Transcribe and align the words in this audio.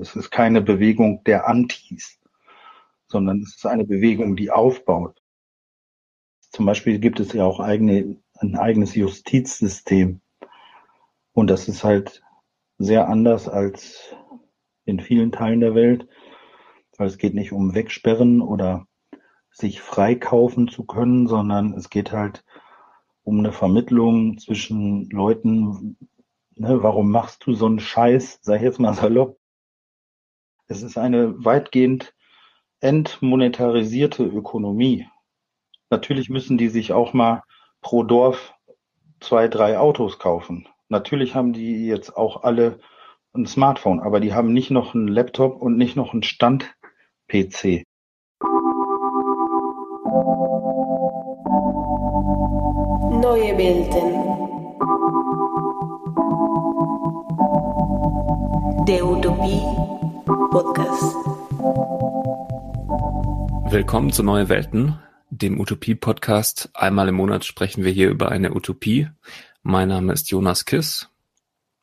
Es 0.00 0.16
ist 0.16 0.30
keine 0.30 0.62
Bewegung 0.62 1.22
der 1.24 1.46
Antis, 1.46 2.18
sondern 3.06 3.42
es 3.42 3.56
ist 3.56 3.66
eine 3.66 3.84
Bewegung, 3.84 4.34
die 4.34 4.50
aufbaut. 4.50 5.20
Zum 6.50 6.66
Beispiel 6.66 6.98
gibt 6.98 7.20
es 7.20 7.32
ja 7.32 7.44
auch 7.44 7.60
eigene, 7.60 8.16
ein 8.38 8.56
eigenes 8.56 8.94
Justizsystem. 8.94 10.20
Und 11.32 11.48
das 11.48 11.68
ist 11.68 11.84
halt 11.84 12.22
sehr 12.78 13.08
anders 13.08 13.48
als 13.48 14.14
in 14.84 15.00
vielen 15.00 15.32
Teilen 15.32 15.60
der 15.60 15.74
Welt, 15.74 16.08
weil 16.96 17.06
es 17.06 17.18
geht 17.18 17.34
nicht 17.34 17.52
um 17.52 17.74
Wegsperren 17.74 18.40
oder 18.40 18.86
sich 19.50 19.80
freikaufen 19.80 20.68
zu 20.68 20.84
können, 20.84 21.26
sondern 21.26 21.74
es 21.74 21.90
geht 21.90 22.12
halt 22.12 22.44
um 23.22 23.38
eine 23.38 23.52
Vermittlung 23.52 24.38
zwischen 24.38 25.10
Leuten, 25.10 25.96
ne, 26.56 26.82
warum 26.82 27.10
machst 27.10 27.46
du 27.46 27.54
so 27.54 27.66
einen 27.66 27.80
Scheiß, 27.80 28.40
sag 28.42 28.56
ich 28.56 28.62
jetzt 28.62 28.80
mal 28.80 28.94
salopp. 28.94 29.39
Es 30.70 30.82
ist 30.84 30.96
eine 30.96 31.44
weitgehend 31.44 32.14
entmonetarisierte 32.80 34.22
Ökonomie. 34.22 35.08
Natürlich 35.90 36.30
müssen 36.30 36.58
die 36.58 36.68
sich 36.68 36.92
auch 36.92 37.12
mal 37.12 37.42
pro 37.80 38.04
Dorf 38.04 38.54
zwei, 39.18 39.48
drei 39.48 39.80
Autos 39.80 40.20
kaufen. 40.20 40.68
Natürlich 40.88 41.34
haben 41.34 41.52
die 41.52 41.86
jetzt 41.88 42.16
auch 42.16 42.44
alle 42.44 42.78
ein 43.32 43.46
Smartphone, 43.46 43.98
aber 43.98 44.20
die 44.20 44.32
haben 44.32 44.52
nicht 44.52 44.70
noch 44.70 44.94
einen 44.94 45.08
Laptop 45.08 45.60
und 45.60 45.76
nicht 45.76 45.96
noch 45.96 46.12
einen 46.12 46.22
Stand-PC. 46.22 47.82
Neue 53.20 53.58
Welten. 53.58 54.30
Der 58.86 59.04
Utopie 59.04 59.62
Podcast. 60.50 61.14
Willkommen 63.70 64.12
zu 64.12 64.24
Neue 64.24 64.48
Welten, 64.48 64.98
dem 65.30 65.60
Utopie-Podcast. 65.60 66.70
Einmal 66.74 67.08
im 67.08 67.14
Monat 67.14 67.44
sprechen 67.44 67.84
wir 67.84 67.92
hier 67.92 68.10
über 68.10 68.30
eine 68.32 68.52
Utopie. 68.52 69.08
Mein 69.62 69.88
Name 69.88 70.12
ist 70.12 70.28
Jonas 70.32 70.64
Kiss. 70.64 71.08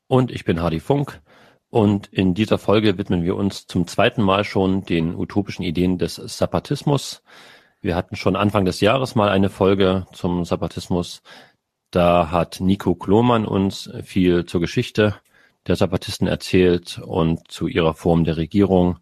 Und 0.08 0.32
ich 0.32 0.44
bin 0.44 0.62
Hardy 0.62 0.82
Funk. 0.82 1.22
Und 1.70 2.08
in 2.08 2.34
dieser 2.34 2.58
Folge 2.58 2.98
widmen 2.98 3.24
wir 3.24 3.38
uns 3.38 3.68
zum 3.68 3.88
zweiten 3.88 4.22
Mal 4.22 4.44
schon 4.44 4.84
den 4.84 5.16
utopischen 5.16 5.64
Ideen 5.64 5.98
des 5.98 6.16
Zapatismus. 6.16 7.24
Wir 7.80 7.96
hatten 7.96 8.18
schon 8.18 8.36
Anfang 8.36 8.66
des 8.66 8.82
Jahres 8.82 9.16
mal 9.16 9.30
eine 9.30 9.50
Folge 9.50 10.08
zum 10.12 10.44
Zapatismus. 10.44 11.22
Da 11.90 12.32
hat 12.32 12.60
Nico 12.60 12.96
Klomann 12.96 13.46
uns 13.46 13.90
viel 14.04 14.46
zur 14.46 14.60
Geschichte 14.60 15.16
der 15.68 15.76
Zapatisten 15.76 16.28
erzählt 16.28 17.00
und 17.00 17.52
zu 17.52 17.68
ihrer 17.68 17.94
Form 17.94 18.24
der 18.24 18.38
Regierung 18.38 19.00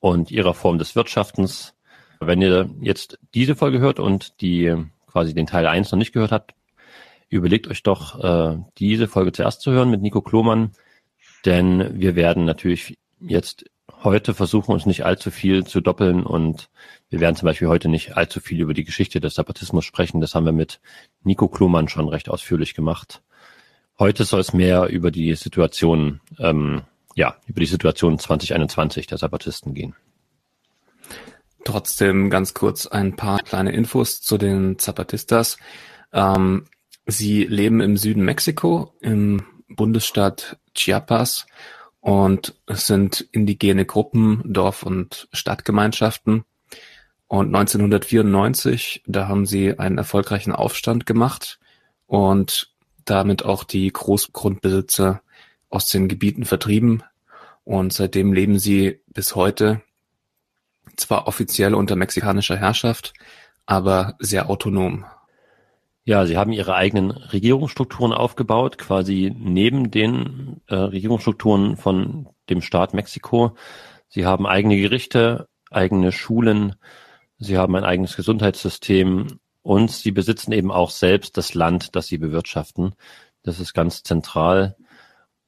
und 0.00 0.30
ihrer 0.30 0.54
Form 0.54 0.78
des 0.78 0.94
Wirtschaftens. 0.94 1.74
Wenn 2.20 2.42
ihr 2.42 2.70
jetzt 2.80 3.18
diese 3.34 3.56
Folge 3.56 3.78
hört 3.78 3.98
und 3.98 4.40
die 4.40 4.74
quasi 5.06 5.34
den 5.34 5.46
Teil 5.46 5.66
1 5.66 5.90
noch 5.92 5.98
nicht 5.98 6.12
gehört 6.12 6.32
habt, 6.32 6.54
überlegt 7.28 7.68
euch 7.68 7.82
doch, 7.82 8.22
äh, 8.22 8.58
diese 8.78 9.08
Folge 9.08 9.32
zuerst 9.32 9.60
zu 9.60 9.72
hören 9.72 9.90
mit 9.90 10.02
Nico 10.02 10.20
Klomann, 10.20 10.72
denn 11.44 12.00
wir 12.00 12.14
werden 12.16 12.44
natürlich 12.44 12.98
jetzt 13.20 13.64
heute 14.02 14.34
versuchen, 14.34 14.72
uns 14.72 14.86
nicht 14.86 15.04
allzu 15.04 15.30
viel 15.30 15.64
zu 15.64 15.80
doppeln 15.80 16.24
und 16.24 16.68
wir 17.08 17.20
werden 17.20 17.36
zum 17.36 17.46
Beispiel 17.46 17.68
heute 17.68 17.88
nicht 17.88 18.16
allzu 18.16 18.40
viel 18.40 18.60
über 18.60 18.74
die 18.74 18.84
Geschichte 18.84 19.20
des 19.20 19.34
Zapatismus 19.34 19.84
sprechen. 19.84 20.20
Das 20.20 20.34
haben 20.34 20.44
wir 20.44 20.52
mit 20.52 20.80
Nico 21.22 21.48
Klumann 21.48 21.88
schon 21.88 22.08
recht 22.08 22.28
ausführlich 22.28 22.74
gemacht. 22.74 23.22
Heute 23.98 24.24
soll 24.24 24.40
es 24.40 24.52
mehr 24.52 24.88
über 24.88 25.10
die 25.10 25.34
Situation, 25.34 26.20
ähm, 26.38 26.82
ja, 27.14 27.36
über 27.46 27.60
die 27.60 27.66
Situation 27.66 28.18
2021 28.18 29.06
der 29.06 29.16
Zapatisten 29.16 29.72
gehen. 29.72 29.94
Trotzdem 31.64 32.28
ganz 32.28 32.52
kurz 32.52 32.86
ein 32.86 33.16
paar 33.16 33.38
kleine 33.38 33.72
Infos 33.72 34.20
zu 34.20 34.36
den 34.36 34.78
Zapatistas. 34.78 35.56
Ähm, 36.12 36.66
sie 37.06 37.44
leben 37.44 37.80
im 37.80 37.96
Süden 37.96 38.22
Mexiko, 38.22 38.92
im 39.00 39.44
Bundesstaat 39.68 40.58
Chiapas 40.74 41.46
und 42.00 42.54
es 42.66 42.86
sind 42.86 43.26
indigene 43.32 43.86
Gruppen, 43.86 44.42
Dorf- 44.44 44.84
und 44.84 45.26
Stadtgemeinschaften. 45.32 46.44
Und 47.28 47.46
1994, 47.46 49.02
da 49.06 49.26
haben 49.26 49.46
sie 49.46 49.78
einen 49.78 49.98
erfolgreichen 49.98 50.52
Aufstand 50.52 51.06
gemacht 51.06 51.58
und 52.06 52.75
damit 53.06 53.44
auch 53.44 53.64
die 53.64 53.90
Großgrundbesitzer 53.92 55.22
aus 55.70 55.88
den 55.88 56.08
Gebieten 56.08 56.44
vertrieben. 56.44 57.02
Und 57.64 57.92
seitdem 57.92 58.32
leben 58.32 58.58
sie 58.58 59.00
bis 59.08 59.34
heute 59.34 59.82
zwar 60.96 61.26
offiziell 61.26 61.74
unter 61.74 61.96
mexikanischer 61.96 62.56
Herrschaft, 62.56 63.12
aber 63.66 64.14
sehr 64.18 64.48
autonom. 64.48 65.04
Ja, 66.04 66.24
sie 66.24 66.36
haben 66.36 66.52
ihre 66.52 66.76
eigenen 66.76 67.10
Regierungsstrukturen 67.10 68.12
aufgebaut, 68.12 68.78
quasi 68.78 69.34
neben 69.36 69.90
den 69.90 70.60
äh, 70.68 70.76
Regierungsstrukturen 70.76 71.76
von 71.76 72.28
dem 72.48 72.62
Staat 72.62 72.94
Mexiko. 72.94 73.56
Sie 74.08 74.24
haben 74.24 74.46
eigene 74.46 74.76
Gerichte, 74.76 75.48
eigene 75.68 76.12
Schulen, 76.12 76.76
sie 77.38 77.58
haben 77.58 77.74
ein 77.74 77.84
eigenes 77.84 78.14
Gesundheitssystem 78.14 79.40
und 79.66 79.90
sie 79.90 80.12
besitzen 80.12 80.52
eben 80.52 80.70
auch 80.70 80.90
selbst 80.90 81.36
das 81.36 81.54
Land, 81.54 81.96
das 81.96 82.06
sie 82.06 82.18
bewirtschaften. 82.18 82.94
Das 83.42 83.58
ist 83.58 83.74
ganz 83.74 84.04
zentral. 84.04 84.76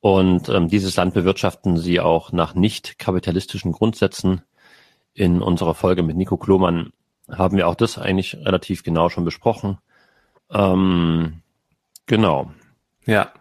Und 0.01 0.49
ähm, 0.49 0.67
dieses 0.67 0.97
Land 0.97 1.15
bewirtschaften 1.15 1.77
sie 1.77 2.01
auch 2.01 2.33
nach 2.33 2.53
nicht 2.55 2.99
kapitalistischen 2.99 3.71
Grundsätzen. 3.71 4.43
In 5.15 5.41
unserer 5.41 5.77
Folge 5.77 6.03
mit 6.03 6.17
Nico 6.17 6.37
Klomann 6.37 6.93
haben 7.31 7.56
wir 7.56 7.69
auch 7.69 7.77
das 7.77 7.97
eigentlich 7.97 8.34
relativ 8.34 8.83
genau 8.83 9.09
schon 9.09 9.25
besprochen. 9.25 9.79
Ähm, 10.50 11.43
genau. 12.06 12.50
Ja. 13.06 13.33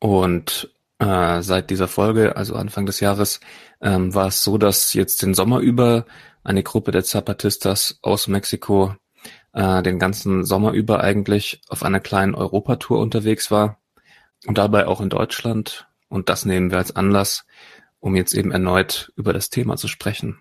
Und 0.00 0.68
äh, 0.98 1.42
seit 1.42 1.70
dieser 1.70 1.86
Folge, 1.86 2.36
also 2.36 2.56
Anfang 2.56 2.86
des 2.86 2.98
Jahres, 2.98 3.38
ähm, 3.80 4.12
war 4.12 4.26
es 4.26 4.42
so, 4.42 4.58
dass 4.58 4.94
jetzt 4.94 5.22
den 5.22 5.32
Sommer 5.32 5.60
über 5.60 6.06
eine 6.42 6.64
Gruppe 6.64 6.90
der 6.90 7.04
Zapatistas 7.04 8.00
aus 8.02 8.26
Mexiko 8.26 8.96
äh, 9.56 9.82
den 9.82 9.98
ganzen 9.98 10.44
Sommer 10.44 10.72
über 10.72 11.00
eigentlich 11.00 11.62
auf 11.68 11.82
einer 11.82 11.98
kleinen 11.98 12.34
Europatour 12.34 13.00
unterwegs 13.00 13.50
war 13.50 13.78
und 14.46 14.58
dabei 14.58 14.86
auch 14.86 15.00
in 15.00 15.08
Deutschland. 15.08 15.88
Und 16.08 16.28
das 16.28 16.44
nehmen 16.44 16.70
wir 16.70 16.78
als 16.78 16.94
Anlass, 16.94 17.46
um 17.98 18.14
jetzt 18.14 18.34
eben 18.34 18.52
erneut 18.52 19.12
über 19.16 19.32
das 19.32 19.50
Thema 19.50 19.76
zu 19.76 19.88
sprechen. 19.88 20.38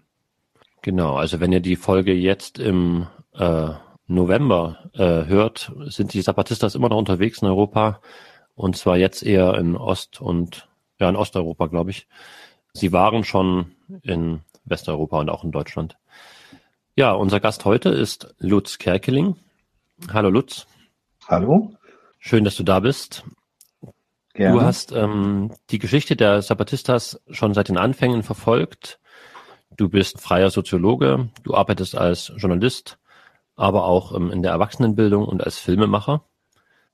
Genau, 0.82 1.16
also 1.16 1.40
wenn 1.40 1.54
ihr 1.54 1.62
die 1.62 1.78
Folge 1.78 2.14
jetzt 2.14 2.60
im 2.60 3.08
äh, 3.34 3.70
November 4.06 4.90
äh, 4.94 5.26
hört, 5.26 5.72
sind 5.86 6.14
die 6.14 6.22
Zapatistas 6.22 6.76
immer 6.76 6.90
noch 6.90 6.98
unterwegs 6.98 7.42
in 7.42 7.48
Europa 7.48 8.02
und 8.54 8.78
zwar 8.78 8.98
jetzt 8.98 9.24
eher 9.24 9.56
in 9.56 9.76
Ost- 9.78 10.22
und 10.22 10.68
ja 11.00 11.10
in 11.10 11.16
Osteuropa, 11.16 11.68
glaube 11.68 11.92
ich. 11.92 12.08
Sie 12.74 12.92
waren 12.92 13.24
schon 13.24 13.72
in 14.04 14.42
Westeuropa 14.66 15.20
und 15.22 15.30
auch 15.30 15.46
in 15.46 15.52
Deutschland. 15.52 15.98
Ja, 16.96 17.12
unser 17.12 17.40
Gast 17.40 17.66
heute 17.66 17.90
ist 17.90 18.34
Lutz 18.40 18.78
Kerkeling. 18.78 19.36
Hallo 20.12 20.30
Lutz. 20.30 20.68
Hallo. 21.28 21.74
Schön, 22.20 22.44
dass 22.44 22.56
du 22.56 22.64
da 22.64 22.80
bist. 22.80 23.24
Gerne. 24.34 24.58
Du 24.58 24.62
hast 24.62 24.92
ähm, 24.92 25.52
die 25.70 25.80
Geschichte 25.80 26.16
der 26.16 26.42
Zapatistas 26.42 27.22
schon 27.30 27.54
seit 27.54 27.70
den 27.70 27.78
Anfängen 27.78 28.24
verfolgt. 28.24 29.00
Du 29.78 29.90
bist 29.90 30.22
freier 30.22 30.50
Soziologe, 30.50 31.30
du 31.44 31.54
arbeitest 31.54 31.98
als 31.98 32.32
Journalist 32.38 32.98
aber 33.56 33.86
auch 33.86 34.14
ähm, 34.14 34.32
in 34.32 34.42
der 34.42 34.52
Erwachsenenbildung 34.52 35.26
und 35.26 35.44
als 35.44 35.58
Filmemacher. 35.58 36.24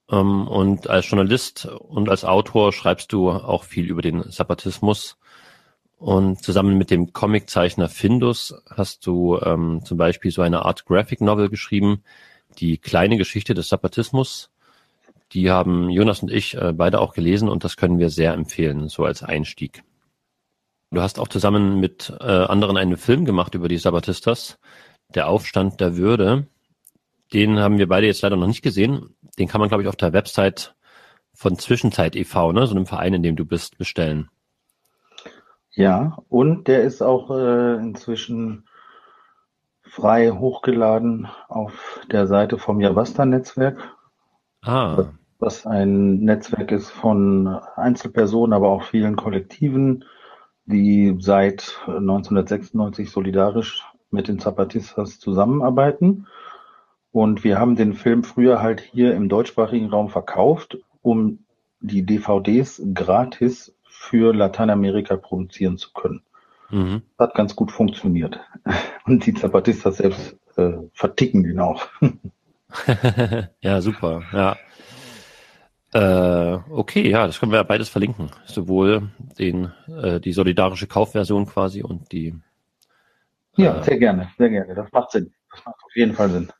Ähm, 0.10 0.48
und 0.48 0.90
als 0.90 1.10
Journalist 1.10 1.66
und 1.66 2.10
als 2.10 2.26
Autor 2.26 2.74
schreibst 2.74 3.12
du 3.14 3.32
auch 3.32 3.64
viel 3.64 3.86
über 3.86 4.02
den 4.02 4.24
Sabbatismus. 4.32 5.18
Und 6.02 6.44
zusammen 6.44 6.80
mit 6.80 6.90
dem 6.90 7.14
Comiczeichner 7.14 7.88
Findus 7.88 8.56
hast 8.68 9.06
du 9.06 9.38
ähm, 9.38 9.82
zum 9.86 10.00
Beispiel 10.00 10.32
so 10.32 10.42
eine 10.42 10.66
Art 10.66 10.86
Graphic 10.88 11.22
Novel 11.22 11.48
geschrieben, 11.48 12.02
die 12.58 12.80
kleine 12.80 13.18
Geschichte 13.18 13.54
des 13.54 13.70
Sabbatismus. 13.70 14.50
Die 15.34 15.52
haben 15.52 15.92
Jonas 15.92 16.24
und 16.24 16.32
ich 16.32 16.56
äh, 16.56 16.74
beide 16.74 17.00
auch 17.00 17.14
gelesen 17.14 17.48
und 17.48 17.64
das 17.64 17.78
können 17.78 18.00
wir 18.00 18.10
sehr 18.10 18.34
empfehlen, 18.34 18.88
so 18.88 19.06
als 19.06 19.22
Einstieg. 19.22 19.84
Du 20.90 21.04
hast 21.04 21.20
auch 21.20 21.28
zusammen 21.28 21.80
mit 21.80 22.12
äh, 22.20 22.26
anderen 22.26 22.78
einen 22.78 22.98
Film 22.98 23.24
gemacht 23.24 23.54
über 23.54 23.68
die 23.68 23.78
Sabbatistas, 23.78 24.58
der 25.14 25.28
Aufstand 25.28 25.80
der 25.82 25.98
Würde. 25.98 26.48
Den 27.32 27.60
haben 27.60 27.78
wir 27.78 27.88
beide 27.88 28.08
jetzt 28.08 28.24
leider 28.24 28.38
noch 28.38 28.48
nicht 28.48 28.64
gesehen. 28.64 29.14
Den 29.38 29.48
kann 29.48 29.60
man, 29.62 29.70
glaube 29.70 29.84
ich, 29.84 29.88
auf 29.88 29.98
der 29.98 30.14
Website 30.14 30.74
von 31.32 31.60
Zwischenzeit 31.60 32.16
e.V., 32.16 32.54
ne, 32.54 32.66
so 32.66 32.74
einem 32.74 32.88
Verein, 32.88 33.14
in 33.14 33.22
dem 33.22 33.36
du 33.36 33.46
bist, 33.46 33.78
bestellen. 33.78 34.32
Ja, 35.74 36.18
und 36.28 36.68
der 36.68 36.84
ist 36.84 37.02
auch 37.02 37.32
äh, 37.32 37.76
inzwischen 37.76 38.66
frei 39.84 40.32
hochgeladen 40.32 41.28
auf 41.48 42.02
der 42.12 42.28
Seite 42.28 42.58
vom 42.58 42.82
Javasta-Netzwerk. 42.82 43.78
Ah. 44.62 45.06
Was 45.40 45.66
ein 45.66 46.20
Netzwerk 46.20 46.72
ist 46.72 46.90
von 46.90 47.48
Einzelpersonen, 47.76 48.54
aber 48.54 48.70
auch 48.70 48.84
vielen 48.84 49.16
Kollektiven, 49.16 50.06
die 50.66 51.16
seit 51.20 51.80
1996 51.88 53.10
solidarisch 53.10 53.84
mit 54.12 54.28
den 54.28 54.40
Zapatistas 54.40 55.20
zusammenarbeiten. 55.20 56.28
Und 57.12 57.44
wir 57.44 57.60
haben 57.60 57.76
den 57.76 57.94
Film 57.94 58.24
früher 58.24 58.62
halt 58.62 58.82
hier 58.82 59.16
im 59.16 59.30
deutschsprachigen 59.30 59.90
Raum 59.90 60.10
verkauft, 60.10 60.78
um 61.02 61.46
die 61.80 62.06
DVDs 62.06 62.82
gratis 62.94 63.76
für 64.02 64.34
Lateinamerika 64.34 65.16
produzieren 65.16 65.78
zu 65.78 65.94
können. 65.94 66.24
Mhm. 66.72 67.04
Hat 67.20 67.36
ganz 67.36 67.56
gut 67.56 67.72
funktioniert. 67.72 68.40
Und 69.06 69.26
die 69.26 69.34
Zapatistas 69.34 69.98
selbst 69.98 70.38
äh, 70.58 70.74
verticken 70.94 71.44
den 71.44 71.60
auch. 71.60 71.88
ja, 73.62 73.82
super. 73.82 74.24
Ja. 74.34 74.58
Äh, 75.94 76.60
okay, 76.72 77.10
ja, 77.10 77.28
das 77.28 77.40
können 77.40 77.52
wir 77.52 77.58
ja 77.60 77.64
beides 77.64 77.90
verlinken. 77.90 78.32
Sowohl 78.46 79.10
den, 79.38 79.72
äh, 79.88 80.20
die 80.20 80.34
solidarische 80.34 80.88
Kaufversion 80.88 81.46
quasi 81.46 81.84
und 81.84 82.12
die. 82.12 82.34
Ja, 83.56 83.80
äh, 83.80 83.84
sehr 83.84 83.98
gerne, 84.00 84.32
sehr 84.38 84.50
gerne. 84.50 84.74
Das 84.74 84.92
macht 84.92 85.12
Sinn. 85.12 85.32
Das 85.52 85.64
macht 85.66 85.84
auf 85.84 85.96
jeden 85.96 86.14
Fall 86.14 86.30
Sinn. 86.30 86.52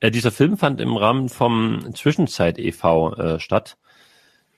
Äh, 0.00 0.10
dieser 0.10 0.30
Film 0.30 0.58
fand 0.58 0.80
im 0.80 0.96
Rahmen 0.96 1.30
vom 1.30 1.94
Zwischenzeit 1.94 2.58
e.V. 2.58 3.14
Äh, 3.14 3.40
statt. 3.40 3.78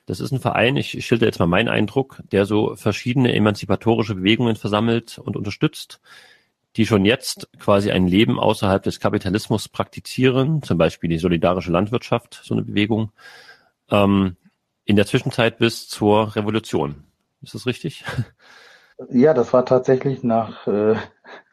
Das 0.05 0.19
ist 0.19 0.31
ein 0.31 0.39
Verein, 0.39 0.77
ich 0.77 1.05
schilder 1.05 1.25
jetzt 1.25 1.39
mal 1.39 1.47
meinen 1.47 1.69
Eindruck, 1.69 2.21
der 2.31 2.45
so 2.45 2.75
verschiedene 2.75 3.33
emanzipatorische 3.33 4.15
Bewegungen 4.15 4.55
versammelt 4.55 5.17
und 5.17 5.35
unterstützt, 5.35 5.99
die 6.75 6.85
schon 6.85 7.05
jetzt 7.05 7.49
quasi 7.59 7.91
ein 7.91 8.07
Leben 8.07 8.39
außerhalb 8.39 8.83
des 8.83 8.99
Kapitalismus 8.99 9.69
praktizieren, 9.69 10.61
zum 10.61 10.77
Beispiel 10.77 11.09
die 11.09 11.17
solidarische 11.17 11.71
Landwirtschaft, 11.71 12.41
so 12.43 12.53
eine 12.53 12.63
Bewegung, 12.63 13.11
ähm, 13.89 14.35
in 14.83 14.95
der 14.95 15.07
Zwischenzeit 15.07 15.57
bis 15.57 15.87
zur 15.87 16.35
Revolution. 16.35 17.03
Ist 17.41 17.55
das 17.55 17.65
richtig? 17.65 18.03
Ja, 19.09 19.33
das 19.33 19.53
war 19.53 19.65
tatsächlich 19.65 20.23
nach, 20.23 20.67
äh, 20.67 20.95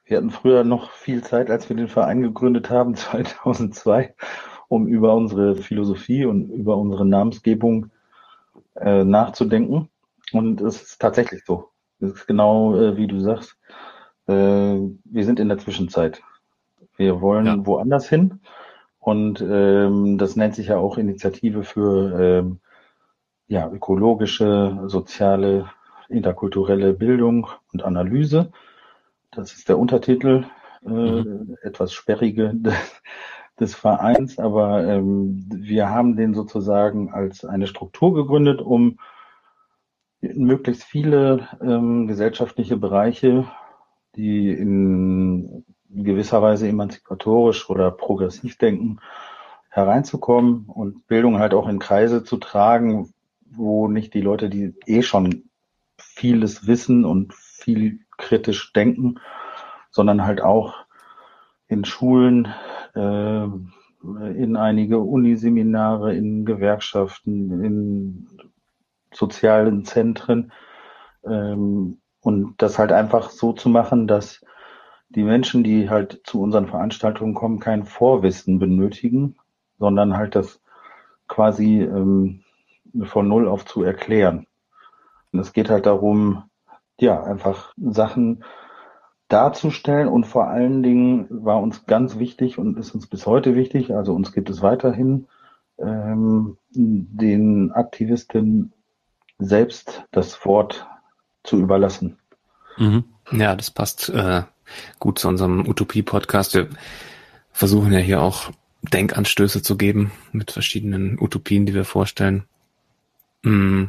wir 0.04 0.16
hatten 0.16 0.30
früher 0.30 0.64
noch 0.64 0.90
viel 0.92 1.22
Zeit, 1.22 1.50
als 1.50 1.68
wir 1.68 1.76
den 1.76 1.88
Verein 1.88 2.22
gegründet 2.22 2.68
haben, 2.68 2.94
2002, 2.96 4.14
um 4.68 4.86
über 4.86 5.14
unsere 5.14 5.56
Philosophie 5.56 6.24
und 6.24 6.50
über 6.50 6.76
unsere 6.76 7.06
Namensgebung 7.06 7.91
äh, 8.76 9.04
nachzudenken. 9.04 9.88
Und 10.32 10.60
es 10.60 10.82
ist 10.82 11.00
tatsächlich 11.00 11.44
so. 11.44 11.70
Es 12.00 12.12
ist 12.12 12.26
genau 12.26 12.74
äh, 12.76 12.96
wie 12.96 13.06
du 13.06 13.20
sagst. 13.20 13.56
Äh, 14.26 14.32
wir 14.32 15.24
sind 15.24 15.40
in 15.40 15.48
der 15.48 15.58
Zwischenzeit. 15.58 16.22
Wir 16.96 17.20
wollen 17.20 17.46
ja. 17.46 17.66
woanders 17.66 18.08
hin. 18.08 18.40
Und 18.98 19.40
ähm, 19.40 20.16
das 20.16 20.36
nennt 20.36 20.54
sich 20.54 20.68
ja 20.68 20.76
auch 20.76 20.96
Initiative 20.96 21.64
für 21.64 22.20
ähm, 22.20 22.60
ja, 23.48 23.68
ökologische, 23.70 24.80
soziale, 24.86 25.68
interkulturelle 26.08 26.92
Bildung 26.92 27.48
und 27.72 27.82
Analyse. 27.82 28.52
Das 29.32 29.52
ist 29.54 29.68
der 29.68 29.78
Untertitel, 29.78 30.44
äh, 30.84 30.88
mhm. 30.88 31.56
etwas 31.62 31.92
sperrige 31.92 32.54
des 33.62 33.74
Vereins, 33.74 34.38
aber 34.38 34.84
ähm, 34.84 35.46
wir 35.48 35.88
haben 35.88 36.16
den 36.16 36.34
sozusagen 36.34 37.12
als 37.12 37.44
eine 37.44 37.66
Struktur 37.66 38.12
gegründet, 38.12 38.60
um 38.60 38.98
möglichst 40.20 40.84
viele 40.84 41.48
ähm, 41.60 42.06
gesellschaftliche 42.06 42.76
Bereiche, 42.76 43.46
die 44.16 44.50
in 44.50 45.64
gewisser 45.88 46.42
Weise 46.42 46.68
emanzipatorisch 46.68 47.70
oder 47.70 47.90
progressiv 47.90 48.58
denken, 48.58 48.98
hereinzukommen 49.68 50.66
und 50.66 51.06
Bildung 51.06 51.38
halt 51.38 51.54
auch 51.54 51.68
in 51.68 51.78
Kreise 51.78 52.24
zu 52.24 52.36
tragen, 52.36 53.14
wo 53.46 53.88
nicht 53.88 54.12
die 54.14 54.20
Leute, 54.20 54.50
die 54.50 54.74
eh 54.86 55.02
schon 55.02 55.44
vieles 55.98 56.66
wissen 56.66 57.04
und 57.04 57.32
viel 57.34 58.00
kritisch 58.18 58.72
denken, 58.72 59.20
sondern 59.90 60.24
halt 60.24 60.40
auch 60.40 60.74
in 61.68 61.84
Schulen 61.84 62.48
in 62.94 64.56
einige 64.56 64.98
Uniseminare, 64.98 66.14
in 66.14 66.44
Gewerkschaften, 66.44 67.62
in 67.64 68.28
sozialen 69.12 69.84
Zentren 69.84 70.52
ähm, 71.24 71.98
und 72.20 72.54
das 72.58 72.78
halt 72.78 72.92
einfach 72.92 73.30
so 73.30 73.52
zu 73.52 73.68
machen, 73.68 74.06
dass 74.06 74.44
die 75.10 75.22
Menschen, 75.22 75.62
die 75.62 75.90
halt 75.90 76.20
zu 76.24 76.40
unseren 76.40 76.66
Veranstaltungen 76.66 77.34
kommen, 77.34 77.60
kein 77.60 77.84
Vorwissen 77.84 78.58
benötigen, 78.58 79.36
sondern 79.78 80.16
halt 80.16 80.34
das 80.34 80.60
quasi 81.28 81.82
ähm, 81.82 82.42
von 83.04 83.28
Null 83.28 83.48
auf 83.48 83.64
zu 83.64 83.82
erklären. 83.82 84.46
Und 85.32 85.40
es 85.40 85.52
geht 85.52 85.70
halt 85.70 85.86
darum, 85.86 86.44
ja, 86.98 87.22
einfach 87.22 87.72
Sachen 87.76 88.44
darzustellen 89.32 90.08
und 90.08 90.26
vor 90.26 90.48
allen 90.48 90.82
Dingen 90.82 91.26
war 91.30 91.60
uns 91.60 91.86
ganz 91.86 92.18
wichtig 92.18 92.58
und 92.58 92.78
ist 92.78 92.94
uns 92.94 93.06
bis 93.06 93.26
heute 93.26 93.54
wichtig, 93.54 93.94
also 93.94 94.14
uns 94.14 94.32
gibt 94.32 94.50
es 94.50 94.62
weiterhin, 94.62 95.26
ähm, 95.78 96.58
den 96.70 97.72
Aktivisten 97.72 98.72
selbst 99.38 100.04
das 100.10 100.44
Wort 100.44 100.86
zu 101.44 101.58
überlassen. 101.58 102.18
Mhm. 102.76 103.04
Ja, 103.32 103.56
das 103.56 103.70
passt 103.70 104.08
äh, 104.10 104.42
gut 104.98 105.18
zu 105.18 105.28
unserem 105.28 105.66
Utopie-Podcast. 105.66 106.54
Wir 106.54 106.68
versuchen 107.52 107.92
ja 107.92 107.98
hier 107.98 108.20
auch 108.20 108.50
Denkanstöße 108.82 109.62
zu 109.62 109.76
geben 109.76 110.12
mit 110.32 110.50
verschiedenen 110.50 111.18
Utopien, 111.20 111.66
die 111.66 111.74
wir 111.74 111.84
vorstellen. 111.84 112.44
Mm, 113.42 113.84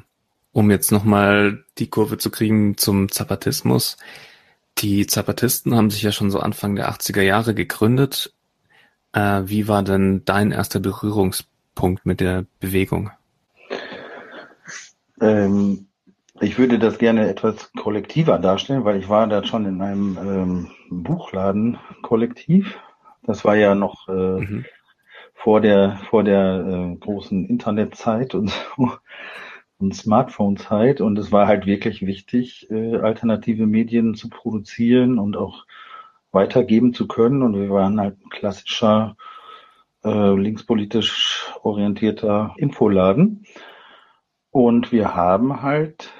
um 0.51 0.71
jetzt 0.71 0.91
nochmal 0.91 1.63
die 1.77 1.89
Kurve 1.89 2.17
zu 2.17 2.29
kriegen 2.29 2.77
zum 2.77 3.11
Zapatismus. 3.11 3.97
Die 4.83 5.07
Zapatisten 5.07 5.75
haben 5.75 5.89
sich 5.89 6.03
ja 6.03 6.11
schon 6.11 6.29
so 6.29 6.41
Anfang 6.41 6.75
der 6.75 6.91
80er 6.91 7.21
Jahre 7.21 7.53
gegründet. 7.53 8.33
Äh, 9.13 9.43
wie 9.45 9.69
war 9.69 9.81
denn 9.81 10.23
dein 10.25 10.51
erster 10.51 10.81
Berührungspunkt 10.81 12.05
mit 12.05 12.19
der 12.19 12.45
Bewegung? 12.59 13.09
Ähm, 15.21 15.87
ich 16.41 16.57
würde 16.57 16.79
das 16.79 16.97
gerne 16.97 17.29
etwas 17.29 17.71
kollektiver 17.79 18.39
darstellen, 18.39 18.83
weil 18.83 18.99
ich 18.99 19.07
war 19.07 19.25
da 19.27 19.45
schon 19.45 19.65
in 19.65 19.81
einem 19.81 20.17
ähm, 20.17 20.71
Buchladen 20.89 21.77
kollektiv. 22.01 22.77
Das 23.23 23.45
war 23.45 23.55
ja 23.55 23.75
noch 23.75 24.09
äh, 24.09 24.11
mhm. 24.11 24.65
vor 25.33 25.61
der 25.61 26.01
vor 26.09 26.25
der 26.25 26.91
äh, 26.91 26.95
großen 26.97 27.47
Internetzeit 27.47 28.35
und 28.35 28.49
so 28.49 28.91
Smartphone-Zeit 29.91 31.01
und 31.01 31.17
es 31.19 31.31
war 31.31 31.47
halt 31.47 31.65
wirklich 31.65 32.05
wichtig, 32.05 32.69
äh, 32.71 32.97
alternative 32.97 33.65
Medien 33.65 34.15
zu 34.15 34.29
produzieren 34.29 35.19
und 35.19 35.35
auch 35.35 35.65
weitergeben 36.31 36.93
zu 36.93 37.07
können. 37.07 37.43
Und 37.43 37.55
wir 37.55 37.69
waren 37.69 37.99
halt 37.99 38.17
ein 38.23 38.29
klassischer 38.29 39.15
äh, 40.03 40.35
linkspolitisch 40.35 41.53
orientierter 41.61 42.53
Infoladen. 42.57 43.45
Und 44.51 44.91
wir 44.91 45.15
haben 45.15 45.63
halt 45.63 46.11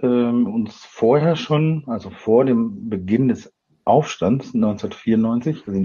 ähm, 0.00 0.46
uns 0.46 0.84
vorher 0.84 1.36
schon, 1.36 1.84
also 1.86 2.10
vor 2.10 2.44
dem 2.44 2.90
Beginn 2.90 3.28
des 3.28 3.52
Aufstands 3.84 4.54
1994, 4.54 5.66
also 5.66 5.80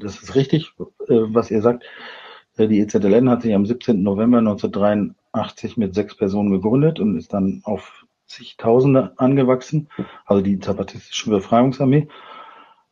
das 0.00 0.22
ist 0.22 0.34
richtig, 0.34 0.72
äh, 1.08 1.20
was 1.28 1.50
ihr 1.50 1.62
sagt, 1.62 1.84
äh, 2.58 2.68
die 2.68 2.80
EZLN 2.80 3.30
hat 3.30 3.42
sich 3.42 3.54
am 3.54 3.64
17. 3.64 4.02
November 4.02 4.42
1983 5.32 5.76
mit 5.76 5.94
sechs 5.94 6.16
Personen 6.16 6.50
gegründet 6.50 7.00
und 7.00 7.16
ist 7.16 7.32
dann 7.32 7.62
auf 7.64 8.06
zigtausende 8.26 9.12
angewachsen, 9.16 9.88
also 10.26 10.42
die 10.42 10.58
Zapatistische 10.58 11.30
Befreiungsarmee. 11.30 12.08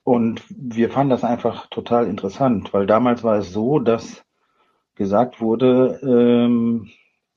Und 0.03 0.43
wir 0.49 0.91
fanden 0.91 1.11
das 1.11 1.25
einfach 1.25 1.67
total 1.67 2.07
interessant, 2.07 2.73
weil 2.73 2.87
damals 2.87 3.25
war 3.25 3.39
es 3.39 3.53
so, 3.53 3.79
dass 3.79 4.25
gesagt 4.95 5.41
wurde, 5.41 6.01
ähm, 6.03 6.89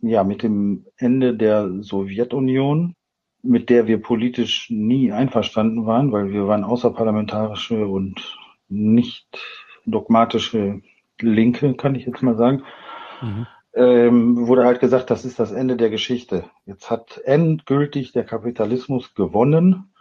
ja, 0.02 0.24
mit 0.24 0.44
dem 0.44 0.86
Ende 0.98 1.36
der 1.36 1.70
Sowjetunion, 1.82 2.96
mit 3.42 3.70
der 3.70 3.88
wir 3.88 4.02
politisch 4.02 4.70
nie 4.70 5.12
einverstanden 5.12 5.86
waren, 5.86 6.12
weil 6.12 6.32
wir 6.32 6.48
waren 6.48 6.64
außerparlamentarische 6.64 7.86
und 7.86 8.38
nicht 8.70 9.28
dogmatische 9.86 10.82
Linke, 11.20 11.74
kann 11.74 11.96
ich 11.96 12.06
jetzt 12.06 12.22
mal 12.22 12.38
sagen, 12.38 12.64
mhm. 13.22 13.48
Ähm, 13.74 14.48
wurde 14.48 14.66
halt 14.66 14.80
gesagt, 14.80 15.10
das 15.10 15.26
ist 15.26 15.40
das 15.40 15.52
Ende 15.52 15.78
der 15.78 15.90
Geschichte. 15.90 16.46
Jetzt 16.66 16.90
hat 16.90 17.22
endgültig 17.24 18.12
der 18.12 18.24
Kapitalismus 18.24 19.14
gewonnen 19.14 19.92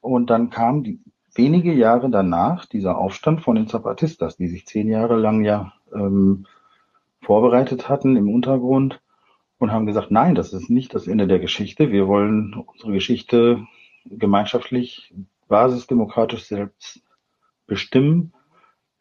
und 0.00 0.30
dann 0.30 0.50
kam 0.50 0.82
die 0.82 1.00
wenige 1.34 1.72
Jahre 1.72 2.10
danach 2.10 2.66
dieser 2.66 2.98
Aufstand 2.98 3.42
von 3.42 3.56
den 3.56 3.68
Zapatistas, 3.68 4.36
die 4.36 4.48
sich 4.48 4.66
zehn 4.66 4.88
Jahre 4.88 5.16
lang 5.16 5.44
ja 5.44 5.72
ähm, 5.94 6.46
vorbereitet 7.20 7.88
hatten 7.88 8.16
im 8.16 8.32
Untergrund 8.32 9.00
und 9.58 9.72
haben 9.72 9.86
gesagt, 9.86 10.10
nein, 10.10 10.34
das 10.34 10.52
ist 10.52 10.70
nicht 10.70 10.94
das 10.94 11.06
Ende 11.06 11.26
der 11.26 11.38
Geschichte. 11.38 11.92
Wir 11.92 12.08
wollen 12.08 12.54
unsere 12.54 12.92
Geschichte 12.92 13.66
gemeinschaftlich, 14.04 15.14
basisdemokratisch 15.48 16.44
selbst 16.44 17.02
bestimmen 17.66 18.32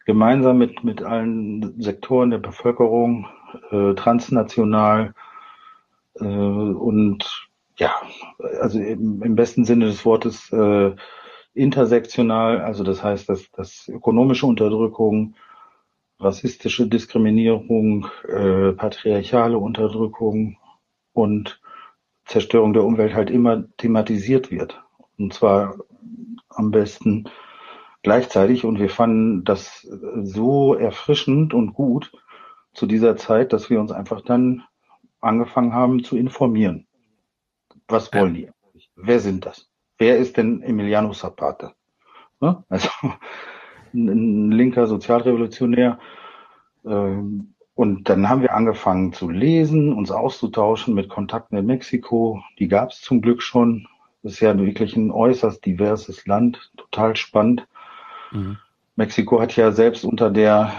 gemeinsam 0.05 0.59
mit, 0.59 0.83
mit 0.83 1.01
allen 1.01 1.81
Sektoren 1.81 2.29
der 2.29 2.37
Bevölkerung, 2.37 3.27
äh, 3.71 3.93
transnational 3.95 5.13
äh, 6.15 6.25
und 6.25 7.49
ja, 7.77 7.93
also 8.61 8.79
im, 8.79 9.21
im 9.21 9.35
besten 9.35 9.65
Sinne 9.65 9.85
des 9.85 10.05
Wortes 10.05 10.51
äh, 10.51 10.95
intersektional, 11.53 12.61
also 12.61 12.83
das 12.83 13.03
heißt, 13.03 13.29
dass, 13.29 13.49
dass 13.51 13.87
ökonomische 13.87 14.45
Unterdrückung, 14.45 15.35
rassistische 16.19 16.87
Diskriminierung, 16.87 18.07
äh, 18.27 18.71
patriarchale 18.71 19.57
Unterdrückung 19.57 20.57
und 21.13 21.59
Zerstörung 22.25 22.73
der 22.73 22.83
Umwelt 22.83 23.13
halt 23.13 23.29
immer 23.29 23.65
thematisiert 23.77 24.51
wird. 24.51 24.81
Und 25.17 25.33
zwar 25.33 25.75
am 26.49 26.71
besten 26.71 27.29
gleichzeitig. 28.01 28.65
Und 28.65 28.79
wir 28.79 28.89
fanden 28.89 29.43
das 29.43 29.87
so 30.23 30.73
erfrischend 30.73 31.53
und 31.53 31.73
gut 31.73 32.11
zu 32.75 32.85
dieser 32.85 33.17
Zeit, 33.17 33.53
dass 33.53 33.69
wir 33.69 33.79
uns 33.79 33.91
einfach 33.91 34.21
dann 34.21 34.63
angefangen 35.21 35.73
haben 35.73 36.03
zu 36.03 36.17
informieren. 36.17 36.87
Was 37.87 38.13
wollen 38.13 38.33
die? 38.33 38.49
Wer 38.95 39.19
sind 39.19 39.45
das? 39.45 39.69
Wer 39.97 40.17
ist 40.17 40.37
denn 40.37 40.61
Emiliano 40.61 41.13
Zapata? 41.13 41.73
Ne? 42.39 42.63
Also 42.69 42.89
ein 43.93 44.51
linker 44.51 44.87
Sozialrevolutionär. 44.87 45.99
Ähm, 46.85 47.55
und 47.75 48.07
dann 48.07 48.29
haben 48.29 48.41
wir 48.41 48.53
angefangen 48.53 49.11
zu 49.11 49.29
lesen, 49.29 49.93
uns 49.93 50.09
auszutauschen 50.09 50.93
mit 50.93 51.09
Kontakten 51.09 51.57
in 51.57 51.65
Mexiko. 51.65 52.41
Die 52.57 52.69
gab 52.69 52.91
es 52.91 53.01
zum 53.01 53.21
Glück 53.21 53.41
schon. 53.41 53.87
Das 54.23 54.33
ist 54.33 54.39
ja 54.39 54.57
wirklich 54.57 54.95
ein 54.95 55.11
äußerst 55.11 55.65
diverses 55.65 56.25
Land, 56.25 56.71
total 56.77 57.15
spannend. 57.15 57.67
Mhm. 58.31 58.57
Mexiko 58.95 59.41
hat 59.41 59.55
ja 59.57 59.71
selbst 59.71 60.05
unter 60.05 60.31
der, 60.31 60.71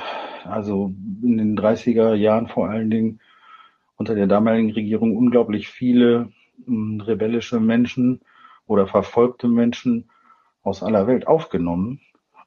also 0.49 0.95
in 1.23 1.39
den 1.39 1.59
30er 1.59 2.15
Jahren 2.15 2.49
vor 2.49 2.69
allen 2.69 2.91
Dingen, 2.91 3.21
unter 3.97 4.15
der 4.15 4.27
damaligen 4.27 4.73
Regierung 4.73 5.17
unglaublich 5.17 5.69
viele 5.69 6.31
hm, 6.65 7.01
rebellische 7.01 7.61
Menschen 7.61 8.21
oder 8.67 8.87
verfolgte 8.87 9.49
Menschen 9.49 10.11
aus 10.63 10.83
aller 10.83 11.07
Welt 11.07 11.27
aufgenommen. 11.27 12.01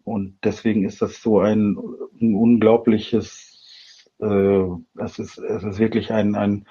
Und 0.04 0.38
deswegen 0.44 0.86
ist 0.86 1.02
das 1.02 1.22
so 1.22 1.40
ein, 1.40 1.78
ein 2.22 2.36
unglaubliches, 2.36 4.10
äh, 4.20 4.64
es, 4.98 5.20
ist, 5.20 5.38
es 5.38 5.64
ist 5.64 5.80
wirklich 5.80 6.12
ein, 6.12 6.36
ein 6.36 6.66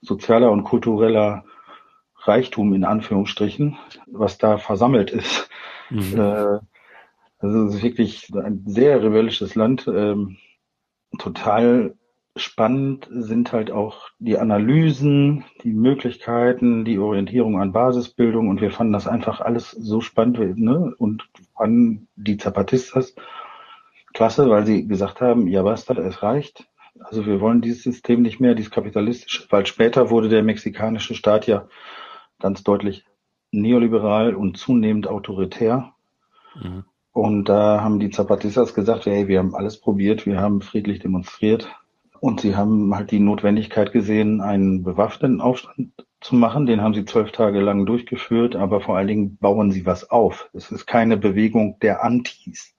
sozialer 0.00 0.50
und 0.50 0.64
kultureller 0.64 1.44
Reichtum 2.16 2.74
in 2.74 2.84
Anführungsstrichen, 2.84 3.76
was 4.06 4.38
da 4.38 4.58
versammelt 4.58 5.10
ist. 5.10 5.48
Mhm. 5.90 6.18
Äh, 6.18 6.58
also 7.38 7.66
es 7.66 7.76
ist 7.76 7.82
wirklich 7.82 8.30
ein 8.34 8.64
sehr 8.66 9.02
rebellisches 9.02 9.54
Land. 9.54 9.88
Ähm, 9.88 10.36
total 11.18 11.94
spannend 12.36 13.08
sind 13.10 13.52
halt 13.52 13.70
auch 13.70 14.08
die 14.18 14.38
Analysen, 14.38 15.44
die 15.62 15.72
Möglichkeiten, 15.72 16.84
die 16.84 16.98
Orientierung 16.98 17.60
an 17.60 17.72
Basisbildung 17.72 18.48
und 18.48 18.60
wir 18.60 18.70
fanden 18.70 18.92
das 18.92 19.06
einfach 19.06 19.40
alles 19.40 19.72
so 19.72 20.00
spannend 20.00 20.58
ne? 20.58 20.94
und 20.96 21.28
fanden 21.56 22.08
die 22.16 22.36
Zapatistas 22.36 23.14
klasse, 24.12 24.48
weil 24.48 24.64
sie 24.66 24.86
gesagt 24.86 25.20
haben, 25.20 25.46
ja 25.48 25.62
basta, 25.62 25.94
es 25.94 26.22
reicht. 26.22 26.66
Also 26.98 27.26
wir 27.26 27.40
wollen 27.40 27.60
dieses 27.60 27.82
System 27.82 28.22
nicht 28.22 28.40
mehr, 28.40 28.54
dieses 28.54 28.70
kapitalistische, 28.70 29.46
weil 29.50 29.66
später 29.66 30.10
wurde 30.10 30.28
der 30.28 30.42
mexikanische 30.42 31.14
Staat 31.14 31.46
ja 31.46 31.68
ganz 32.38 32.62
deutlich 32.62 33.04
neoliberal 33.52 34.34
und 34.34 34.56
zunehmend 34.56 35.08
autoritär. 35.08 35.94
Mhm. 36.54 36.84
Und 37.12 37.48
da 37.48 37.80
haben 37.82 37.98
die 37.98 38.10
Zapatistas 38.10 38.74
gesagt, 38.74 39.06
hey, 39.06 39.26
wir 39.26 39.40
haben 39.40 39.54
alles 39.54 39.80
probiert, 39.80 40.26
wir 40.26 40.40
haben 40.40 40.62
friedlich 40.62 41.00
demonstriert, 41.00 41.68
und 42.20 42.42
sie 42.42 42.54
haben 42.54 42.94
halt 42.94 43.10
die 43.10 43.18
Notwendigkeit 43.18 43.92
gesehen, 43.92 44.42
einen 44.42 44.82
bewaffneten 44.82 45.40
Aufstand 45.40 45.92
zu 46.20 46.34
machen. 46.34 46.66
Den 46.66 46.82
haben 46.82 46.92
sie 46.92 47.06
zwölf 47.06 47.32
Tage 47.32 47.60
lang 47.60 47.86
durchgeführt, 47.86 48.54
aber 48.56 48.82
vor 48.82 48.98
allen 48.98 49.08
Dingen 49.08 49.36
bauen 49.38 49.72
sie 49.72 49.86
was 49.86 50.10
auf. 50.10 50.50
Es 50.52 50.70
ist 50.70 50.86
keine 50.86 51.16
Bewegung 51.16 51.78
der 51.80 52.04
Antis, 52.04 52.76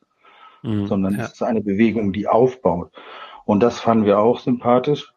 mhm, 0.62 0.86
sondern 0.86 1.16
ja. 1.16 1.26
es 1.26 1.34
ist 1.34 1.42
eine 1.42 1.62
Bewegung, 1.62 2.14
die 2.14 2.28
aufbaut. 2.28 2.92
Und 3.44 3.62
das 3.62 3.80
fanden 3.80 4.06
wir 4.06 4.20
auch 4.20 4.40
sympathisch. 4.40 5.12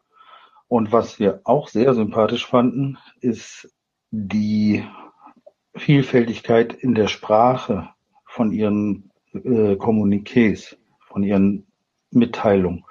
Und 0.67 0.91
was 0.91 1.19
wir 1.19 1.41
auch 1.43 1.67
sehr 1.67 1.93
sympathisch 1.93 2.47
fanden, 2.47 2.97
ist 3.21 3.71
die 4.09 4.83
Vielfältigkeit 5.75 6.73
in 6.73 6.95
der 6.95 7.07
Sprache 7.07 7.89
von 8.35 8.51
ihren 8.51 9.11
äh, 9.33 9.75
Kommuniqués, 9.75 10.75
von 11.07 11.23
ihren 11.23 11.65
Mitteilungen 12.11 12.85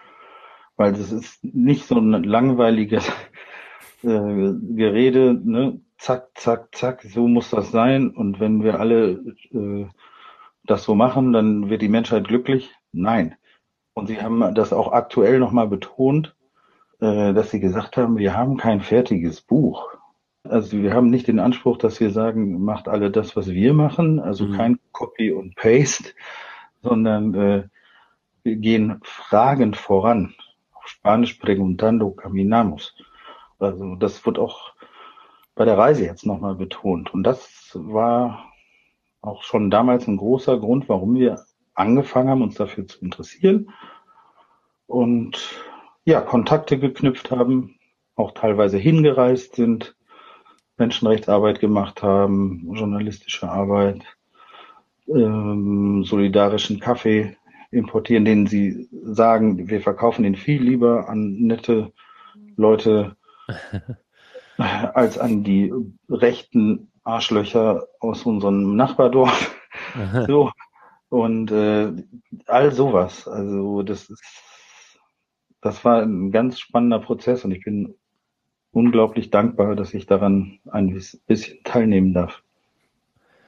weil 0.76 0.92
das 0.92 1.12
ist 1.12 1.44
nicht 1.44 1.86
so 1.86 1.96
ein 1.98 2.24
langweiliges 2.24 3.08
äh, 4.02 4.52
Gerede, 4.76 5.40
ne? 5.42 5.80
zack, 5.98 6.30
zack, 6.34 6.74
zack, 6.74 7.02
so 7.02 7.28
muss 7.28 7.50
das 7.50 7.70
sein. 7.70 8.10
Und 8.10 8.40
wenn 8.40 8.62
wir 8.62 8.80
alle 8.80 9.22
äh, 9.52 9.86
das 10.64 10.84
so 10.84 10.94
machen, 10.94 11.32
dann 11.32 11.70
wird 11.70 11.82
die 11.82 11.88
Menschheit 11.88 12.26
glücklich. 12.28 12.70
Nein. 12.92 13.36
Und 13.94 14.08
sie 14.08 14.20
haben 14.20 14.54
das 14.54 14.72
auch 14.72 14.92
aktuell 14.92 15.38
nochmal 15.38 15.68
betont, 15.68 16.34
äh, 17.00 17.32
dass 17.32 17.50
sie 17.50 17.60
gesagt 17.60 17.96
haben, 17.96 18.18
wir 18.18 18.36
haben 18.36 18.56
kein 18.56 18.80
fertiges 18.80 19.40
Buch. 19.40 19.88
Also 20.42 20.76
wir 20.82 20.92
haben 20.92 21.08
nicht 21.08 21.28
den 21.28 21.38
Anspruch, 21.38 21.78
dass 21.78 22.00
wir 22.00 22.10
sagen, 22.10 22.62
macht 22.62 22.88
alle 22.88 23.10
das, 23.10 23.36
was 23.36 23.48
wir 23.48 23.72
machen, 23.72 24.20
also 24.20 24.46
mhm. 24.46 24.52
kein 24.56 24.78
Copy 24.94 25.30
und 25.32 25.54
Paste, 25.56 26.14
sondern 26.82 27.34
äh, 27.34 27.68
wir 28.42 28.56
gehen 28.56 29.00
fragend 29.02 29.76
voran. 29.76 30.34
Spanisch 30.86 31.34
preguntando 31.34 32.10
caminamos. 32.12 32.94
Also 33.58 33.96
das 33.96 34.24
wird 34.24 34.38
auch 34.38 34.72
bei 35.54 35.64
der 35.64 35.76
Reise 35.76 36.04
jetzt 36.04 36.24
nochmal 36.24 36.54
betont. 36.54 37.12
Und 37.12 37.24
das 37.24 37.70
war 37.74 38.52
auch 39.20 39.42
schon 39.42 39.70
damals 39.70 40.06
ein 40.06 40.16
großer 40.16 40.58
Grund, 40.58 40.88
warum 40.88 41.14
wir 41.14 41.44
angefangen 41.74 42.28
haben, 42.28 42.42
uns 42.42 42.54
dafür 42.54 42.86
zu 42.86 43.00
interessieren 43.00 43.70
und 44.86 45.38
ja, 46.04 46.20
Kontakte 46.20 46.78
geknüpft 46.78 47.30
haben, 47.30 47.78
auch 48.14 48.32
teilweise 48.32 48.78
hingereist 48.78 49.56
sind, 49.56 49.96
Menschenrechtsarbeit 50.76 51.60
gemacht 51.60 52.02
haben, 52.02 52.68
journalistische 52.74 53.48
Arbeit, 53.48 54.04
ähm, 55.08 56.04
solidarischen 56.04 56.80
Kaffee 56.80 57.36
importieren, 57.70 58.24
denen 58.24 58.46
sie 58.46 58.88
sagen, 59.02 59.68
wir 59.68 59.80
verkaufen 59.80 60.22
den 60.22 60.36
viel 60.36 60.62
lieber 60.62 61.08
an 61.08 61.34
nette 61.34 61.92
Leute 62.56 63.16
als 64.56 65.18
an 65.18 65.42
die 65.42 65.72
rechten 66.08 66.92
Arschlöcher 67.02 67.86
aus 68.00 68.24
unserem 68.24 68.76
Nachbardorf. 68.76 69.54
so. 70.26 70.50
Und 71.08 71.50
äh, 71.52 71.92
all 72.46 72.72
sowas. 72.72 73.28
Also 73.28 73.82
das 73.82 74.08
ist 74.08 74.22
das 75.64 75.82
war 75.82 76.02
ein 76.02 76.30
ganz 76.30 76.60
spannender 76.60 76.98
Prozess 76.98 77.42
und 77.44 77.50
ich 77.50 77.64
bin 77.64 77.94
unglaublich 78.70 79.30
dankbar, 79.30 79.74
dass 79.74 79.94
ich 79.94 80.04
daran 80.04 80.58
ein 80.70 81.00
bisschen 81.26 81.64
teilnehmen 81.64 82.12
darf. 82.12 82.42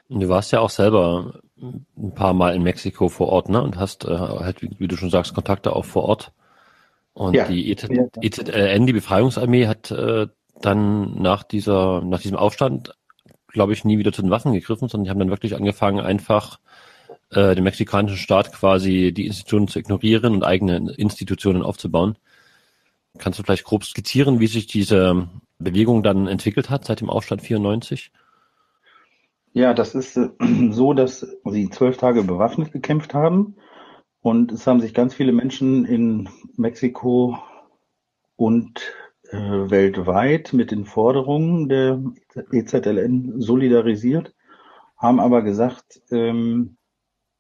Du 0.09 0.29
warst 0.29 0.53
ja 0.53 0.61
auch 0.61 0.71
selber 0.71 1.41
ein 1.61 2.15
paar 2.15 2.35
Mal 2.35 2.55
in 2.55 2.63
Mexiko 2.63 3.09
vor 3.09 3.29
Ort, 3.29 3.49
ne? 3.49 3.63
Und 3.63 3.77
hast 3.77 4.05
äh, 4.05 4.17
halt, 4.17 4.63
wie, 4.63 4.71
wie, 4.79 4.89
du 4.89 4.97
schon 4.97 5.11
sagst, 5.11 5.35
Kontakte 5.35 5.75
auch 5.75 5.85
vor 5.85 6.05
Ort. 6.05 6.33
Und 7.15 7.35
ja. 7.35 7.49
die 7.49 7.71
EZLN, 7.71 8.11
e 8.21 8.87
die 8.87 8.93
Befreiungsarmee, 8.93 9.67
hat 9.67 9.91
äh, 9.91 10.29
dann 10.61 11.21
nach 11.21 11.43
dieser, 11.43 12.03
nach 12.03 12.21
diesem 12.21 12.37
Aufstand, 12.37 12.95
glaube 13.49 13.73
ich, 13.73 13.85
nie 13.85 13.99
wieder 13.99 14.13
zu 14.13 14.23
den 14.23 14.31
Waffen 14.31 14.53
gegriffen, 14.53 14.89
sondern 14.89 15.05
die 15.05 15.11
haben 15.11 15.19
dann 15.19 15.31
wirklich 15.31 15.57
angefangen, 15.57 16.01
einfach 16.01 16.59
äh, 17.31 17.55
den 17.55 17.65
mexikanischen 17.65 18.19
Staat 18.19 18.53
quasi 18.53 19.13
die 19.13 19.27
Institutionen 19.27 19.69
zu 19.69 19.79
ignorieren 19.79 20.35
und 20.35 20.45
eigene 20.45 20.93
Institutionen 20.97 21.63
aufzubauen. 21.63 22.17
Kannst 23.19 23.39
du 23.39 23.43
vielleicht 23.43 23.65
grob 23.65 23.85
skizzieren, 23.85 24.41
wie 24.41 24.47
sich 24.47 24.67
diese 24.67 25.29
Bewegung 25.59 26.03
dann 26.03 26.27
entwickelt 26.27 26.69
hat 26.69 26.85
seit 26.85 27.01
dem 27.01 27.09
Aufstand 27.09 27.43
94? 27.43 28.13
Ja, 29.57 29.73
das 29.73 29.95
ist 29.95 30.19
äh, 30.19 30.29
so, 30.71 30.93
dass 30.93 31.27
sie 31.47 31.71
zwölf 31.71 31.97
Tage 31.97 32.23
bewaffnet 32.23 32.73
gekämpft 32.73 33.15
haben 33.15 33.57
und 34.21 34.53
es 34.53 34.67
haben 34.67 34.81
sich 34.81 34.93
ganz 34.93 35.15
viele 35.15 35.33
Menschen 35.33 35.87
in 35.87 36.29
Mexiko 36.59 37.39
und 38.37 38.93
äh, 39.31 39.39
weltweit 39.39 40.53
mit 40.53 40.73
den 40.73 40.85
Forderungen 40.85 41.71
der 41.71 42.03
EZLN 42.53 43.41
solidarisiert, 43.41 44.35
haben 44.99 45.21
aber 45.21 45.41
gesagt, 45.41 46.03
ähm, 46.11 46.77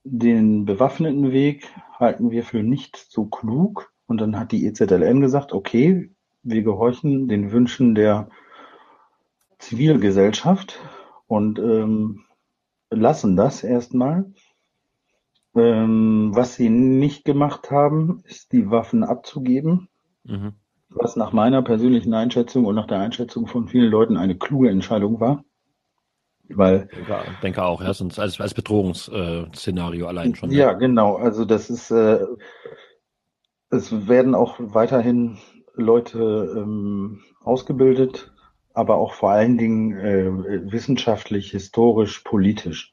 den 0.02 0.64
bewaffneten 0.64 1.32
Weg 1.32 1.68
halten 1.99 2.30
wir 2.30 2.44
für 2.44 2.62
nicht 2.62 2.96
so 2.96 3.26
klug. 3.26 3.92
Und 4.06 4.23
dann 4.23 4.38
hat 4.38 4.52
die 4.52 4.64
EZLN 4.64 5.20
gesagt, 5.20 5.52
okay, 5.52 6.11
wir 6.42 6.62
gehorchen 6.62 7.28
den 7.28 7.52
Wünschen 7.52 7.94
der 7.94 8.30
Zivilgesellschaft 9.58 10.80
und 11.26 11.59
ähm, 11.59 12.25
lassen 12.90 13.37
das 13.37 13.64
erstmal. 13.64 14.33
Ähm, 15.54 16.33
was 16.35 16.54
sie 16.54 16.68
nicht 16.68 17.25
gemacht 17.25 17.71
haben, 17.71 18.23
ist 18.25 18.52
die 18.52 18.71
Waffen 18.71 19.02
abzugeben, 19.04 19.88
mhm. 20.25 20.52
was 20.90 21.16
nach 21.16 21.33
meiner 21.33 21.62
persönlichen 21.62 22.12
Einschätzung 22.12 22.66
und 22.66 22.75
nach 22.75 22.87
der 22.87 23.00
Einschätzung 23.00 23.47
von 23.47 23.66
vielen 23.66 23.90
Leuten 23.90 24.18
eine 24.18 24.37
kluge 24.37 24.68
Entscheidung 24.68 25.18
war. 25.18 25.45
Weil, 26.49 26.88
ja, 27.09 27.25
denke 27.42 27.64
auch, 27.64 27.83
ja, 27.83 27.92
sonst 27.92 28.18
als, 28.18 28.40
als 28.40 28.54
Bedrohungsszenario 28.54 30.06
allein 30.06 30.35
schon. 30.35 30.50
Ja, 30.50 30.59
ja, 30.59 30.73
genau. 30.75 31.16
Also 31.16 31.45
das 31.45 31.71
ist, 31.71 31.90
äh, 31.90 32.25
es 33.71 34.06
werden 34.06 34.35
auch 34.35 34.56
weiterhin 34.59 35.38
Leute 35.75 36.54
ähm, 36.56 37.23
ausgebildet, 37.42 38.33
aber 38.76 38.97
auch 38.97 39.14
vor 39.14 39.30
allen 39.30 39.56
Dingen 39.56 39.97
äh, 39.99 40.71
wissenschaftlich, 40.71 41.50
historisch, 41.50 42.21
politisch. 42.21 42.92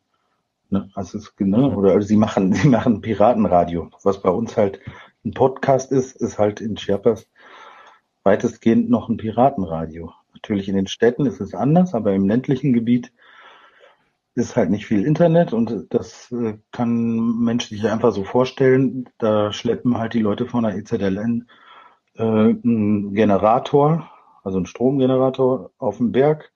Ne? 0.70 0.90
Also 0.96 1.18
es, 1.18 1.34
ne? 1.40 1.76
Oder 1.76 2.02
sie 2.02 2.16
machen, 2.16 2.54
sie 2.54 2.70
machen 2.70 3.02
Piratenradio, 3.02 3.92
was 4.02 4.22
bei 4.22 4.30
uns 4.30 4.56
halt 4.56 4.80
ein 5.26 5.34
Podcast 5.34 5.92
ist, 5.92 6.16
ist 6.16 6.40
halt 6.40 6.62
in 6.62 6.76
Chiapas 6.76 7.28
weitestgehend 8.24 8.90
noch 8.90 9.10
ein 9.10 9.18
Piratenradio. 9.18 10.14
Natürlich 10.34 10.70
in 10.70 10.76
den 10.76 10.88
Städten 10.88 11.26
ist 11.26 11.42
es 11.42 11.54
anders, 11.54 11.94
aber 11.94 12.14
im 12.14 12.30
ländlichen 12.30 12.72
Gebiet 12.72 13.12
ist 14.36 14.56
halt 14.56 14.70
nicht 14.70 14.86
viel 14.86 15.06
Internet 15.06 15.52
und 15.52 15.88
das 15.94 16.32
äh, 16.32 16.58
kann 16.72 17.40
Menschen 17.40 17.76
sich 17.76 17.90
einfach 17.90 18.14
so 18.14 18.24
vorstellen. 18.24 19.10
Da 19.18 19.52
schleppen 19.52 19.98
halt 19.98 20.14
die 20.14 20.22
Leute 20.22 20.48
von 20.48 20.64
der 20.64 20.78
EZLN 20.78 21.50
äh, 22.16 22.24
einen 22.24 23.14
Generator, 23.14 24.10
also 24.44 24.58
einen 24.58 24.66
Stromgenerator 24.66 25.72
auf 25.78 25.98
den 25.98 26.12
Berg, 26.12 26.52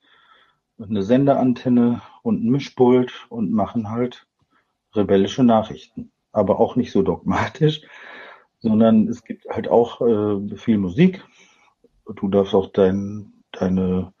eine 0.80 1.02
Sendeantenne 1.02 2.02
und 2.22 2.44
ein 2.44 2.50
Mischpult 2.50 3.26
und 3.30 3.52
machen 3.52 3.90
halt 3.90 4.26
rebellische 4.94 5.42
Nachrichten. 5.42 6.12
Aber 6.30 6.60
auch 6.60 6.76
nicht 6.76 6.92
so 6.92 7.02
dogmatisch, 7.02 7.82
sondern 8.60 9.08
es 9.08 9.24
gibt 9.24 9.46
halt 9.48 9.68
auch 9.68 10.00
äh, 10.00 10.56
viel 10.56 10.78
Musik. 10.78 11.24
Du 12.14 12.28
darfst 12.28 12.54
auch 12.54 12.70
dein, 12.70 13.32
deine 13.52 14.12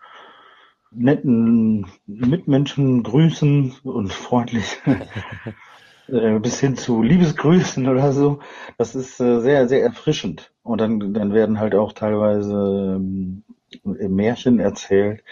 netten 0.90 1.86
Mitmenschen 2.06 3.02
grüßen 3.02 3.76
und 3.82 4.12
freundlich 4.12 4.78
äh, 6.08 6.38
bis 6.38 6.60
hin 6.60 6.76
zu 6.76 7.02
Liebesgrüßen 7.02 7.86
oder 7.88 8.12
so. 8.12 8.40
Das 8.78 8.94
ist 8.94 9.20
äh, 9.20 9.40
sehr, 9.40 9.68
sehr 9.68 9.82
erfrischend. 9.82 10.52
Und 10.68 10.80
dann, 10.80 11.14
dann 11.14 11.32
werden 11.34 11.60
halt 11.60 11.74
auch 11.74 11.92
teilweise 11.92 12.96
ähm, 12.96 13.44
Märchen 13.84 14.60
erzählt. 14.60 15.22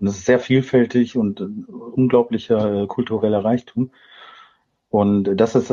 Und 0.00 0.06
es 0.06 0.18
ist 0.18 0.26
sehr 0.26 0.38
vielfältig 0.38 1.16
und 1.16 1.40
unglaublicher 1.40 2.82
äh, 2.82 2.86
kultureller 2.86 3.44
Reichtum. 3.44 3.90
Und 4.90 5.24
das 5.36 5.54
ist 5.54 5.72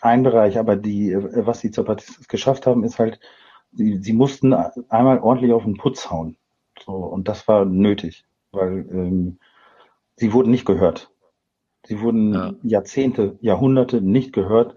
ein 0.00 0.22
Bereich, 0.22 0.58
aber 0.58 0.76
die, 0.76 1.16
was 1.16 1.60
die 1.60 1.70
Zapatistas 1.70 2.28
geschafft 2.28 2.66
haben, 2.66 2.84
ist 2.84 2.98
halt, 2.98 3.20
sie, 3.72 3.98
sie 3.98 4.12
mussten 4.12 4.52
einmal 4.52 5.20
ordentlich 5.20 5.52
auf 5.52 5.64
den 5.64 5.76
Putz 5.76 6.10
hauen. 6.10 6.36
So, 6.84 6.92
und 6.92 7.28
das 7.28 7.46
war 7.48 7.64
nötig 7.64 8.24
weil 8.54 8.86
ähm, 8.90 9.38
sie 10.16 10.32
wurden 10.32 10.50
nicht 10.50 10.64
gehört. 10.64 11.10
Sie 11.86 12.00
wurden 12.00 12.32
ja. 12.32 12.54
Jahrzehnte, 12.62 13.36
Jahrhunderte 13.40 14.00
nicht 14.00 14.32
gehört. 14.32 14.74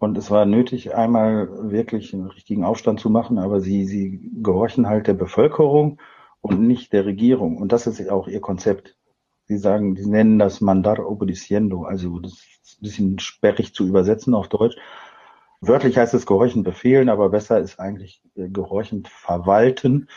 Und 0.00 0.16
es 0.16 0.30
war 0.30 0.46
nötig, 0.46 0.94
einmal 0.94 1.70
wirklich 1.70 2.14
einen 2.14 2.28
richtigen 2.28 2.64
Aufstand 2.64 3.00
zu 3.00 3.10
machen, 3.10 3.38
aber 3.38 3.60
sie, 3.60 3.84
sie 3.84 4.30
gehorchen 4.42 4.88
halt 4.88 5.06
der 5.06 5.12
Bevölkerung 5.12 6.00
und 6.40 6.62
nicht 6.62 6.94
der 6.94 7.04
Regierung. 7.04 7.58
Und 7.58 7.70
das 7.70 7.86
ist 7.86 8.08
auch 8.08 8.26
ihr 8.26 8.40
Konzept. 8.40 8.96
Sie 9.44 9.58
sagen, 9.58 9.96
sie 9.96 10.08
nennen 10.08 10.38
das 10.38 10.62
Mandar 10.62 11.06
obedeciendo, 11.06 11.82
also 11.84 12.18
das 12.18 12.32
ist 12.32 12.78
ein 12.78 12.82
bisschen 12.82 13.18
sperrig 13.18 13.74
zu 13.74 13.86
übersetzen 13.86 14.32
auf 14.32 14.48
Deutsch. 14.48 14.74
Wörtlich 15.60 15.98
heißt 15.98 16.14
es 16.14 16.24
gehorchen 16.24 16.62
befehlen, 16.62 17.10
aber 17.10 17.28
besser 17.28 17.58
ist 17.60 17.78
eigentlich 17.78 18.22
äh, 18.36 18.48
gehorchen 18.48 19.04
verwalten. 19.04 20.08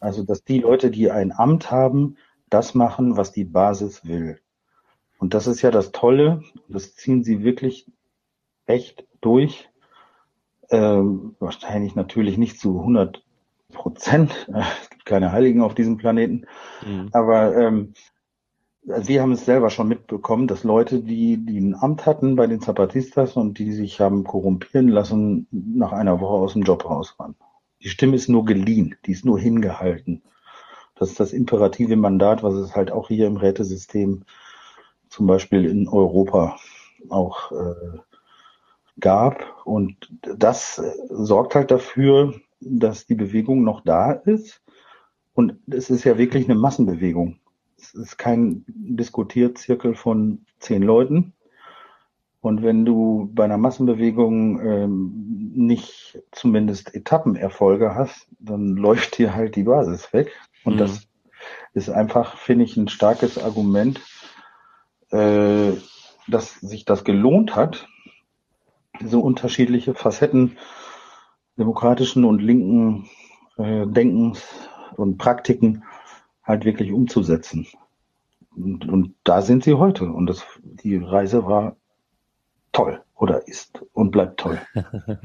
Also, 0.00 0.22
dass 0.22 0.44
die 0.44 0.58
Leute, 0.58 0.90
die 0.90 1.10
ein 1.10 1.32
Amt 1.32 1.70
haben, 1.70 2.18
das 2.50 2.74
machen, 2.74 3.16
was 3.16 3.32
die 3.32 3.44
Basis 3.44 4.04
will. 4.04 4.38
Und 5.18 5.32
das 5.32 5.46
ist 5.46 5.62
ja 5.62 5.70
das 5.70 5.92
Tolle, 5.92 6.42
das 6.68 6.94
ziehen 6.94 7.24
sie 7.24 7.42
wirklich 7.42 7.90
echt 8.68 9.06
durch. 9.20 9.68
Ähm, 10.70 11.34
wahrscheinlich 11.40 11.94
natürlich 11.94 12.38
nicht 12.38 12.60
zu 12.60 12.78
100 12.80 13.22
Prozent. 13.72 14.48
Es 14.82 14.90
gibt 14.90 15.06
keine 15.06 15.32
Heiligen 15.32 15.62
auf 15.62 15.74
diesem 15.74 15.96
Planeten. 15.96 16.46
Mhm. 16.86 17.08
Aber 17.12 17.56
ähm, 17.56 17.94
wir 18.82 19.22
haben 19.22 19.32
es 19.32 19.44
selber 19.44 19.70
schon 19.70 19.88
mitbekommen, 19.88 20.46
dass 20.46 20.64
Leute, 20.64 21.00
die, 21.00 21.36
die 21.44 21.58
ein 21.58 21.74
Amt 21.74 22.06
hatten 22.06 22.36
bei 22.36 22.46
den 22.46 22.60
Zapatistas 22.60 23.36
und 23.36 23.58
die 23.58 23.72
sich 23.72 24.00
haben 24.00 24.24
korrumpieren 24.24 24.88
lassen, 24.88 25.46
nach 25.50 25.92
einer 25.92 26.20
Woche 26.20 26.34
aus 26.34 26.54
dem 26.54 26.62
Job 26.62 26.88
raus 26.88 27.14
waren. 27.18 27.34
Die 27.82 27.88
Stimme 27.88 28.16
ist 28.16 28.28
nur 28.28 28.44
geliehen, 28.44 28.96
die 29.06 29.12
ist 29.12 29.24
nur 29.24 29.38
hingehalten. 29.38 30.22
Das 30.94 31.10
ist 31.10 31.20
das 31.20 31.32
imperative 31.32 31.96
Mandat, 31.96 32.42
was 32.42 32.54
es 32.54 32.74
halt 32.74 32.90
auch 32.90 33.08
hier 33.08 33.26
im 33.26 33.36
Rätesystem 33.36 34.24
zum 35.08 35.26
Beispiel 35.26 35.64
in 35.66 35.88
Europa 35.88 36.56
auch 37.08 37.52
äh, 37.52 37.98
gab. 39.00 39.44
Und 39.64 40.10
das 40.22 40.82
sorgt 41.08 41.54
halt 41.54 41.70
dafür, 41.70 42.34
dass 42.60 43.06
die 43.06 43.14
Bewegung 43.14 43.62
noch 43.62 43.82
da 43.82 44.12
ist. 44.12 44.62
Und 45.34 45.56
es 45.68 45.90
ist 45.90 46.04
ja 46.04 46.18
wirklich 46.18 46.48
eine 46.48 46.58
Massenbewegung. 46.58 47.38
Es 47.78 47.94
ist 47.94 48.18
kein 48.18 48.64
Diskutierzirkel 48.66 49.94
von 49.94 50.44
zehn 50.58 50.82
Leuten, 50.82 51.32
und 52.40 52.62
wenn 52.62 52.84
du 52.84 53.30
bei 53.34 53.44
einer 53.44 53.58
Massenbewegung 53.58 54.60
ähm, 54.60 55.52
nicht 55.54 56.22
zumindest 56.30 56.94
Etappenerfolge 56.94 57.94
hast, 57.94 58.28
dann 58.38 58.68
läuft 58.76 59.18
dir 59.18 59.34
halt 59.34 59.56
die 59.56 59.64
Basis 59.64 60.12
weg. 60.12 60.32
Und 60.64 60.74
mhm. 60.74 60.78
das 60.78 61.08
ist 61.74 61.90
einfach, 61.90 62.36
finde 62.36 62.64
ich, 62.64 62.76
ein 62.76 62.88
starkes 62.88 63.42
Argument, 63.42 64.00
äh, 65.10 65.72
dass 66.28 66.54
sich 66.60 66.84
das 66.84 67.04
gelohnt 67.04 67.56
hat, 67.56 67.88
so 69.04 69.20
unterschiedliche 69.20 69.94
Facetten 69.94 70.56
demokratischen 71.58 72.24
und 72.24 72.40
linken 72.40 73.08
äh, 73.56 73.86
Denkens 73.86 74.42
und 74.96 75.18
Praktiken 75.18 75.84
halt 76.42 76.64
wirklich 76.64 76.92
umzusetzen. 76.92 77.66
Und, 78.56 78.88
und 78.88 79.14
da 79.24 79.42
sind 79.42 79.64
sie 79.64 79.74
heute. 79.74 80.04
Und 80.04 80.26
das, 80.26 80.44
die 80.62 80.96
Reise 80.96 81.44
war 81.44 81.76
toll 82.72 83.02
oder 83.14 83.46
ist 83.46 83.82
und 83.92 84.10
bleibt 84.10 84.40
toll. 84.40 84.60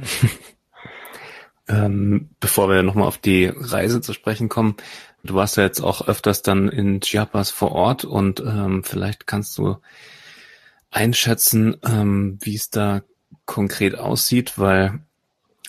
ähm, 1.67 2.29
bevor 2.39 2.69
wir 2.69 2.83
nochmal 2.83 3.07
auf 3.07 3.17
die 3.17 3.51
Reise 3.55 4.01
zu 4.01 4.13
sprechen 4.13 4.49
kommen, 4.49 4.75
du 5.23 5.35
warst 5.35 5.57
ja 5.57 5.63
jetzt 5.63 5.81
auch 5.81 6.07
öfters 6.07 6.41
dann 6.41 6.69
in 6.69 7.01
Chiapas 7.01 7.51
vor 7.51 7.71
Ort 7.71 8.05
und 8.05 8.39
ähm, 8.41 8.83
vielleicht 8.83 9.27
kannst 9.27 9.57
du 9.57 9.77
einschätzen, 10.91 11.77
ähm, 11.83 12.37
wie 12.41 12.55
es 12.55 12.69
da 12.69 13.01
konkret 13.45 13.97
aussieht, 13.97 14.57
weil 14.57 14.99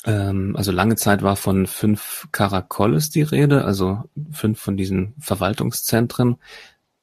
ähm, 0.04 0.54
also 0.56 0.72
lange 0.72 0.96
Zeit 0.96 1.22
war 1.22 1.36
von 1.36 1.66
fünf 1.66 2.28
Caracoles 2.32 3.10
die 3.10 3.22
Rede, 3.22 3.64
also 3.64 4.04
fünf 4.32 4.60
von 4.60 4.76
diesen 4.76 5.14
Verwaltungszentren 5.18 6.36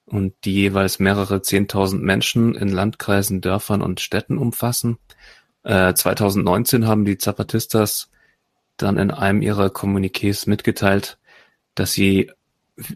und 0.05 0.33
die 0.45 0.53
jeweils 0.53 0.99
mehrere 0.99 1.41
Zehntausend 1.41 2.03
Menschen 2.03 2.55
in 2.55 2.69
Landkreisen, 2.69 3.41
Dörfern 3.41 3.81
und 3.81 4.01
Städten 4.01 4.37
umfassen. 4.37 4.97
Äh, 5.63 5.93
2019 5.93 6.87
haben 6.87 7.05
die 7.05 7.17
Zapatistas 7.17 8.09
dann 8.77 8.97
in 8.97 9.11
einem 9.11 9.41
ihrer 9.41 9.67
Kommuniqués 9.67 10.49
mitgeteilt, 10.49 11.17
dass 11.75 11.93
sie 11.93 12.31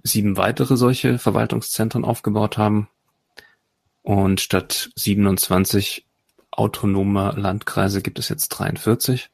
sieben 0.03 0.37
weitere 0.37 0.77
solche 0.77 1.19
Verwaltungszentren 1.19 2.05
aufgebaut 2.05 2.57
haben 2.57 2.89
und 4.01 4.41
statt 4.41 4.89
27 4.95 6.05
autonomer 6.57 7.33
Landkreise 7.33 8.01
gibt 8.01 8.19
es 8.19 8.29
jetzt 8.29 8.49
43. 8.49 9.29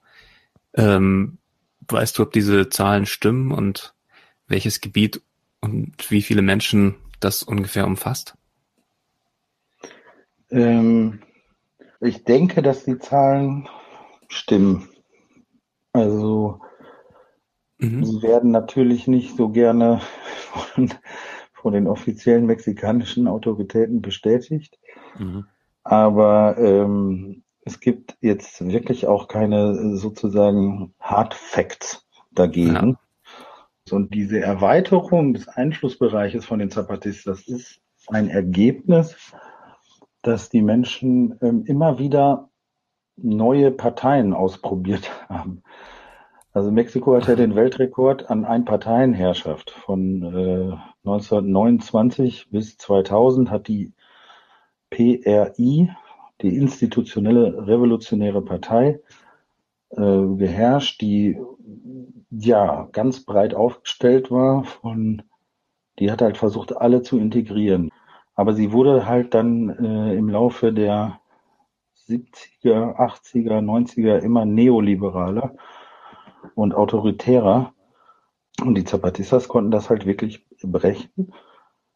Ähm, 0.73 1.38
weißt 1.88 2.17
du, 2.17 2.23
ob 2.23 2.31
diese 2.31 2.69
Zahlen 2.69 3.05
stimmen 3.05 3.51
und 3.51 3.93
welches 4.47 4.81
Gebiet 4.81 5.21
und 5.62 6.10
wie 6.10 6.21
viele 6.21 6.41
Menschen 6.41 6.95
das 7.19 7.43
ungefähr 7.43 7.86
umfasst? 7.86 8.36
Ähm, 10.49 11.21
ich 11.99 12.23
denke, 12.23 12.62
dass 12.62 12.84
die 12.84 12.97
Zahlen 12.97 13.69
stimmen. 14.27 14.89
Also 15.93 16.62
mhm. 17.77 18.03
sie 18.03 18.21
werden 18.21 18.51
natürlich 18.51 19.07
nicht 19.07 19.36
so 19.36 19.49
gerne 19.49 20.01
von, 20.51 20.93
von 21.53 21.73
den 21.73 21.88
offiziellen 21.88 22.45
mexikanischen 22.45 23.27
Autoritäten 23.27 24.01
bestätigt. 24.01 24.79
Mhm. 25.17 25.45
Aber 25.84 26.58
ähm, 26.58 27.44
es 27.63 27.80
gibt 27.80 28.17
jetzt 28.22 28.65
wirklich 28.65 29.08
auch 29.08 29.28
keine 29.28 29.98
sozusagen 29.98 30.94
Hard 31.00 31.34
Facts 31.34 32.08
dagegen. 32.32 32.74
Ja. 32.74 32.96
Und 33.91 34.13
diese 34.13 34.39
Erweiterung 34.39 35.34
des 35.34 35.48
Einflussbereiches 35.48 36.46
von 36.46 36.60
den 36.60 36.72
Zapatistas 36.72 37.48
ist 37.48 37.82
ein 38.08 38.30
Ergebnis, 38.30 39.15
dass 40.22 40.50
die 40.50 40.62
Menschen 40.62 41.38
ähm, 41.41 41.65
immer 41.65 42.00
wieder 42.00 42.50
neue 43.17 43.72
Parteien 43.72 44.34
ausprobiert 44.34 45.12
haben. 45.30 45.63
Also 46.54 46.70
Mexiko 46.70 47.15
hat 47.15 47.28
ja 47.28 47.36
den 47.36 47.56
Weltrekord 47.56 48.30
an 48.30 48.44
Einparteienherrschaft. 48.44 49.72
Von 49.72 50.22
äh, 50.24 50.78
1929 51.06 52.50
bis 52.52 52.78
2000 52.78 53.50
hat 53.50 53.67
die 53.70 53.94
PRI, 54.91 55.89
die 56.41 56.56
institutionelle 56.56 57.65
revolutionäre 57.67 58.41
Partei, 58.41 58.99
äh, 59.89 60.25
geherrscht, 60.38 61.01
die 61.01 61.39
ja 62.30 62.88
ganz 62.91 63.25
breit 63.25 63.56
aufgestellt 63.56 64.30
war. 64.30 64.63
Von, 64.63 65.23
die 65.99 66.12
hat 66.12 66.21
halt 66.21 66.38
versucht, 66.38 66.77
alle 66.77 67.01
zu 67.01 67.17
integrieren. 67.17 67.89
Aber 68.36 68.54
sie 68.54 68.71
wurde 68.71 69.08
halt 69.08 69.34
dann 69.34 69.69
äh, 69.69 70.15
im 70.15 70.30
Laufe 70.30 70.71
der 70.71 71.19
70er, 72.08 72.95
80er, 72.97 73.60
90er 73.62 74.17
immer 74.19 74.45
neoliberaler 74.45 75.56
und 76.56 76.73
autoritärer. 76.73 77.73
Und 78.63 78.75
die 78.75 78.84
Zapatistas 78.84 79.47
konnten 79.47 79.71
das 79.71 79.89
halt 79.89 80.06
wirklich 80.06 80.45
brechen. 80.62 81.34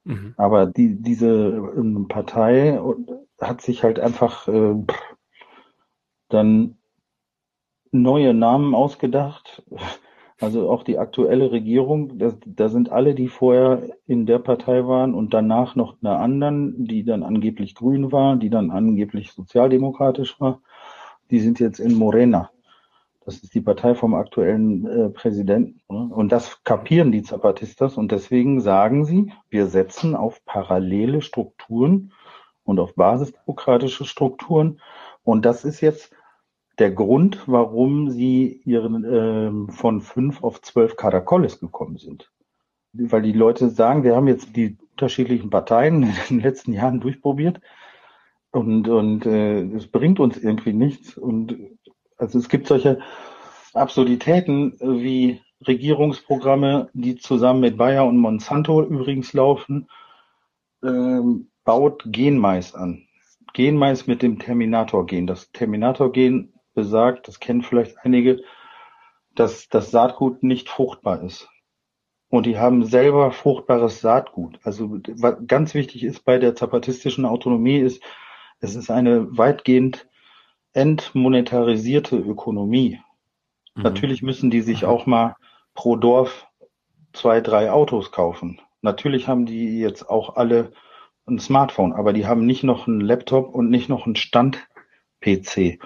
Mhm. 0.05 0.33
Aber 0.37 0.67
die, 0.67 1.01
diese 1.01 1.27
äh, 1.27 2.07
Partei 2.07 2.79
hat 3.41 3.61
sich 3.61 3.83
halt 3.83 3.99
einfach 3.99 4.47
äh, 4.47 4.75
dann 6.29 6.77
neue 7.91 8.33
Namen 8.33 8.73
ausgedacht. 8.75 9.63
Also 10.41 10.69
auch 10.69 10.83
die 10.83 10.99
aktuelle 10.99 11.51
Regierung, 11.51 12.17
da, 12.19 12.33
da 12.45 12.67
sind 12.67 12.91
alle, 12.91 13.15
die 13.15 13.29
vorher 13.29 13.83
in 14.05 14.25
der 14.25 14.39
Partei 14.39 14.85
waren 14.85 15.13
und 15.13 15.33
danach 15.33 15.75
noch 15.75 15.95
eine 16.01 16.17
anderen, 16.17 16.85
die 16.85 17.05
dann 17.05 17.23
angeblich 17.23 17.73
grün 17.73 18.11
war, 18.11 18.35
die 18.35 18.49
dann 18.49 18.69
angeblich 18.69 19.31
sozialdemokratisch 19.31 20.39
war, 20.41 20.61
die 21.31 21.39
sind 21.39 21.59
jetzt 21.59 21.79
in 21.79 21.95
Morena. 21.95 22.51
Das 23.25 23.39
ist 23.39 23.55
die 23.55 23.61
Partei 23.61 23.95
vom 23.95 24.13
aktuellen 24.13 24.85
äh, 24.85 25.09
Präsidenten. 25.09 25.81
Ne? 25.89 26.13
Und 26.13 26.31
das 26.31 26.63
kapieren 26.63 27.11
die 27.11 27.23
Zapatistas 27.23 27.97
und 27.97 28.11
deswegen 28.11 28.61
sagen 28.61 29.03
sie, 29.05 29.33
wir 29.49 29.65
setzen 29.65 30.15
auf 30.15 30.45
parallele 30.45 31.21
Strukturen 31.21 32.13
und 32.63 32.79
auf 32.79 32.93
basisdemokratische 32.93 34.05
Strukturen. 34.05 34.79
Und 35.23 35.43
das 35.43 35.65
ist 35.65 35.81
jetzt 35.81 36.13
der 36.77 36.91
Grund, 36.91 37.47
warum 37.47 38.11
sie 38.11 38.61
ihren 38.63 39.03
äh, 39.03 39.71
von 39.71 40.01
fünf 40.01 40.43
auf 40.43 40.61
zwölf 40.61 40.95
Karakolles 40.95 41.59
gekommen 41.59 41.97
sind. 41.97 42.31
Weil 42.93 43.23
die 43.23 43.33
Leute 43.33 43.69
sagen, 43.69 44.03
wir 44.03 44.15
haben 44.15 44.27
jetzt 44.27 44.55
die 44.55 44.77
unterschiedlichen 44.91 45.49
Parteien 45.49 46.03
in 46.29 46.37
den 46.37 46.39
letzten 46.41 46.73
Jahren 46.73 46.99
durchprobiert 46.99 47.59
und 48.51 48.87
und 48.87 49.25
äh, 49.25 49.63
es 49.75 49.87
bringt 49.87 50.19
uns 50.19 50.37
irgendwie 50.37 50.73
nichts. 50.73 51.17
Und 51.17 51.57
also 52.17 52.39
es 52.39 52.49
gibt 52.49 52.67
solche 52.67 52.99
Absurditäten 53.73 54.77
wie 54.79 55.41
Regierungsprogramme, 55.65 56.89
die 56.93 57.15
zusammen 57.17 57.61
mit 57.61 57.77
Bayer 57.77 58.05
und 58.05 58.17
Monsanto 58.17 58.83
übrigens 58.83 59.33
laufen, 59.33 59.87
ähm, 60.83 61.49
baut 61.63 62.03
Genmais 62.05 62.73
an. 62.73 63.07
Genmais 63.53 64.07
mit 64.07 64.21
dem 64.21 64.39
Terminator-Gen. 64.39 65.27
Das 65.27 65.51
Terminator-Gen 65.51 66.53
besagt, 66.73 67.27
das 67.27 67.39
kennen 67.39 67.63
vielleicht 67.63 67.97
einige, 68.03 68.41
dass 69.33 69.67
das 69.69 69.91
Saatgut 69.91 70.43
nicht 70.43 70.69
fruchtbar 70.69 71.21
ist. 71.23 71.49
Und 72.29 72.45
die 72.45 72.57
haben 72.57 72.85
selber 72.85 73.31
fruchtbares 73.31 74.01
Saatgut. 74.01 74.59
Also 74.63 74.99
was 75.17 75.35
ganz 75.47 75.73
wichtig 75.73 76.03
ist 76.03 76.25
bei 76.25 76.37
der 76.37 76.55
zapatistischen 76.55 77.25
Autonomie 77.25 77.79
ist, 77.79 78.01
es 78.59 78.75
ist 78.75 78.89
eine 78.89 79.37
weitgehend 79.37 80.07
entmonetarisierte 80.75 82.17
Ökonomie. 82.17 82.99
Mhm. 83.75 83.83
Natürlich 83.83 84.21
müssen 84.21 84.51
die 84.51 84.61
sich 84.61 84.85
auch 84.85 85.05
mal 85.05 85.35
pro 85.73 85.95
Dorf 85.95 86.47
zwei, 87.13 87.41
drei 87.41 87.71
Autos 87.71 88.11
kaufen. 88.11 88.61
Natürlich 88.81 89.27
haben 89.27 89.45
die 89.45 89.79
jetzt 89.79 90.09
auch 90.09 90.35
alle 90.35 90.71
ein 91.27 91.39
Smartphone, 91.39 91.93
aber 91.93 92.13
die 92.13 92.27
haben 92.27 92.45
nicht 92.45 92.63
noch 92.63 92.87
einen 92.87 93.01
Laptop 93.01 93.53
und 93.55 93.69
nicht 93.69 93.89
noch 93.89 94.05
einen 94.05 94.15
Stand-PC. 94.15 95.79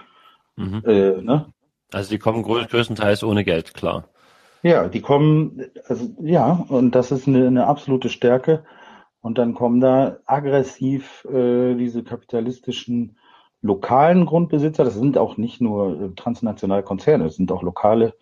Mhm. 0.58 0.84
Äh, 0.86 1.22
ne? 1.22 1.54
Also 1.92 2.10
die 2.10 2.20
kommen 2.20 2.44
größtenteils 2.44 3.24
ohne 3.24 3.44
Geld, 3.44 3.74
klar. 3.74 4.10
Ja, 4.62 4.90
die 4.90 5.00
kommen, 5.00 5.62
also 5.88 6.14
ja, 6.22 6.66
und 6.68 6.94
das 6.94 7.12
ist 7.12 7.28
eine, 7.28 7.48
eine 7.48 7.68
absolute 7.68 8.10
Stärke. 8.10 8.66
Und 9.22 9.38
dann 9.38 9.54
kommen 9.54 9.80
da 9.80 10.18
aggressiv 10.26 11.26
äh, 11.26 11.76
diese 11.76 12.04
kapitalistischen 12.04 13.18
lokalen 13.62 14.26
Grundbesitzer. 14.26 14.84
Das 14.84 14.96
sind 14.96 15.18
auch 15.18 15.38
nicht 15.38 15.62
nur 15.62 16.02
äh, 16.02 16.10
transnationale 16.16 16.84
Konzerne, 16.84 17.26
das 17.26 17.36
sind 17.36 17.52
auch 17.52 17.64
lokale 17.64 18.16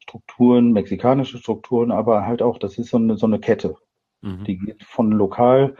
Strukturen, 0.00 0.72
mexikanische 0.72 1.38
Strukturen, 1.38 1.90
aber 1.90 2.24
halt 2.24 2.40
auch, 2.42 2.58
das 2.58 2.78
ist 2.78 2.90
so 2.90 2.96
eine, 2.96 3.16
so 3.16 3.26
eine 3.26 3.38
Kette. 3.38 3.76
Mhm. 4.22 4.44
Die 4.44 4.58
geht 4.58 4.82
von 4.84 5.12
lokal 5.12 5.76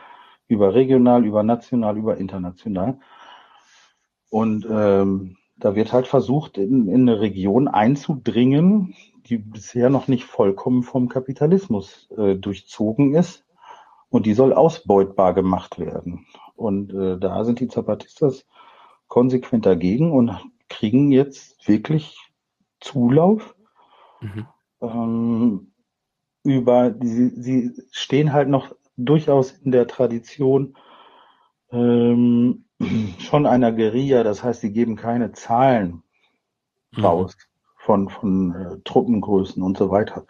über 0.48 0.74
regional, 0.74 1.24
über 1.24 1.42
national, 1.42 1.96
über 1.96 2.16
international. 2.16 2.98
Und 4.30 4.66
ähm, 4.70 5.36
da 5.56 5.74
wird 5.74 5.92
halt 5.92 6.06
versucht, 6.06 6.58
in, 6.58 6.88
in 6.88 7.08
eine 7.08 7.20
Region 7.20 7.68
einzudringen, 7.68 8.94
die 9.26 9.38
bisher 9.38 9.90
noch 9.90 10.08
nicht 10.08 10.24
vollkommen 10.24 10.82
vom 10.82 11.08
Kapitalismus 11.08 12.08
äh, 12.16 12.36
durchzogen 12.36 13.14
ist. 13.14 13.44
Und 14.10 14.24
die 14.24 14.32
soll 14.32 14.54
ausbeutbar 14.54 15.34
gemacht 15.34 15.78
werden. 15.78 16.26
Und 16.56 16.94
äh, 16.94 17.18
da 17.18 17.44
sind 17.44 17.60
die 17.60 17.68
Zapatistas 17.68 18.46
konsequent 19.08 19.66
dagegen 19.66 20.12
und 20.12 20.38
kriegen 20.68 21.10
jetzt 21.10 21.66
wirklich 21.66 22.16
Zulauf. 22.80 23.54
Mhm. 24.20 24.46
Ähm, 24.80 25.72
über 26.44 26.90
die, 26.90 27.28
sie 27.28 27.72
stehen 27.90 28.32
halt 28.32 28.48
noch 28.48 28.74
durchaus 28.96 29.52
in 29.52 29.72
der 29.72 29.86
Tradition 29.86 30.76
ähm, 31.70 32.64
schon 33.18 33.46
einer 33.46 33.72
Guerilla, 33.72 34.22
das 34.22 34.42
heißt, 34.42 34.60
sie 34.60 34.72
geben 34.72 34.96
keine 34.96 35.32
Zahlen 35.32 36.02
mhm. 36.92 37.04
raus 37.04 37.36
von, 37.76 38.08
von 38.08 38.54
äh, 38.54 38.80
Truppengrößen 38.84 39.62
und 39.62 39.78
so 39.78 39.90
weiter. 39.90 40.26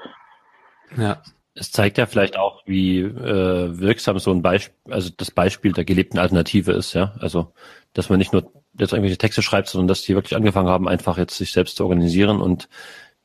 Ja. 0.96 1.22
Es 1.58 1.70
zeigt 1.72 1.98
ja 1.98 2.06
vielleicht 2.06 2.36
auch, 2.36 2.62
wie 2.66 3.00
äh, 3.00 3.78
wirksam 3.78 4.18
so 4.18 4.30
ein 4.30 4.42
Beispiel, 4.42 4.92
also 4.92 5.10
das 5.16 5.30
Beispiel 5.30 5.72
der 5.72 5.84
gelebten 5.84 6.18
Alternative 6.18 6.72
ist, 6.72 6.94
ja. 6.94 7.14
Also, 7.20 7.52
dass 7.94 8.08
man 8.08 8.18
nicht 8.18 8.32
nur 8.32 8.52
jetzt 8.78 8.92
irgendwelche 8.92 9.18
Texte 9.18 9.42
schreibt, 9.42 9.68
sondern 9.68 9.88
dass 9.88 10.02
die 10.02 10.14
wirklich 10.14 10.36
angefangen 10.36 10.68
haben, 10.68 10.88
einfach 10.88 11.18
jetzt 11.18 11.36
sich 11.36 11.52
selbst 11.52 11.76
zu 11.76 11.84
organisieren 11.84 12.40
und 12.40 12.68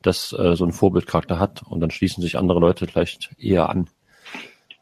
das 0.02 0.34
äh, 0.34 0.56
so 0.56 0.64
einen 0.64 0.74
Vorbildcharakter 0.74 1.40
hat 1.40 1.64
und 1.64 1.80
dann 1.80 1.92
schließen 1.92 2.22
sich 2.22 2.38
andere 2.38 2.60
Leute 2.60 2.88
vielleicht 2.88 3.32
eher 3.38 3.70
an. 3.70 3.90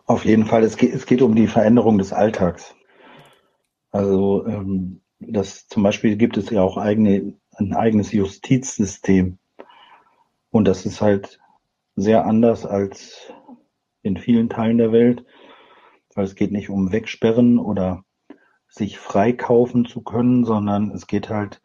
Auf 0.06 0.26
jeden 0.26 0.46
Fall, 0.46 0.64
es 0.64 0.78
geht, 0.78 0.94
es 0.94 1.06
geht 1.06 1.22
um 1.22 1.36
die 1.36 1.48
Veränderung 1.48 1.98
des 1.98 2.12
Alltags. 2.12 2.76
Also 3.92 4.46
ähm, 4.46 5.02
das 5.20 5.68
zum 5.68 5.84
Beispiel 5.84 6.16
gibt 6.16 6.38
es 6.38 6.50
ja 6.50 6.62
auch 6.62 6.78
eigene, 6.78 7.34
ein 7.58 7.74
eigenes 7.74 8.12
Justizsystem. 8.12 9.38
Und 10.50 10.66
das 10.66 10.86
ist 10.86 11.02
halt 11.02 11.40
sehr 11.96 12.26
anders 12.26 12.66
als 12.66 13.32
in 14.04 14.18
vielen 14.18 14.50
Teilen 14.50 14.78
der 14.78 14.92
Welt, 14.92 15.26
weil 16.16 16.26
es 16.26 16.36
geht 16.36 16.52
nicht 16.52 16.70
um 16.70 16.92
Wegsperren 16.92 17.60
oder 17.60 18.04
sich 18.68 18.98
freikaufen 18.98 19.86
zu 19.86 20.02
können, 20.02 20.46
sondern 20.46 20.92
es 20.92 21.08
geht 21.08 21.30
halt 21.30 21.62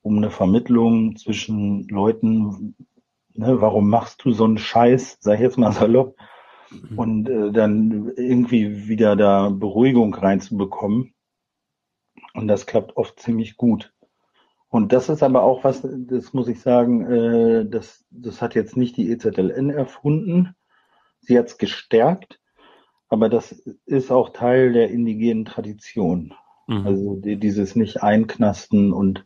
um 0.00 0.16
eine 0.16 0.30
Vermittlung 0.30 1.16
zwischen 1.16 1.86
Leuten, 1.88 2.74
ne, 3.34 3.60
warum 3.60 3.88
machst 3.88 4.24
du 4.24 4.32
so 4.32 4.44
einen 4.44 4.58
Scheiß, 4.58 5.18
sag 5.20 5.34
ich 5.34 5.40
jetzt 5.40 5.58
mal 5.58 5.72
salopp, 5.72 6.16
mhm. 6.70 6.98
und 6.98 7.28
äh, 7.28 7.52
dann 7.52 8.12
irgendwie 8.16 8.88
wieder 8.88 9.14
da 9.14 9.50
Beruhigung 9.50 10.14
reinzubekommen. 10.14 11.14
Und 12.34 12.48
das 12.48 12.66
klappt 12.66 12.96
oft 12.96 13.20
ziemlich 13.20 13.56
gut. 13.56 13.92
Und 14.68 14.92
das 14.92 15.10
ist 15.10 15.22
aber 15.22 15.42
auch 15.42 15.64
was, 15.64 15.86
das 15.86 16.32
muss 16.32 16.48
ich 16.48 16.60
sagen, 16.60 17.04
äh, 17.04 17.66
das, 17.68 18.06
das 18.10 18.40
hat 18.40 18.54
jetzt 18.54 18.74
nicht 18.76 18.96
die 18.96 19.10
EZLN 19.10 19.68
erfunden. 19.68 20.56
Sie 21.22 21.38
hat 21.38 21.46
es 21.46 21.58
gestärkt, 21.58 22.40
aber 23.08 23.28
das 23.28 23.52
ist 23.86 24.10
auch 24.10 24.30
Teil 24.30 24.72
der 24.72 24.90
indigenen 24.90 25.44
Tradition. 25.44 26.34
Mhm. 26.66 26.86
Also 26.86 27.16
die, 27.16 27.36
dieses 27.36 27.74
nicht 27.76 28.02
einknasten 28.02 28.92
und 28.92 29.24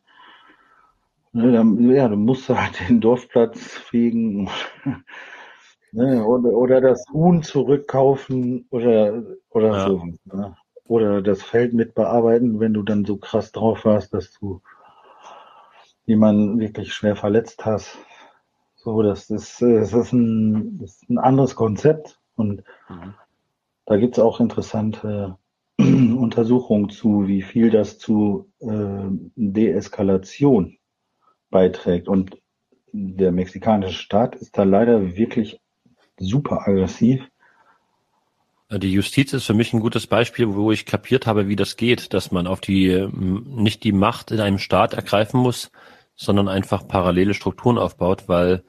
ne, 1.32 1.52
dann, 1.52 1.90
ja, 1.90 2.08
du 2.08 2.16
musst 2.16 2.48
halt 2.48 2.88
den 2.88 3.00
Dorfplatz 3.00 3.58
fegen 3.58 4.48
ne, 5.92 6.24
oder, 6.24 6.50
oder 6.50 6.80
das 6.80 7.04
Huhn 7.12 7.42
zurückkaufen 7.42 8.66
oder, 8.70 9.22
oder 9.50 9.70
ja. 9.72 9.86
so. 9.86 10.02
Ne? 10.24 10.56
oder 10.88 11.22
das 11.22 11.42
Feld 11.42 11.74
mit 11.74 11.94
bearbeiten, 11.94 12.60
wenn 12.60 12.74
du 12.74 12.82
dann 12.82 13.04
so 13.04 13.16
krass 13.16 13.52
drauf 13.52 13.84
warst, 13.84 14.14
dass 14.14 14.32
du 14.32 14.60
jemanden 16.04 16.60
wirklich 16.60 16.94
schwer 16.94 17.16
verletzt 17.16 17.64
hast. 17.64 17.98
So, 18.86 19.02
das 19.02 19.30
ist, 19.30 19.60
das 19.60 19.92
ist, 19.92 20.12
ein, 20.12 20.78
das 20.78 21.02
ist 21.02 21.10
ein 21.10 21.18
anderes 21.18 21.56
Konzept 21.56 22.20
und 22.36 22.62
mhm. 22.88 23.14
da 23.84 23.96
gibt's 23.96 24.20
auch 24.20 24.38
interessante 24.38 25.36
Untersuchungen 25.76 26.88
zu, 26.88 27.26
wie 27.26 27.42
viel 27.42 27.70
das 27.70 27.98
zu 27.98 28.48
äh, 28.60 29.08
Deeskalation 29.34 30.78
beiträgt. 31.50 32.06
Und 32.06 32.38
der 32.92 33.32
mexikanische 33.32 34.00
Staat 34.00 34.36
ist 34.36 34.56
da 34.56 34.62
leider 34.62 35.16
wirklich 35.16 35.58
super 36.16 36.68
aggressiv. 36.68 37.28
Die 38.70 38.92
Justiz 38.92 39.32
ist 39.32 39.46
für 39.46 39.54
mich 39.54 39.72
ein 39.72 39.80
gutes 39.80 40.06
Beispiel, 40.06 40.54
wo 40.54 40.70
ich 40.70 40.86
kapiert 40.86 41.26
habe, 41.26 41.48
wie 41.48 41.56
das 41.56 41.76
geht, 41.76 42.14
dass 42.14 42.30
man 42.30 42.46
auf 42.46 42.60
die 42.60 43.08
nicht 43.12 43.82
die 43.82 43.90
Macht 43.90 44.30
in 44.30 44.38
einem 44.38 44.58
Staat 44.58 44.94
ergreifen 44.94 45.40
muss, 45.40 45.72
sondern 46.16 46.48
einfach 46.48 46.88
parallele 46.88 47.34
Strukturen 47.34 47.78
aufbaut, 47.78 48.24
weil 48.26 48.64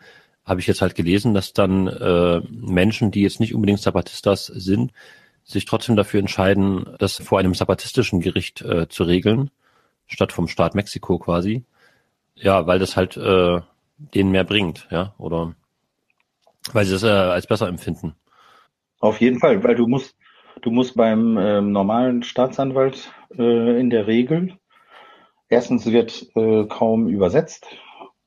habe 0.45 0.59
ich 0.59 0.67
jetzt 0.67 0.81
halt 0.81 0.95
gelesen, 0.95 1.33
dass 1.33 1.53
dann 1.53 1.87
äh, 1.87 2.41
Menschen, 2.49 3.11
die 3.11 3.21
jetzt 3.21 3.39
nicht 3.39 3.53
unbedingt 3.53 3.81
Zapatistas 3.81 4.45
sind, 4.45 4.91
sich 5.43 5.65
trotzdem 5.65 5.95
dafür 5.95 6.19
entscheiden, 6.19 6.95
das 6.99 7.17
vor 7.17 7.39
einem 7.39 7.53
zapatistischen 7.53 8.21
Gericht 8.21 8.61
äh, 8.61 8.87
zu 8.87 9.03
regeln, 9.03 9.49
statt 10.05 10.31
vom 10.31 10.47
Staat 10.47 10.75
Mexiko 10.75 11.19
quasi. 11.19 11.63
Ja, 12.35 12.67
weil 12.67 12.79
das 12.79 12.95
halt 12.95 13.17
äh, 13.17 13.61
denen 13.97 14.31
mehr 14.31 14.43
bringt, 14.43 14.87
ja, 14.91 15.13
oder 15.17 15.55
weil 16.73 16.85
sie 16.85 16.95
es 16.95 17.03
äh, 17.03 17.07
als 17.07 17.47
besser 17.47 17.67
empfinden. 17.67 18.15
Auf 18.99 19.21
jeden 19.21 19.39
Fall, 19.39 19.63
weil 19.63 19.75
du 19.75 19.87
musst, 19.87 20.15
du 20.61 20.71
musst 20.71 20.95
beim 20.95 21.37
äh, 21.37 21.61
normalen 21.61 22.23
Staatsanwalt 22.23 23.11
äh, 23.37 23.79
in 23.79 23.89
der 23.89 24.07
Regel, 24.07 24.57
erstens 25.49 25.85
wird 25.85 26.27
äh, 26.35 26.65
kaum 26.65 27.07
übersetzt, 27.07 27.67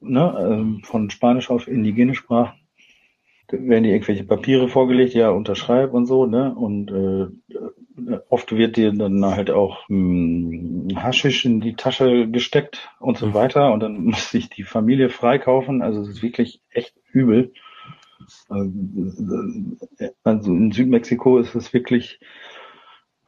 ne, 0.00 0.78
äh, 0.80 0.86
von 0.86 1.10
Spanisch 1.10 1.50
auf 1.50 1.68
indigene 1.68 2.14
Sprachen. 2.14 2.58
Da 3.48 3.58
werden 3.60 3.82
dir 3.82 3.92
irgendwelche 3.92 4.24
Papiere 4.24 4.68
vorgelegt, 4.68 5.12
ja, 5.14 5.30
unterschreib 5.30 5.92
und 5.92 6.06
so, 6.06 6.24
ne? 6.24 6.54
Und 6.54 6.90
äh, 6.92 8.20
oft 8.28 8.52
wird 8.52 8.76
dir 8.76 8.92
dann 8.92 9.24
halt 9.24 9.50
auch 9.50 9.88
hm, 9.88 10.88
Haschisch 10.94 11.44
in 11.44 11.60
die 11.60 11.74
Tasche 11.74 12.28
gesteckt 12.28 12.90
und 13.00 13.18
so 13.18 13.26
mhm. 13.26 13.34
weiter. 13.34 13.72
Und 13.72 13.80
dann 13.80 14.04
muss 14.04 14.30
sich 14.30 14.50
die 14.50 14.62
Familie 14.62 15.08
freikaufen. 15.10 15.82
Also 15.82 16.00
es 16.02 16.08
ist 16.08 16.22
wirklich 16.22 16.60
echt 16.70 16.94
übel. 17.12 17.52
Also 20.22 20.52
in 20.52 20.70
Südmexiko 20.70 21.38
ist 21.38 21.54
es 21.54 21.72
wirklich 21.72 22.20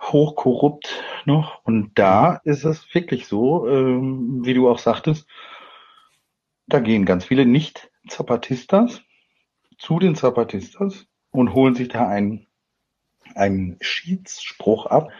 hochkorrupt 0.02 1.02
noch. 1.24 1.64
Und 1.64 1.92
da 1.94 2.40
ist 2.44 2.64
es 2.64 2.92
wirklich 2.94 3.26
so, 3.26 3.68
ähm, 3.68 4.44
wie 4.44 4.54
du 4.54 4.68
auch 4.68 4.78
sagtest, 4.78 5.28
da 6.66 6.80
gehen 6.80 7.04
ganz 7.04 7.24
viele 7.24 7.46
Nicht-Zapatistas 7.46 9.02
zu 9.78 9.98
den 9.98 10.14
Zapatistas 10.14 11.06
und 11.30 11.54
holen 11.54 11.74
sich 11.74 11.88
da 11.88 12.08
einen, 12.08 12.46
einen 13.34 13.78
Schiedsspruch 13.80 14.86
ab. 14.86 15.10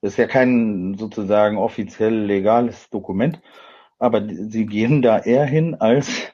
Das 0.00 0.12
ist 0.12 0.16
ja 0.18 0.26
kein 0.26 0.96
sozusagen 0.96 1.58
offiziell 1.58 2.14
legales 2.14 2.88
Dokument, 2.90 3.40
aber 3.98 4.26
sie 4.26 4.66
gehen 4.66 5.02
da 5.02 5.18
eher 5.18 5.44
hin 5.44 5.74
als 5.74 6.32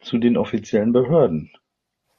zu 0.00 0.18
den 0.18 0.36
offiziellen 0.36 0.92
Behörden. 0.92 1.50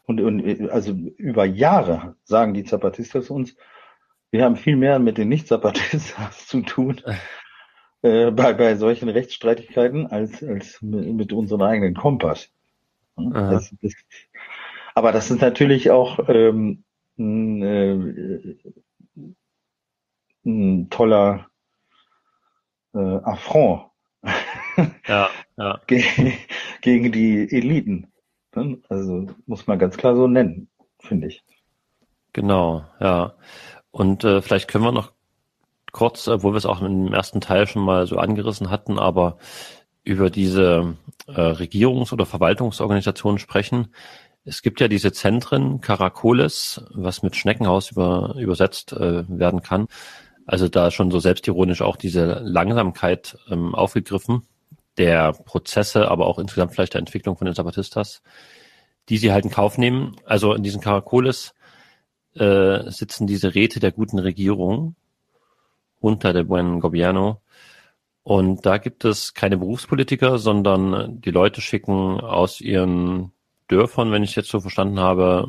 Und, 0.06 0.22
und 0.22 0.70
also 0.72 0.92
über 0.92 1.46
Jahre 1.46 2.16
sagen 2.24 2.56
die 2.56 2.64
Zapatistas 2.64 3.30
uns, 3.30 3.56
wir 4.32 4.46
haben 4.46 4.56
viel 4.56 4.76
mehr 4.76 5.00
mit 5.00 5.18
den 5.18 5.30
Nicht-Zapatistas 5.30 6.48
zu 6.48 6.62
tun 6.62 7.02
äh, 8.02 8.32
bei, 8.32 8.54
bei 8.54 8.76
solchen 8.76 9.10
Rechtsstreitigkeiten 9.10 10.08
als, 10.08 10.44
als 10.44 10.82
mit, 10.82 11.34
unserem 11.34 11.62
eigenen 11.62 11.96
Kompass. 11.96 12.50
Das, 13.16 13.76
das, 13.82 13.94
aber 14.96 15.12
das 15.12 15.30
ist 15.30 15.42
natürlich 15.42 15.92
auch 15.92 16.30
ähm, 16.30 16.84
ein, 17.18 17.62
äh, 17.62 18.56
ein 20.46 20.90
toller 20.90 21.48
äh, 22.94 23.00
Affront 23.00 23.90
ja, 25.08 25.30
ja. 25.58 25.80
gegen 25.88 27.12
die 27.12 27.52
Eliten. 27.52 28.12
Ne? 28.56 28.80
Also 28.90 29.28
muss 29.46 29.68
man 29.68 29.80
ganz 29.80 29.98
klar 29.98 30.16
so 30.16 30.28
nennen, 30.28 30.70
finde 31.00 31.28
ich. 31.28 31.44
Genau, 32.34 32.86
ja. 33.00 33.34
Und 33.92 34.24
äh, 34.24 34.42
vielleicht 34.42 34.68
können 34.68 34.84
wir 34.84 34.92
noch 34.92 35.12
kurz, 35.92 36.28
obwohl 36.28 36.54
wir 36.54 36.58
es 36.58 36.66
auch 36.66 36.82
im 36.82 37.14
ersten 37.14 37.42
Teil 37.42 37.68
schon 37.68 37.84
mal 37.84 38.06
so 38.08 38.18
angerissen 38.18 38.70
hatten, 38.70 39.00
aber 39.00 39.38
über 40.04 40.30
diese 40.30 40.96
äh, 41.28 41.40
Regierungs- 41.40 42.14
oder 42.14 42.26
Verwaltungsorganisationen 42.26 43.40
sprechen. 43.40 43.94
Es 44.46 44.62
gibt 44.62 44.80
ja 44.80 44.88
diese 44.88 45.12
Zentren, 45.12 45.82
Caracoles, 45.82 46.84
was 46.92 47.22
mit 47.24 47.36
Schneckenhaus 47.36 47.92
über, 47.92 48.36
übersetzt 48.38 48.94
äh, 48.94 49.24
werden 49.28 49.62
kann. 49.62 49.88
Also 50.46 50.68
da 50.68 50.90
schon 50.90 51.12
so 51.12 51.20
selbstironisch 51.20 51.82
auch 51.82 51.96
diese 51.96 52.40
Langsamkeit 52.44 53.38
ähm, 53.50 53.76
aufgegriffen 53.76 54.48
der 54.98 55.34
Prozesse, 55.34 56.10
aber 56.10 56.28
auch 56.28 56.40
insgesamt 56.40 56.74
vielleicht 56.74 56.94
der 56.94 57.00
Entwicklung 57.00 57.38
von 57.38 57.46
den 57.46 57.56
Zapatistas, 57.56 58.22
die 59.08 59.18
sie 59.18 59.32
halt 59.32 59.46
in 59.46 59.52
Kauf 59.52 59.78
nehmen. 59.78 60.16
Also 60.26 60.54
in 60.54 60.64
diesen 60.64 60.82
Caracoles 60.82 61.54
äh, 62.36 62.90
sitzen 62.90 63.28
diese 63.28 63.56
Räte 63.56 63.80
der 63.80 63.92
guten 63.92 64.20
Regierung 64.20 64.96
unter 66.00 66.34
der 66.34 66.44
Buen 66.44 66.80
Gobierno. 66.80 67.42
Und 68.24 68.66
da 68.66 68.78
gibt 68.78 69.06
es 69.06 69.34
keine 69.34 69.58
Berufspolitiker, 69.58 70.38
sondern 70.38 71.22
die 71.22 71.32
Leute 71.32 71.62
schicken 71.62 72.20
aus 72.20 72.62
ihren 72.62 73.32
Dörfern, 73.68 74.12
wenn 74.12 74.24
ich 74.24 74.36
jetzt 74.36 74.50
so 74.50 74.60
verstanden 74.60 75.00
habe, 75.00 75.48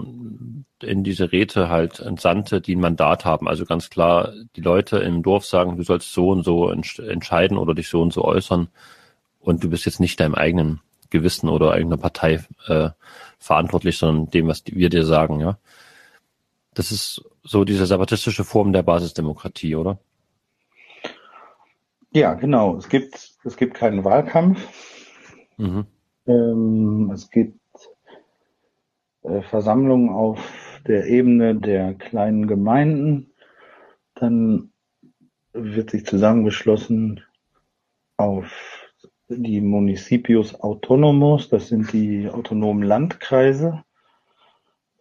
in 0.82 1.04
diese 1.04 1.32
Räte 1.32 1.68
halt 1.68 2.00
Entsandte, 2.00 2.60
die 2.60 2.76
ein 2.76 2.80
Mandat 2.80 3.24
haben. 3.24 3.48
Also 3.48 3.64
ganz 3.64 3.90
klar, 3.90 4.32
die 4.56 4.60
Leute 4.60 4.98
im 4.98 5.22
Dorf 5.22 5.46
sagen, 5.46 5.76
du 5.76 5.82
sollst 5.82 6.12
so 6.12 6.30
und 6.30 6.44
so 6.44 6.70
entscheiden 6.70 7.56
oder 7.56 7.74
dich 7.74 7.88
so 7.88 8.02
und 8.02 8.12
so 8.12 8.24
äußern 8.24 8.68
und 9.40 9.64
du 9.64 9.70
bist 9.70 9.86
jetzt 9.86 10.00
nicht 10.00 10.20
deinem 10.20 10.34
eigenen 10.34 10.80
Gewissen 11.08 11.48
oder 11.48 11.72
eigener 11.72 11.96
Partei 11.96 12.44
äh, 12.66 12.90
verantwortlich, 13.38 13.98
sondern 13.98 14.30
dem, 14.30 14.46
was 14.46 14.62
wir 14.66 14.90
dir 14.90 15.04
sagen, 15.04 15.40
ja. 15.40 15.58
Das 16.74 16.92
ist 16.92 17.22
so 17.42 17.64
diese 17.64 17.86
sabbatistische 17.86 18.44
Form 18.44 18.72
der 18.72 18.82
Basisdemokratie, 18.82 19.74
oder? 19.74 19.98
Ja, 22.12 22.34
genau. 22.34 22.76
Es 22.76 22.88
gibt, 22.88 23.38
es 23.44 23.56
gibt 23.56 23.74
keinen 23.74 24.04
Wahlkampf. 24.04 24.60
Mhm. 25.56 25.86
Ähm, 26.26 27.10
es 27.12 27.30
gibt 27.30 27.58
äh, 29.22 29.42
Versammlungen 29.42 30.10
auf 30.10 30.40
der 30.86 31.06
Ebene 31.06 31.54
der 31.54 31.94
kleinen 31.94 32.46
Gemeinden. 32.46 33.32
Dann 34.14 34.72
wird 35.52 35.90
sich 35.90 36.06
zusammengeschlossen 36.06 37.22
auf 38.16 38.46
die 39.28 39.60
Municipios 39.60 40.60
Autonomos, 40.60 41.48
das 41.48 41.68
sind 41.68 41.92
die 41.92 42.28
autonomen 42.28 42.82
Landkreise, 42.82 43.84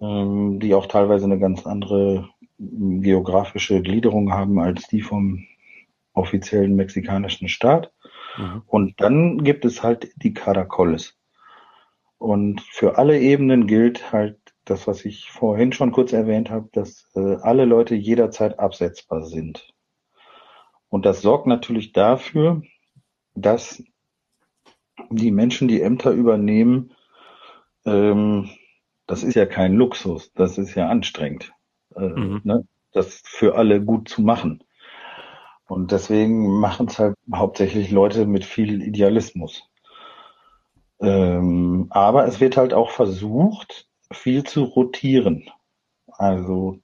ähm, 0.02 0.60
die 0.60 0.74
auch 0.74 0.86
teilweise 0.86 1.26
eine 1.26 1.40
ganz 1.40 1.66
andere 1.66 2.30
geografische 2.58 3.82
Gliederung 3.82 4.34
haben 4.34 4.60
als 4.60 4.88
die 4.88 5.02
vom 5.02 5.46
offiziellen 6.14 6.76
mexikanischen 6.76 7.48
Staat. 7.48 7.92
Mhm. 8.38 8.64
Und 8.68 9.02
dann 9.02 9.44
gibt 9.44 9.66
es 9.66 9.84
halt 9.84 10.12
die 10.18 10.34
Caracoles. 10.34 11.18
Und 12.18 12.62
für 12.62 12.98
alle 12.98 13.20
Ebenen 13.20 13.66
gilt 13.66 14.12
halt 14.12 14.38
das, 14.66 14.88
was 14.88 15.06
ich 15.06 15.32
vorhin 15.32 15.72
schon 15.72 15.92
kurz 15.92 16.12
erwähnt 16.12 16.50
habe, 16.50 16.70
dass 16.74 17.10
äh, 17.16 17.38
alle 17.42 17.66
Leute 17.66 17.96
jederzeit 17.96 18.60
absetzbar 18.60 19.24
sind. 19.24 19.74
Und 20.90 21.06
das 21.06 21.22
sorgt 21.22 21.48
natürlich 21.48 21.94
dafür, 21.94 22.62
dass 23.36 23.82
die 25.10 25.32
Menschen, 25.32 25.68
die 25.68 25.82
Ämter 25.82 26.12
übernehmen, 26.12 26.94
ähm, 27.86 28.50
das 29.10 29.24
ist 29.24 29.34
ja 29.34 29.48
kein 29.48 29.74
Luxus, 29.74 30.32
das 30.34 30.60
ist 30.60 30.76
ja 30.76 30.88
anstrengend, 30.88 31.52
äh, 31.96 32.08
mhm. 32.08 32.42
ne? 32.44 32.68
das 32.92 33.24
für 33.26 33.56
alle 33.56 33.84
gut 33.84 34.08
zu 34.08 34.22
machen. 34.22 34.64
Und 35.68 35.92
deswegen 35.92 36.60
machen 36.60 36.88
es 36.88 37.00
halt 37.00 37.16
hauptsächlich 37.34 37.90
Leute 37.90 38.28
mit 38.28 38.46
viel 38.46 38.84
Idealismus. 38.84 39.68
Ähm, 41.02 41.88
aber 41.90 42.28
es 42.28 42.40
wird 42.40 42.56
halt 42.56 42.76
auch 42.76 42.92
versucht, 42.92 43.88
viel 44.12 44.44
zu 44.44 44.64
rotieren. 44.64 45.50
Also 46.08 46.78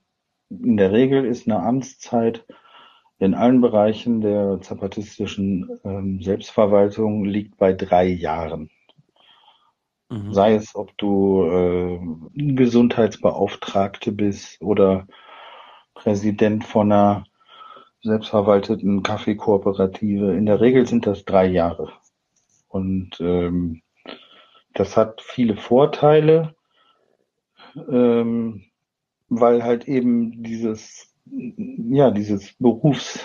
in 0.50 0.78
der 0.78 0.92
Regel 0.92 1.26
ist 1.26 1.48
eine 1.48 1.62
Amtszeit 1.62 2.44
in 3.20 3.36
allen 3.36 3.62
Bereichen 3.62 4.22
der 4.22 4.62
zapatistischen 4.62 5.80
ähm, 5.84 6.22
Selbstverwaltung 6.24 7.24
liegt 7.24 7.58
bei 7.58 7.74
drei 7.74 8.08
Jahren. 8.08 8.72
Mhm. 10.10 10.34
Sei 10.34 10.56
es, 10.56 10.76
ob 10.76 10.98
du 10.98 11.46
äh, 11.46 12.00
Gesundheitsbeauftragte 12.34 14.12
bist 14.12 14.62
oder 14.62 15.08
Präsident 15.94 16.64
von 16.66 16.92
einer 16.92 17.26
selbstverwalteten 18.02 19.02
Kaffeekooperative. 19.02 20.36
In 20.36 20.46
der 20.46 20.62
Regel 20.62 20.86
sind 20.86 21.08
das 21.08 21.26
drei 21.26 21.48
Jahre. 21.48 21.92
Und 22.68 23.20
ähm, 23.20 23.82
das 24.74 24.96
hat 24.96 25.22
viele 25.22 25.56
Vorteile, 25.56 26.56
ähm, 27.90 28.66
weil 29.30 29.64
halt 29.64 29.88
eben 29.88 30.44
dieses 30.44 31.16
ja, 31.26 32.12
dieses 32.12 32.54
Berufs, 32.54 33.20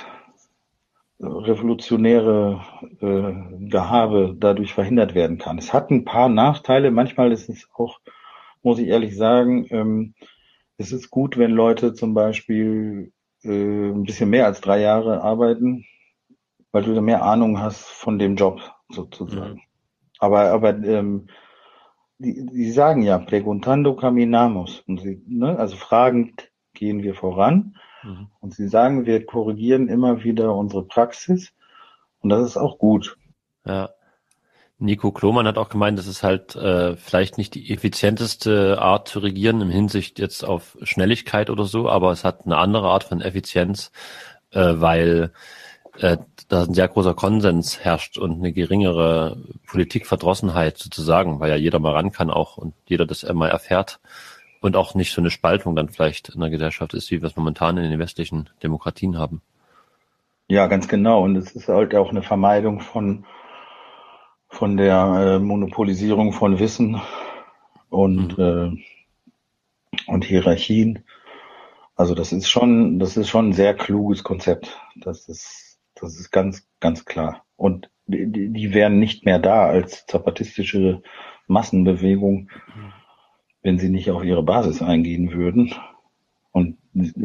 revolutionäre 1.22 2.61
äh, 3.00 3.68
Gehabe 3.68 4.35
dadurch 4.38 4.74
verhindert 4.74 5.14
werden 5.14 5.38
kann. 5.38 5.59
Es 5.59 5.72
hat 5.72 5.90
ein 5.90 6.04
paar 6.04 6.28
Nachteile. 6.28 6.90
Manchmal 6.90 7.33
ist 7.33 7.48
es 7.48 7.68
auch, 7.74 8.00
muss 8.62 8.78
ich 8.78 8.88
ehrlich 8.88 9.16
sagen, 9.16 9.66
ähm, 9.70 10.14
es 10.78 10.92
ist 10.92 11.11
gut, 11.11 11.37
wenn 11.37 11.50
Leute 11.50 11.92
zum 11.92 12.14
Beispiel 12.14 13.12
äh, 13.42 13.90
ein 13.90 14.04
bisschen 14.04 14.30
mehr 14.30 14.46
als 14.46 14.61
drei 14.61 14.80
Jahre 14.80 15.22
arbeiten, 15.22 15.85
weil 16.72 16.85
du 16.85 16.94
da 16.94 17.00
mehr 17.00 17.22
Ahnung 17.22 17.61
hast 17.61 17.85
von 17.85 18.18
dem 18.18 18.37
Job 18.37 18.61
sozusagen. 18.88 19.54
Mhm. 19.54 19.61
Aber, 20.18 20.50
aber 20.50 20.70
ähm, 20.70 21.26
die, 22.18 22.46
die 22.46 22.70
sagen 22.70 23.02
ja, 23.02 23.18
preguntando 23.18 23.94
caminamos. 23.94 24.80
Und 24.87 25.00
sie, 25.00 25.22
ne, 25.26 25.59
also 25.59 25.76
fragend 25.76 26.50
gehen 26.72 27.02
wir 27.02 27.14
voran. 27.14 27.76
Mhm. 28.02 28.28
Und 28.40 28.54
sie 28.54 28.68
sagen, 28.68 29.06
wir 29.06 29.24
korrigieren 29.24 29.88
immer 29.88 30.24
wieder 30.24 30.54
unsere 30.54 30.84
Praxis. 30.84 31.52
Und 32.20 32.30
das 32.30 32.46
ist 32.46 32.56
auch 32.56 32.78
gut. 32.78 33.16
Ja. 33.64 33.90
Nico 34.78 35.12
Klomann 35.12 35.46
hat 35.46 35.58
auch 35.58 35.68
gemeint, 35.68 35.98
das 35.98 36.06
ist 36.06 36.22
halt 36.22 36.56
äh, 36.56 36.96
vielleicht 36.96 37.36
nicht 37.36 37.54
die 37.54 37.70
effizienteste 37.70 38.80
Art 38.80 39.08
zu 39.08 39.18
regieren 39.18 39.60
im 39.60 39.68
Hinsicht 39.68 40.18
jetzt 40.18 40.42
auf 40.42 40.78
Schnelligkeit 40.82 41.50
oder 41.50 41.64
so, 41.64 41.88
aber 41.88 42.12
es 42.12 42.24
hat 42.24 42.46
eine 42.46 42.56
andere 42.56 42.88
Art 42.88 43.04
von 43.04 43.20
Effizienz, 43.20 43.92
äh, 44.52 44.72
weil 44.76 45.32
äh, 45.98 46.16
da 46.48 46.62
ein 46.62 46.72
sehr 46.72 46.88
großer 46.88 47.12
Konsens 47.12 47.80
herrscht 47.80 48.16
und 48.16 48.38
eine 48.38 48.54
geringere 48.54 49.36
Politikverdrossenheit 49.66 50.78
sozusagen, 50.78 51.40
weil 51.40 51.50
ja 51.50 51.56
jeder 51.56 51.78
mal 51.78 51.92
ran 51.92 52.10
kann 52.10 52.30
auch 52.30 52.56
und 52.56 52.72
jeder 52.86 53.04
das 53.04 53.30
mal 53.34 53.50
erfährt 53.50 54.00
und 54.60 54.76
auch 54.76 54.94
nicht 54.94 55.12
so 55.12 55.20
eine 55.20 55.30
Spaltung 55.30 55.74
dann 55.76 55.88
vielleicht 55.88 56.28
in 56.30 56.40
der 56.40 56.50
Gesellschaft 56.50 56.94
ist, 56.94 57.10
wie 57.10 57.20
wir 57.20 57.28
es 57.28 57.36
momentan 57.36 57.76
in 57.78 57.90
den 57.90 57.98
westlichen 57.98 58.50
Demokratien 58.62 59.18
haben. 59.18 59.42
Ja, 60.48 60.66
ganz 60.66 60.88
genau. 60.88 61.22
Und 61.22 61.36
es 61.36 61.52
ist 61.52 61.68
halt 61.68 61.94
auch 61.94 62.10
eine 62.10 62.22
Vermeidung 62.22 62.80
von 62.80 63.24
von 64.50 64.76
der 64.76 64.96
äh, 64.96 65.38
Monopolisierung 65.38 66.32
von 66.32 66.58
Wissen 66.58 67.00
und, 67.88 68.36
mhm. 68.36 68.82
äh, 69.96 70.10
und 70.10 70.24
Hierarchien. 70.24 71.04
Also 71.94 72.14
das 72.14 72.32
ist 72.32 72.48
schon, 72.48 72.98
das 72.98 73.16
ist 73.16 73.28
schon 73.28 73.50
ein 73.50 73.52
sehr 73.52 73.74
kluges 73.74 74.24
Konzept. 74.24 74.80
Das 74.96 75.28
ist, 75.28 75.78
das 75.94 76.18
ist 76.18 76.30
ganz, 76.30 76.66
ganz 76.80 77.04
klar. 77.04 77.44
Und 77.56 77.90
die, 78.06 78.52
die 78.52 78.74
wären 78.74 78.98
nicht 78.98 79.24
mehr 79.24 79.38
da 79.38 79.66
als 79.66 80.04
zapatistische 80.06 81.02
Massenbewegung, 81.46 82.50
mhm. 82.74 82.92
Wenn 83.62 83.78
sie 83.78 83.88
nicht 83.88 84.10
auf 84.10 84.24
ihre 84.24 84.42
Basis 84.42 84.82
eingehen 84.82 85.32
würden. 85.32 85.74
Und 86.52 86.78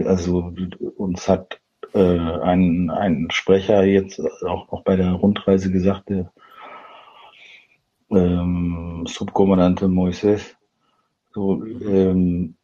also 0.06 0.54
uns 0.98 1.28
hat 1.28 1.60
äh, 1.94 2.20
ein, 2.20 2.90
ein 2.90 3.28
Sprecher 3.32 3.84
jetzt 3.84 4.20
auch 4.44 4.72
noch 4.72 4.84
bei 4.84 4.96
der 4.96 5.14
Rundreise 5.14 5.72
gesagt, 5.72 6.10
der 6.10 6.32
ähm, 8.12 9.06
Subkommandante 9.08 9.88
Moises. 9.88 10.56
So, 11.34 11.64
ähm, 11.66 12.56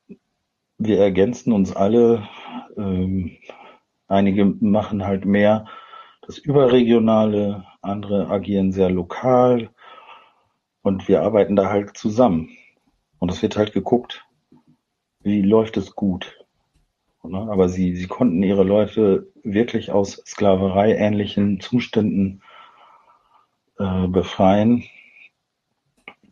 wir 0.77 0.99
ergänzen 0.99 1.53
uns 1.53 1.75
alle. 1.75 2.27
Ähm, 2.77 3.37
einige 4.07 4.45
machen 4.45 5.05
halt 5.05 5.25
mehr 5.25 5.65
das 6.21 6.37
Überregionale, 6.37 7.65
andere 7.81 8.29
agieren 8.29 8.71
sehr 8.71 8.89
lokal 8.89 9.69
und 10.83 11.07
wir 11.07 11.23
arbeiten 11.23 11.55
da 11.55 11.69
halt 11.69 11.97
zusammen. 11.97 12.49
Und 13.21 13.29
es 13.29 13.43
wird 13.43 13.55
halt 13.55 13.71
geguckt, 13.71 14.25
wie 15.19 15.43
läuft 15.43 15.77
es 15.77 15.95
gut. 15.95 16.43
Aber 17.21 17.69
sie, 17.69 17.95
sie 17.95 18.07
konnten 18.07 18.41
ihre 18.41 18.63
Leute 18.63 19.27
wirklich 19.43 19.91
aus 19.91 20.23
Sklaverei 20.25 20.95
ähnlichen 20.95 21.59
Zuständen 21.59 22.41
äh, 23.77 24.07
befreien 24.07 24.85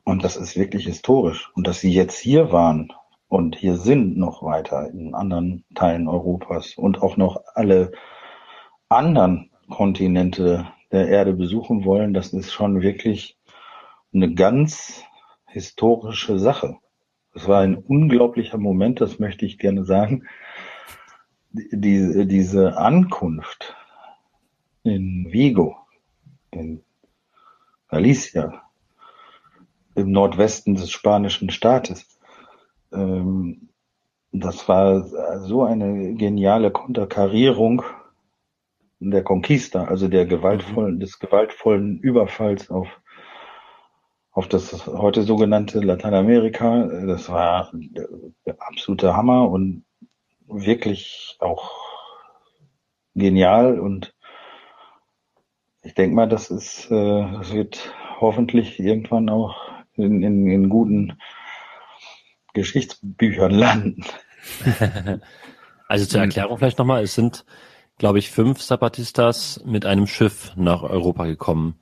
und 0.03 0.23
das 0.23 0.35
ist 0.35 0.57
wirklich 0.57 0.87
historisch. 0.87 1.51
Und 1.53 1.67
dass 1.67 1.79
sie 1.79 1.93
jetzt 1.93 2.17
hier 2.17 2.51
waren 2.51 2.91
und 3.27 3.55
hier 3.55 3.77
sind 3.77 4.17
noch 4.17 4.41
weiter 4.41 4.89
in 4.89 5.13
anderen 5.13 5.65
Teilen 5.75 6.07
Europas 6.07 6.73
und 6.73 7.03
auch 7.03 7.17
noch 7.17 7.43
alle 7.53 7.91
anderen 8.89 9.51
Kontinente 9.69 10.67
der 10.91 11.07
Erde 11.07 11.33
besuchen 11.33 11.85
wollen, 11.85 12.15
das 12.15 12.33
ist 12.33 12.51
schon 12.51 12.81
wirklich 12.81 13.37
eine 14.11 14.33
ganz 14.33 15.05
historische 15.49 16.39
Sache. 16.39 16.77
Es 17.33 17.47
war 17.47 17.61
ein 17.61 17.77
unglaublicher 17.77 18.57
Moment, 18.57 19.01
das 19.01 19.19
möchte 19.19 19.45
ich 19.45 19.57
gerne 19.57 19.85
sagen. 19.85 20.27
Die, 21.51 22.27
diese 22.27 22.77
Ankunft 22.77 23.75
in 24.83 25.27
Vigo, 25.31 25.75
in 26.51 26.83
Galicia, 27.87 28.63
im 29.95 30.11
Nordwesten 30.11 30.75
des 30.75 30.91
spanischen 30.91 31.49
Staates. 31.49 32.19
Ähm, 32.91 33.69
das 34.31 34.67
war 34.67 35.03
so 35.39 35.63
eine 35.63 36.13
geniale 36.13 36.71
Konterkarierung 36.71 37.83
der 38.99 39.23
Conquista, 39.23 39.85
also 39.85 40.07
der 40.07 40.25
gewaltvollen, 40.25 40.95
mhm. 40.95 40.99
des 40.99 41.19
gewaltvollen 41.19 41.99
Überfalls 41.99 42.69
auf, 42.69 42.87
auf 44.31 44.47
das 44.47 44.87
heute 44.87 45.23
sogenannte 45.23 45.79
Lateinamerika. 45.79 46.87
Das 47.05 47.29
war 47.29 47.71
der 48.45 48.55
absolute 48.59 49.15
Hammer 49.15 49.49
und 49.49 49.85
wirklich 50.47 51.37
auch 51.39 51.71
genial 53.15 53.79
und 53.79 54.13
ich 55.81 55.93
denke 55.93 56.15
mal, 56.15 56.27
das 56.27 56.49
ist, 56.51 56.91
äh, 56.91 57.31
das 57.33 57.53
wird 57.53 57.93
hoffentlich 58.19 58.79
irgendwann 58.79 59.29
auch 59.29 59.55
in, 59.95 60.23
in, 60.23 60.49
in 60.49 60.69
guten 60.69 61.17
Geschichtsbüchern 62.53 63.51
landen. 63.51 64.03
also 65.87 66.05
zur 66.05 66.21
Erklärung 66.21 66.57
vielleicht 66.57 66.79
nochmal, 66.79 67.03
es 67.03 67.15
sind, 67.15 67.45
glaube 67.97 68.19
ich, 68.19 68.29
fünf 68.29 68.59
Zapatistas 68.59 69.61
mit 69.65 69.85
einem 69.85 70.07
Schiff 70.07 70.53
nach 70.55 70.83
Europa 70.83 71.25
gekommen 71.25 71.79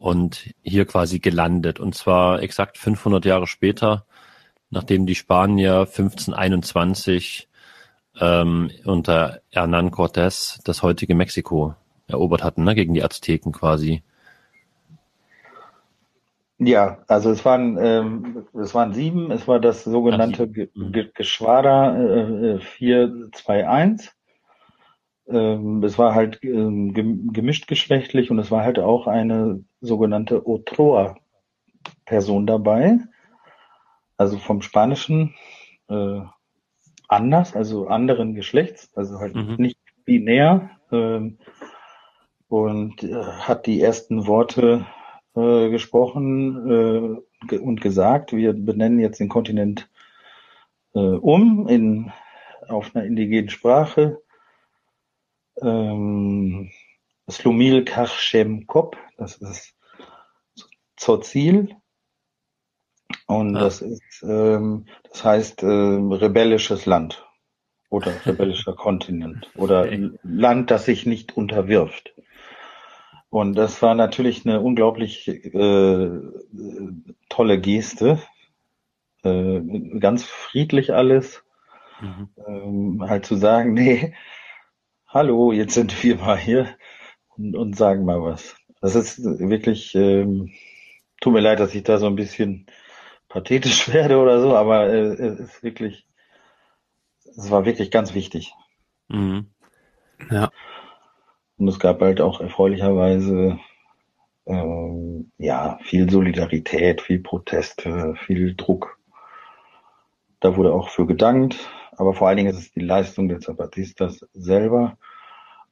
und 0.00 0.54
hier 0.62 0.86
quasi 0.86 1.20
gelandet. 1.20 1.78
Und 1.78 1.94
zwar 1.94 2.42
exakt 2.42 2.78
500 2.78 3.24
Jahre 3.26 3.46
später, 3.46 4.06
nachdem 4.70 5.06
die 5.06 5.14
Spanier 5.14 5.80
1521 5.80 7.48
ähm, 8.18 8.70
unter 8.84 9.40
Hernán 9.52 9.90
Cortés 9.90 10.58
das 10.64 10.82
heutige 10.82 11.14
Mexiko 11.14 11.74
erobert 12.08 12.42
hatten, 12.42 12.64
ne, 12.64 12.74
gegen 12.74 12.94
die 12.94 13.04
Azteken 13.04 13.52
quasi. 13.52 14.02
Ja, 16.58 16.98
also 17.06 17.30
es 17.30 17.44
waren 17.44 17.78
ähm, 17.80 18.46
es 18.54 18.74
waren 18.74 18.92
sieben. 18.92 19.30
Es 19.30 19.48
war 19.48 19.60
das 19.60 19.84
sogenannte 19.84 20.48
Ge 20.48 20.68
mhm. 20.74 20.92
Ge 20.92 21.10
Geschwader 21.14 22.56
äh, 22.56 22.60
421. 22.60 24.10
Ähm, 25.30 25.82
es 25.84 25.98
war 25.98 26.14
halt 26.14 26.42
ähm, 26.42 26.92
gemischt 26.92 27.68
geschlechtlich 27.68 28.30
und 28.30 28.38
es 28.38 28.50
war 28.50 28.64
halt 28.64 28.78
auch 28.78 29.06
eine 29.06 29.64
sogenannte 29.80 30.46
Otroa-Person 30.46 32.46
dabei. 32.46 32.98
Also 34.16 34.38
vom 34.38 34.62
Spanischen 34.62 35.34
äh, 35.88 36.20
anders, 37.08 37.56
also 37.56 37.88
anderen 37.88 38.34
Geschlechts, 38.34 38.90
also 38.96 39.18
halt 39.18 39.34
mhm. 39.34 39.56
nicht 39.58 39.78
binär. 40.04 40.70
Ähm, 40.92 41.38
und 42.48 43.02
äh, 43.04 43.14
hat 43.14 43.66
die 43.66 43.80
ersten 43.80 44.26
Worte 44.26 44.84
äh, 45.36 45.70
gesprochen 45.70 47.22
äh, 47.50 47.56
und 47.56 47.80
gesagt, 47.80 48.32
wir 48.32 48.52
benennen 48.52 48.98
jetzt 48.98 49.20
den 49.20 49.28
Kontinent 49.28 49.88
äh, 50.94 50.98
um 50.98 51.68
in, 51.68 52.12
auf 52.68 52.94
einer 52.94 53.04
indigenen 53.04 53.48
Sprache. 53.48 54.20
Ähm, 55.62 56.70
Slumil 57.30 57.84
Kachem 57.84 58.66
Kop, 58.66 58.96
das 59.16 59.36
ist 59.36 59.74
Zozil. 60.96 61.76
Und 63.26 63.56
ah. 63.56 63.60
das 63.60 63.80
ist, 63.80 64.22
ähm, 64.22 64.86
das 65.10 65.24
heißt 65.24 65.62
äh, 65.62 65.66
rebellisches 65.66 66.86
Land 66.86 67.26
oder 67.88 68.12
rebellischer 68.26 68.74
Kontinent 68.74 69.50
oder 69.54 69.82
okay. 69.82 70.10
Land, 70.22 70.70
das 70.70 70.84
sich 70.84 71.06
nicht 71.06 71.36
unterwirft. 71.36 72.12
Und 73.30 73.54
das 73.54 73.80
war 73.80 73.94
natürlich 73.94 74.44
eine 74.44 74.60
unglaublich 74.60 75.28
äh, 75.28 76.10
tolle 77.28 77.60
Geste. 77.60 78.18
Äh, 79.22 79.60
ganz 80.00 80.24
friedlich 80.24 80.92
alles. 80.92 81.44
Mhm. 82.00 82.28
Ähm, 82.46 83.04
halt 83.08 83.26
zu 83.26 83.36
sagen, 83.36 83.74
nee, 83.74 84.14
hallo, 85.12 85.50
jetzt 85.50 85.74
sind 85.74 86.02
wir 86.02 86.16
mal 86.16 86.38
hier 86.38 86.68
und, 87.36 87.56
und 87.56 87.76
sagen 87.76 88.04
mal 88.04 88.22
was. 88.22 88.56
Das 88.80 88.94
ist 88.94 89.22
wirklich, 89.22 89.94
ähm, 89.94 90.52
tut 91.20 91.32
mir 91.32 91.40
leid, 91.40 91.58
dass 91.58 91.74
ich 91.74 91.82
da 91.82 91.98
so 91.98 92.06
ein 92.06 92.14
bisschen 92.14 92.66
pathetisch 93.28 93.88
werde 93.92 94.18
oder 94.18 94.40
so, 94.40 94.56
aber 94.56 94.88
äh, 94.88 95.00
es 95.00 95.40
ist 95.40 95.62
wirklich, 95.62 96.06
es 97.24 97.50
war 97.50 97.64
wirklich 97.64 97.90
ganz 97.90 98.14
wichtig. 98.14 98.54
Mhm. 99.08 99.50
Ja. 100.30 100.50
Und 101.56 101.68
es 101.68 101.78
gab 101.78 102.00
halt 102.00 102.20
auch 102.20 102.40
erfreulicherweise 102.40 103.58
ähm, 104.46 105.32
ja 105.38 105.78
viel 105.82 106.08
Solidarität, 106.08 107.00
viel 107.00 107.18
Proteste, 107.18 108.14
viel 108.26 108.54
Druck. 108.54 108.98
Da 110.38 110.56
wurde 110.56 110.72
auch 110.72 110.88
für 110.88 111.06
gedankt, 111.06 111.68
aber 112.00 112.14
vor 112.14 112.28
allen 112.28 112.38
Dingen 112.38 112.50
ist 112.50 112.58
es 112.58 112.72
die 112.72 112.80
Leistung 112.80 113.28
der 113.28 113.40
Zapatistas 113.40 114.26
selber 114.32 114.96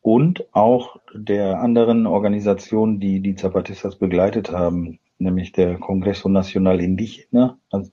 und 0.02 0.44
auch 0.54 1.00
der 1.14 1.60
anderen 1.60 2.06
Organisationen, 2.06 3.00
die 3.00 3.20
die 3.20 3.34
Zapatistas 3.34 3.96
begleitet 3.96 4.52
haben, 4.52 4.98
nämlich 5.18 5.52
der 5.52 5.78
Congreso 5.78 6.28
Nacional 6.28 6.80
Indígena, 6.80 7.56
also 7.70 7.90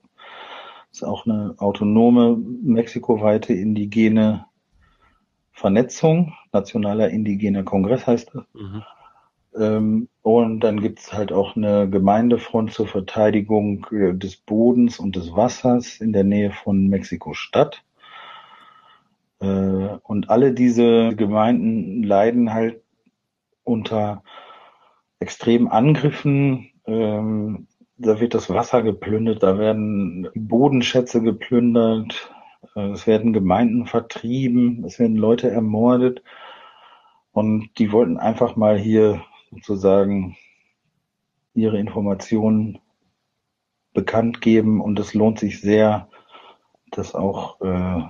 ist 0.92 1.04
auch 1.04 1.26
eine 1.26 1.56
autonome 1.60 2.38
mexikoweite 2.38 3.54
indigene 3.54 4.46
Vernetzung, 5.54 6.34
Nationaler 6.52 7.12
Indigener 7.12 7.64
Kongress 7.64 8.06
heißt 8.06 8.32
das. 8.34 8.44
Mhm. 8.54 8.84
Ähm, 9.58 10.10
und 10.22 10.60
dann 10.60 10.82
gibt's 10.82 11.14
halt 11.14 11.32
auch 11.32 11.56
eine 11.56 11.90
Gemeindefront 11.90 12.74
zur 12.74 12.88
Verteidigung 12.88 13.88
äh, 13.92 14.14
des 14.14 14.36
Bodens 14.36 15.00
und 15.00 15.16
des 15.16 15.34
Wassers 15.34 16.02
in 16.02 16.12
der 16.12 16.26
Nähe 16.26 16.52
von 16.52 16.88
Mexiko-Stadt. 16.88 17.82
Äh, 19.40 19.98
und 20.04 20.30
alle 20.30 20.54
diese 20.54 21.16
Gemeinden 21.16 22.04
leiden 22.04 22.54
halt 22.54 22.82
unter 23.64 24.24
extremen 25.20 25.68
Angriffen. 25.68 26.72
Ähm, 26.86 27.68
da 27.98 28.20
wird 28.20 28.34
das 28.34 28.50
Wasser 28.50 28.84
geplündert, 28.84 29.42
da 29.44 29.58
werden 29.58 30.28
Bodenschätze 30.36 31.22
geplündert, 31.22 32.32
äh, 32.76 32.90
es 32.90 33.08
werden 33.08 33.34
Gemeinden 33.34 33.86
vertrieben, 33.86 34.84
es 34.86 35.00
werden 35.00 35.16
Leute 35.16 35.50
ermordet. 35.50 36.22
Und 37.32 37.70
die 37.78 37.92
wollten 37.92 38.18
einfach 38.18 38.56
mal 38.56 38.78
hier 38.78 39.22
sozusagen 39.52 40.38
ihre 41.54 41.80
Informationen 41.80 42.80
bekannt 43.94 44.42
geben. 44.42 44.82
Und 44.82 45.00
es 45.00 45.14
lohnt 45.14 45.40
sich 45.40 45.60
sehr, 45.60 46.08
das 46.92 47.16
auch 47.16 47.60
äh, 47.62 48.04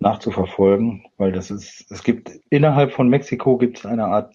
nachzuverfolgen, 0.00 1.04
weil 1.18 1.32
das 1.32 1.50
ist, 1.50 1.86
es 1.90 2.02
gibt 2.02 2.30
innerhalb 2.48 2.92
von 2.92 3.08
Mexiko 3.08 3.58
gibt 3.58 3.78
es 3.78 3.86
eine 3.86 4.06
Art 4.06 4.34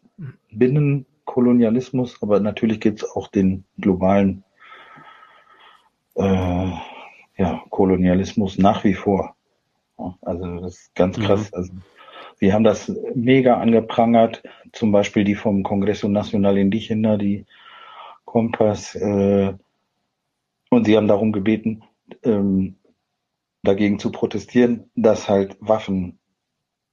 Binnenkolonialismus, 0.51 2.21
aber 2.21 2.39
natürlich 2.39 2.79
gibt 2.79 3.01
es 3.01 3.09
auch 3.15 3.27
den 3.27 3.65
globalen 3.79 4.43
äh, 6.15 6.71
ja, 7.37 7.63
Kolonialismus 7.69 8.57
nach 8.57 8.83
wie 8.83 8.93
vor. 8.93 9.35
Also 10.21 10.59
das 10.59 10.77
ist 10.77 10.95
ganz 10.95 11.19
krass. 11.19 11.51
Mhm. 11.51 11.57
Also 11.57 11.73
sie 12.39 12.53
haben 12.53 12.63
das 12.63 12.91
mega 13.15 13.57
angeprangert, 13.57 14.43
zum 14.71 14.91
Beispiel 14.91 15.23
die 15.23 15.35
vom 15.35 15.63
Congreso 15.63 16.07
Nacional 16.07 16.57
Indígena, 16.57 17.17
die 17.17 17.45
Kompass, 18.25 18.95
äh, 18.95 19.53
und 20.69 20.85
sie 20.85 20.97
haben 20.97 21.07
darum 21.07 21.31
gebeten, 21.31 21.83
ähm, 22.23 22.75
dagegen 23.65 23.99
zu 23.99 24.11
protestieren, 24.11 24.89
dass 24.95 25.27
halt 25.27 25.57
Waffen 25.59 26.19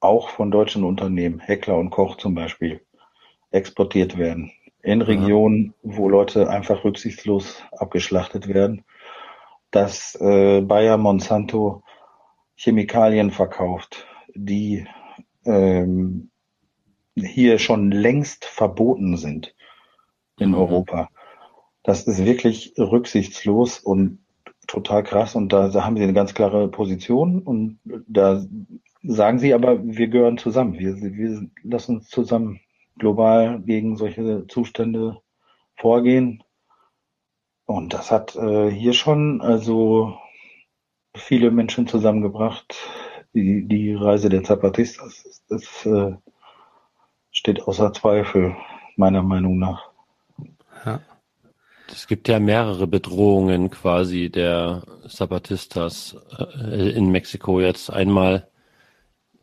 auch 0.01 0.31
von 0.31 0.51
deutschen 0.51 0.85
Unternehmen, 0.85 1.39
Heckler 1.39 1.79
und 1.79 1.91
Koch 1.91 2.17
zum 2.17 2.35
Beispiel, 2.35 2.85
exportiert 3.51 4.19
werden. 4.19 4.51
In 4.83 5.01
Regionen, 5.01 5.75
wo 5.83 6.09
Leute 6.09 6.51
einfach 6.51 6.83
rücksichtslos 6.85 7.63
abgeschlachtet 7.73 8.49
werden. 8.49 8.85
Dass 9.71 10.17
äh, 10.21 10.61
Bayer 10.61 10.97
Monsanto 10.97 11.83
Chemikalien 12.57 13.31
verkauft, 13.31 14.07
die 14.35 14.87
ähm, 15.45 16.31
hier 17.15 17.59
schon 17.59 17.91
längst 17.91 18.45
verboten 18.45 19.17
sind 19.17 19.55
in 20.39 20.51
mhm. 20.51 20.57
Europa. 20.57 21.09
Das 21.83 22.05
ist 22.05 22.25
wirklich 22.25 22.75
rücksichtslos 22.79 23.79
und 23.79 24.22
total 24.73 25.03
krass. 25.03 25.35
Und 25.35 25.53
da, 25.53 25.69
da 25.69 25.85
haben 25.85 25.97
sie 25.97 26.03
eine 26.03 26.15
ganz 26.15 26.33
klare 26.33 26.67
Position. 26.69 27.43
Und 27.43 27.79
da 27.85 28.43
sagen 29.03 29.39
sie 29.39 29.53
aber, 29.53 29.85
wir 29.85 30.09
gehören 30.09 30.39
zusammen. 30.39 30.79
Wir, 30.79 30.97
wir 30.97 31.49
lassen 31.63 31.97
uns 31.97 32.09
zusammen 32.09 32.61
global 32.99 33.61
gegen 33.61 33.97
solche 33.97 34.47
Zustände 34.47 35.21
vorgehen. 35.77 36.43
Und 37.67 37.93
das 37.93 38.11
hat 38.11 38.35
äh, 38.37 38.71
hier 38.71 38.95
schon 38.95 39.43
also 39.43 40.17
viele 41.15 41.51
Menschen 41.51 41.87
zusammengebracht. 41.87 42.75
Die, 43.35 43.67
die 43.67 43.95
Reise 43.95 44.29
der 44.29 44.43
Zapatistas, 44.43 45.23
das, 45.23 45.45
das 45.49 45.87
äh, 45.87 46.17
steht 47.31 47.63
außer 47.63 47.93
Zweifel, 47.93 48.57
meiner 48.97 49.23
Meinung 49.23 49.59
nach. 49.59 49.91
Ja. 50.85 51.01
Es 51.93 52.07
gibt 52.07 52.29
ja 52.29 52.39
mehrere 52.41 52.87
Bedrohungen 52.87 53.71
quasi 53.71 54.31
der 54.31 54.83
Zapatistas 55.09 56.17
äh, 56.59 56.91
in 56.91 57.11
Mexiko 57.11 57.61
jetzt. 57.61 57.91
Einmal 57.91 58.49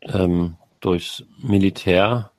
ähm, 0.02 0.56
durchs 0.80 1.24
Militär, 1.38 2.32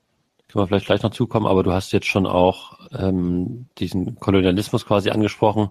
können 0.47 0.63
wir 0.63 0.67
vielleicht 0.67 0.87
gleich 0.87 1.03
noch 1.03 1.11
zukommen, 1.11 1.47
aber 1.47 1.63
du 1.63 1.71
hast 1.71 1.93
jetzt 1.93 2.07
schon 2.07 2.25
auch 2.27 2.77
ähm, 2.91 3.67
diesen 3.77 4.19
Kolonialismus 4.19 4.85
quasi 4.85 5.09
angesprochen 5.09 5.69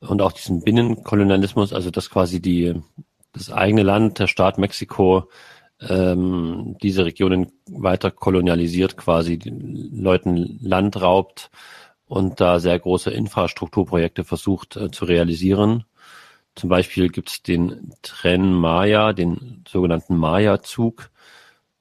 und 0.00 0.22
auch 0.22 0.32
diesen 0.32 0.62
Binnenkolonialismus, 0.62 1.72
also 1.72 1.90
dass 1.90 2.10
quasi 2.10 2.42
die 2.42 2.74
das 3.32 3.50
eigene 3.50 3.84
Land, 3.84 4.18
der 4.18 4.26
Staat 4.26 4.58
Mexiko, 4.58 5.30
ähm, 5.88 6.76
diese 6.82 7.04
Regionen 7.04 7.52
weiter 7.66 8.10
kolonialisiert, 8.10 8.96
quasi 8.96 9.38
Leuten 9.44 10.58
Land 10.60 11.00
raubt 11.00 11.50
und 12.12 12.42
da 12.42 12.60
sehr 12.60 12.78
große 12.78 13.10
Infrastrukturprojekte 13.10 14.22
versucht 14.24 14.76
äh, 14.76 14.90
zu 14.90 15.06
realisieren. 15.06 15.84
Zum 16.54 16.68
Beispiel 16.68 17.08
gibt 17.08 17.30
es 17.30 17.42
den 17.42 17.94
Tren 18.02 18.52
Maya, 18.52 19.14
den 19.14 19.64
sogenannten 19.66 20.18
Maya-Zug. 20.18 21.10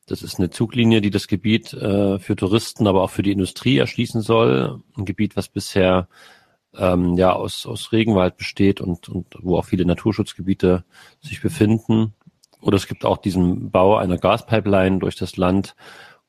Das 0.07 0.23
ist 0.23 0.39
eine 0.39 0.49
Zuglinie, 0.49 1.01
die 1.01 1.09
das 1.09 1.27
Gebiet 1.27 1.73
äh, 1.73 2.17
für 2.17 2.37
Touristen, 2.37 2.87
aber 2.87 3.03
auch 3.03 3.09
für 3.09 3.23
die 3.23 3.33
Industrie 3.33 3.77
erschließen 3.77 4.21
soll. 4.21 4.81
Ein 4.97 5.03
Gebiet, 5.03 5.35
was 5.35 5.49
bisher 5.49 6.07
ähm, 6.77 7.17
ja 7.17 7.33
aus, 7.33 7.65
aus 7.65 7.91
Regenwald 7.91 8.37
besteht 8.37 8.79
und, 8.79 9.09
und 9.09 9.35
wo 9.41 9.57
auch 9.57 9.65
viele 9.65 9.83
Naturschutzgebiete 9.83 10.85
sich 11.19 11.41
befinden. 11.41 12.13
Oder 12.61 12.77
es 12.77 12.87
gibt 12.87 13.03
auch 13.03 13.17
diesen 13.17 13.69
Bau 13.69 13.97
einer 13.97 14.17
Gaspipeline 14.17 14.99
durch 14.99 15.17
das 15.17 15.35
Land 15.35 15.75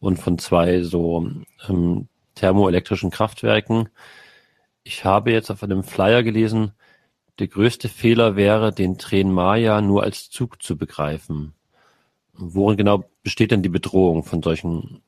und 0.00 0.18
von 0.18 0.38
zwei 0.38 0.82
so 0.82 1.30
ähm, 1.68 2.08
thermoelektrischen 2.42 3.10
Kraftwerken. 3.10 3.88
Ich 4.82 5.04
habe 5.04 5.30
jetzt 5.30 5.50
auf 5.50 5.62
einem 5.62 5.84
Flyer 5.84 6.24
gelesen, 6.24 6.72
der 7.38 7.46
größte 7.46 7.88
Fehler 7.88 8.34
wäre, 8.34 8.72
den 8.72 8.98
Tren 8.98 9.32
Maya 9.32 9.80
nur 9.80 10.02
als 10.02 10.28
Zug 10.28 10.60
zu 10.60 10.76
begreifen. 10.76 11.54
Worin 12.32 12.76
genau 12.76 13.04
besteht 13.22 13.52
denn 13.52 13.62
die 13.62 13.68
Bedrohung 13.68 14.24
von 14.24 14.42
solchen 14.42 15.02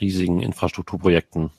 riesigen 0.00 0.42
Infrastrukturprojekten? 0.42 1.50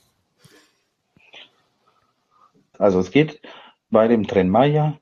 Also 2.78 3.00
es 3.00 3.12
geht 3.12 3.42
bei 3.90 4.10
dem 4.10 4.28
Tren 4.28 4.50
Maya 4.50 5.00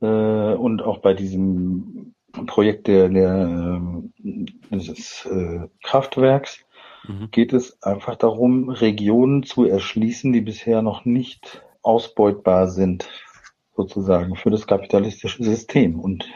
äh, 0.00 0.06
und 0.06 0.82
auch 0.82 0.98
bei 0.98 1.14
diesem 1.14 2.14
Projekt 2.46 2.86
der, 2.86 3.08
der 3.08 3.82
äh, 4.22 4.76
des 4.76 5.26
äh, 5.26 5.66
Kraftwerks 5.82 6.61
mhm. 7.06 7.30
geht 7.30 7.52
es 7.52 7.82
einfach 7.82 8.16
darum, 8.16 8.68
Regionen 8.68 9.42
zu 9.42 9.64
erschließen, 9.64 10.32
die 10.32 10.40
bisher 10.40 10.82
noch 10.82 11.04
nicht 11.04 11.62
ausbeutbar 11.82 12.68
sind, 12.68 13.08
sozusagen, 13.76 14.36
für 14.36 14.50
das 14.50 14.66
kapitalistische 14.66 15.42
System. 15.42 15.98
Und 15.98 16.28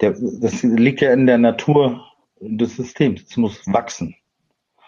der, 0.00 0.12
das 0.12 0.62
liegt 0.62 1.00
ja 1.00 1.12
in 1.12 1.26
der 1.26 1.38
Natur 1.38 2.04
des 2.40 2.76
Systems. 2.76 3.24
Es 3.28 3.36
muss 3.36 3.66
wachsen. 3.66 4.16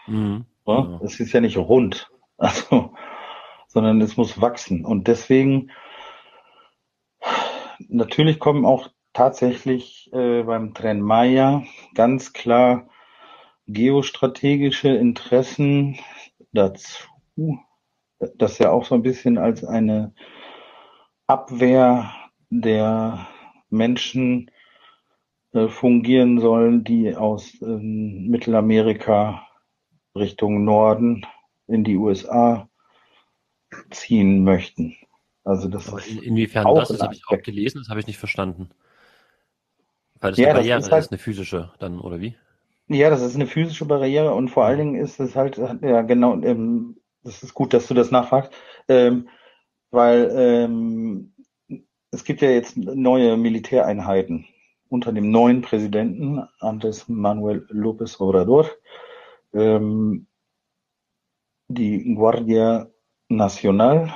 Mhm. 0.06 0.44
Ja? 0.66 1.00
Es 1.02 1.20
ist 1.20 1.32
ja 1.32 1.40
nicht 1.40 1.56
rund. 1.56 2.10
Also 2.40 2.92
sondern 3.68 4.00
es 4.00 4.16
muss 4.16 4.40
wachsen. 4.40 4.84
Und 4.84 5.06
deswegen, 5.06 5.70
natürlich 7.88 8.40
kommen 8.40 8.64
auch 8.64 8.88
tatsächlich 9.12 10.10
äh, 10.12 10.42
beim 10.42 10.74
Tren 10.74 11.00
Maya 11.00 11.62
ganz 11.94 12.32
klar 12.32 12.88
geostrategische 13.68 14.88
Interessen 14.88 15.98
dazu, 16.52 17.60
das 18.36 18.58
ja 18.58 18.70
auch 18.70 18.84
so 18.84 18.94
ein 18.94 19.02
bisschen 19.02 19.38
als 19.38 19.64
eine 19.64 20.12
Abwehr 21.26 22.12
der 22.50 23.28
Menschen 23.68 24.50
äh, 25.52 25.68
fungieren 25.68 26.40
sollen, 26.40 26.82
die 26.82 27.14
aus 27.14 27.60
äh, 27.60 27.66
Mittelamerika 27.66 29.46
Richtung 30.16 30.64
Norden 30.64 31.26
in 31.66 31.84
die 31.84 31.96
USA 31.96 32.68
ziehen 33.90 34.42
möchten. 34.42 34.96
Also 35.44 35.68
das 35.68 35.88
Aber 35.88 36.04
in, 36.04 36.22
inwiefern 36.22 36.74
das? 36.74 36.88
Das 36.88 37.02
habe 37.02 37.14
ich 37.14 37.22
auch 37.28 37.42
gelesen, 37.42 37.78
das 37.78 37.90
habe 37.90 38.00
ich 38.00 38.06
nicht 38.06 38.18
verstanden. 38.18 38.70
Weil 40.20 40.32
das 40.32 40.38
ja, 40.38 40.48
eine 40.48 40.58
Barriere 40.58 40.78
das 40.78 40.86
ist, 40.86 40.92
halt, 40.92 41.04
ist, 41.04 41.12
eine 41.12 41.18
physische 41.18 41.72
dann, 41.78 42.00
oder 42.00 42.20
wie? 42.20 42.34
Ja, 42.88 43.10
das 43.10 43.22
ist 43.22 43.34
eine 43.34 43.46
physische 43.46 43.84
Barriere 43.84 44.34
und 44.34 44.48
vor 44.48 44.64
allen 44.64 44.78
Dingen 44.78 44.94
ist 44.94 45.20
es 45.20 45.36
halt, 45.36 45.58
ja 45.58 46.02
genau, 46.02 46.40
ähm, 46.40 46.96
das 47.22 47.42
ist 47.42 47.52
gut, 47.52 47.74
dass 47.74 47.86
du 47.86 47.94
das 47.94 48.10
nachfragst, 48.10 48.50
ähm, 48.88 49.28
weil 49.90 50.30
ähm, 50.34 51.34
es 52.10 52.24
gibt 52.24 52.40
ja 52.40 52.50
jetzt 52.50 52.78
neue 52.78 53.36
Militäreinheiten 53.36 54.46
unter 54.88 55.12
dem 55.12 55.30
neuen 55.30 55.60
Präsidenten 55.60 56.40
Andrés 56.60 57.04
Manuel 57.08 57.66
López 57.70 58.20
Obrador, 58.20 58.70
ähm, 59.52 60.26
die 61.68 62.14
Guardia 62.14 62.88
Nacional 63.28 64.14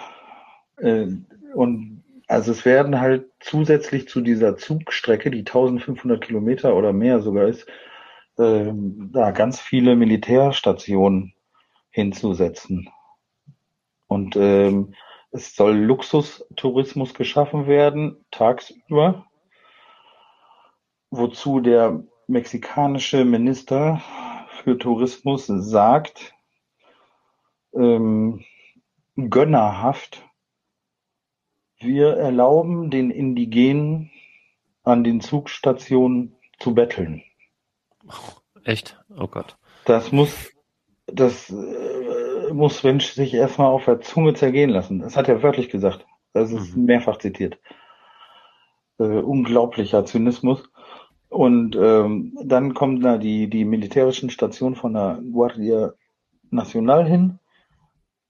äh, 0.79 1.09
und 1.55 2.03
also 2.27 2.53
es 2.53 2.65
werden 2.65 2.99
halt 2.99 3.27
zusätzlich 3.41 4.09
zu 4.09 4.23
dieser 4.23 4.57
Zugstrecke, 4.57 5.31
die 5.31 5.41
1500 5.41 6.25
Kilometer 6.25 6.75
oder 6.75 6.95
mehr 6.95 7.21
sogar 7.21 7.47
ist, 7.49 7.67
ähm, 8.43 9.11
da 9.13 9.31
ganz 9.31 9.61
viele 9.61 9.97
Militärstationen 9.97 11.35
hinzusetzen. 11.91 12.89
Und 14.07 14.37
ähm, 14.37 14.95
es 15.31 15.57
soll 15.57 15.77
Luxustourismus 15.77 17.15
geschaffen 17.15 17.67
werden, 17.67 18.25
tagsüber, 18.31 19.27
wozu 21.11 21.61
der 21.61 22.03
mexikanische 22.27 23.25
Minister 23.25 24.03
für 24.63 24.79
Tourismus 24.79 25.47
sagt, 25.47 26.35
ähm, 27.75 28.45
gönnerhaft, 29.17 30.23
wir 31.79 32.17
erlauben 32.17 32.91
den 32.91 33.11
Indigenen 33.11 34.11
an 34.85 35.05
den 35.05 35.21
Zugstationen 35.21 36.37
zu 36.59 36.75
betteln. 36.75 37.23
Echt? 38.65 39.03
Oh 39.17 39.27
Gott. 39.27 39.57
Das 39.85 40.13
muss, 40.13 40.51
das 41.07 41.51
äh, 41.51 42.53
muss 42.53 42.83
Mensch 42.83 43.13
sich 43.13 43.35
erstmal 43.35 43.69
auf 43.69 43.85
der 43.85 44.01
Zunge 44.01 44.35
zergehen 44.35 44.71
lassen. 44.71 45.01
Das 45.01 45.17
hat 45.17 45.29
er 45.29 45.43
wörtlich 45.43 45.69
gesagt. 45.69 46.07
Das 46.33 46.53
ist 46.53 46.77
mhm. 46.77 46.85
mehrfach 46.85 47.19
zitiert. 47.19 47.59
Äh, 48.99 49.05
unglaublicher 49.05 50.05
Zynismus. 50.05 50.63
Und 51.29 51.77
ähm, 51.77 52.39
dann 52.45 52.75
kommen 52.75 53.01
da 53.01 53.17
die, 53.17 53.49
die 53.49 53.65
militärischen 53.65 54.31
Stationen 54.31 54.77
von 54.77 54.93
der 54.93 55.21
Guardia 55.33 55.95
Nacional 56.51 57.07
hin. 57.07 57.39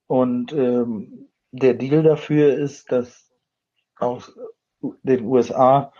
Und 0.06 0.52
ähm, 0.52 1.28
der 1.50 1.74
Deal 1.74 2.02
dafür 2.02 2.54
ist, 2.54 2.92
dass 2.92 3.30
aus 3.98 4.32
den 5.02 5.24
USA 5.24 5.92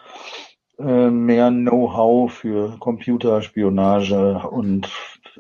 mehr 1.11 1.51
Know-how 1.51 2.33
für 2.33 2.77
Computerspionage 2.79 4.39
und 4.49 4.91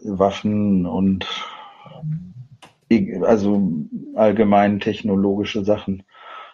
Waffen 0.03 0.87
und 0.87 1.27
also 3.23 3.71
allgemein 4.15 4.81
technologische 4.81 5.65
Sachen. 5.65 6.05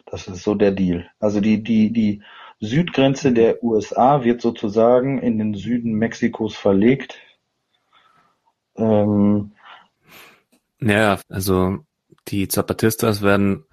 Das 0.06 0.28
ist 0.28 0.42
so 0.42 0.54
der 0.54 0.70
Deal. 0.70 1.10
Also 1.18 1.40
die, 1.40 1.62
die, 1.62 1.92
die 1.92 2.22
Südgrenze 2.60 3.32
der 3.32 3.62
USA 3.62 4.24
wird 4.24 4.40
sozusagen 4.40 5.18
in 5.18 5.38
den 5.38 5.54
Süden 5.54 5.92
Mexikos 5.94 6.56
verlegt. 6.56 7.16
Ähm, 8.76 9.52
ja, 10.80 11.18
also 11.28 11.78
die 12.28 12.48
Zapatistas 12.48 13.22
werden 13.22 13.64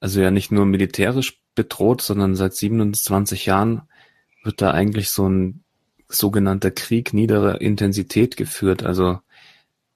also 0.00 0.20
ja 0.20 0.30
nicht 0.30 0.52
nur 0.52 0.66
militärisch 0.66 1.40
bedroht, 1.54 2.02
sondern 2.02 2.34
seit 2.36 2.54
27 2.54 3.46
Jahren 3.46 3.82
wird 4.46 4.62
da 4.62 4.70
eigentlich 4.70 5.10
so 5.10 5.28
ein 5.28 5.64
sogenannter 6.08 6.70
Krieg 6.70 7.12
niederer 7.12 7.60
Intensität 7.60 8.36
geführt. 8.36 8.84
Also 8.84 9.20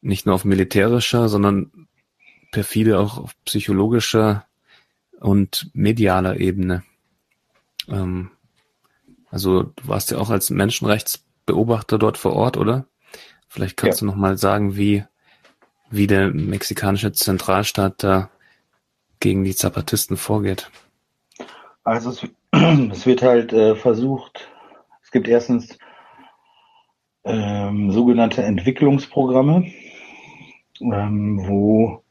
nicht 0.00 0.26
nur 0.26 0.34
auf 0.34 0.44
militärischer, 0.44 1.28
sondern 1.28 1.88
perfide 2.52 2.98
auch 2.98 3.18
auf 3.18 3.34
psychologischer 3.44 4.46
und 5.20 5.70
medialer 5.72 6.38
Ebene. 6.38 6.82
Ähm, 7.88 8.30
also 9.30 9.62
du 9.62 9.88
warst 9.88 10.10
ja 10.10 10.18
auch 10.18 10.30
als 10.30 10.50
Menschenrechtsbeobachter 10.50 11.98
dort 11.98 12.18
vor 12.18 12.32
Ort, 12.32 12.56
oder? 12.56 12.86
Vielleicht 13.48 13.76
kannst 13.76 14.00
ja. 14.00 14.06
du 14.06 14.12
noch 14.12 14.16
mal 14.16 14.38
sagen, 14.38 14.76
wie, 14.76 15.04
wie 15.90 16.06
der 16.06 16.30
mexikanische 16.30 17.12
Zentralstaat 17.12 18.02
da 18.02 18.30
gegen 19.20 19.44
die 19.44 19.54
Zapatisten 19.54 20.16
vorgeht. 20.16 20.70
Also 21.84 22.16
es, 22.92 23.06
wird 23.06 23.22
halt 23.22 23.52
äh, 23.52 23.76
versucht, 23.76 24.50
es 25.02 25.10
gibt 25.10 25.28
erstens 25.28 25.78
ähm, 27.24 27.90
sogenannte 27.92 28.42
Entwicklungsprogramme, 28.42 29.66
ähm, 30.80 31.46
wo 31.46 32.02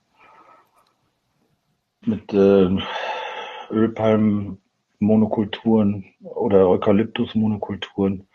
mit 2.06 2.32
äh, 2.34 2.70
Ölpalmenmonokulturen 3.70 6.06
oder 6.22 6.70
Eukalyptusmonokulturen 6.70 8.28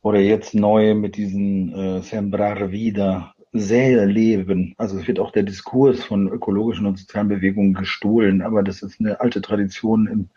oder 0.00 0.20
jetzt 0.20 0.54
neu 0.54 0.94
mit 0.94 1.16
diesen 1.16 1.74
äh, 1.74 2.00
Sembrar 2.02 2.72
Vida 2.72 3.34
sehr 3.52 4.06
leben. 4.06 4.74
Also 4.78 4.98
es 4.98 5.06
wird 5.06 5.20
auch 5.20 5.30
der 5.30 5.42
Diskurs 5.42 6.02
von 6.02 6.28
ökologischen 6.28 6.86
und 6.86 6.98
sozialen 6.98 7.28
Bewegungen 7.28 7.74
gestohlen, 7.74 8.40
aber 8.40 8.62
das 8.62 8.80
ist 8.82 8.98
eine 8.98 9.20
alte 9.20 9.42
Tradition 9.42 10.06
im, 10.06 10.30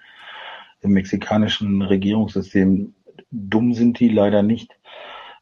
im 0.85 0.91
mexikanischen 0.91 1.81
Regierungssystem. 1.81 2.93
Dumm 3.31 3.73
sind 3.73 3.99
die 3.99 4.09
leider 4.09 4.43
nicht. 4.43 4.77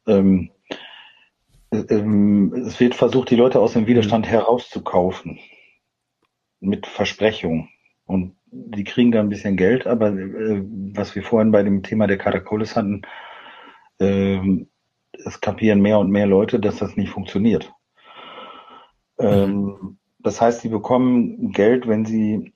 Ähm, 0.08 0.50
ähm, 1.72 2.54
es 2.54 2.80
wird 2.80 2.96
versucht, 2.96 3.30
die 3.30 3.36
Leute 3.36 3.60
aus 3.60 3.74
dem 3.74 3.88
Widerstand 3.88 4.28
herauszukaufen 4.28 5.40
mit 6.60 6.88
Versprechungen. 6.88 7.70
Und 8.06 8.36
die 8.52 8.84
kriegen 8.84 9.12
da 9.12 9.20
ein 9.20 9.30
bisschen 9.30 9.58
Geld, 9.58 9.88
aber 9.88 10.10
äh, 10.10 10.64
was 10.94 11.16
wir 11.16 11.24
vorhin 11.24 11.52
bei 11.52 11.64
dem 11.64 11.84
Thema 11.84 12.08
der 12.08 12.18
Karakoles 12.18 12.76
hatten, 12.76 13.02
äh, 14.00 14.40
es 15.26 15.42
kapieren 15.42 15.82
mehr 15.82 16.00
und 16.00 16.12
mehr 16.12 16.28
Leute, 16.28 16.60
dass 16.60 16.78
das 16.78 16.96
nicht 16.98 17.10
funktioniert. 17.10 17.72
Ähm, 19.20 19.98
das 20.20 20.42
heißt, 20.42 20.62
sie 20.62 20.70
bekommen 20.70 21.52
Geld, 21.52 21.88
wenn 21.88 22.06
sie 22.06 22.54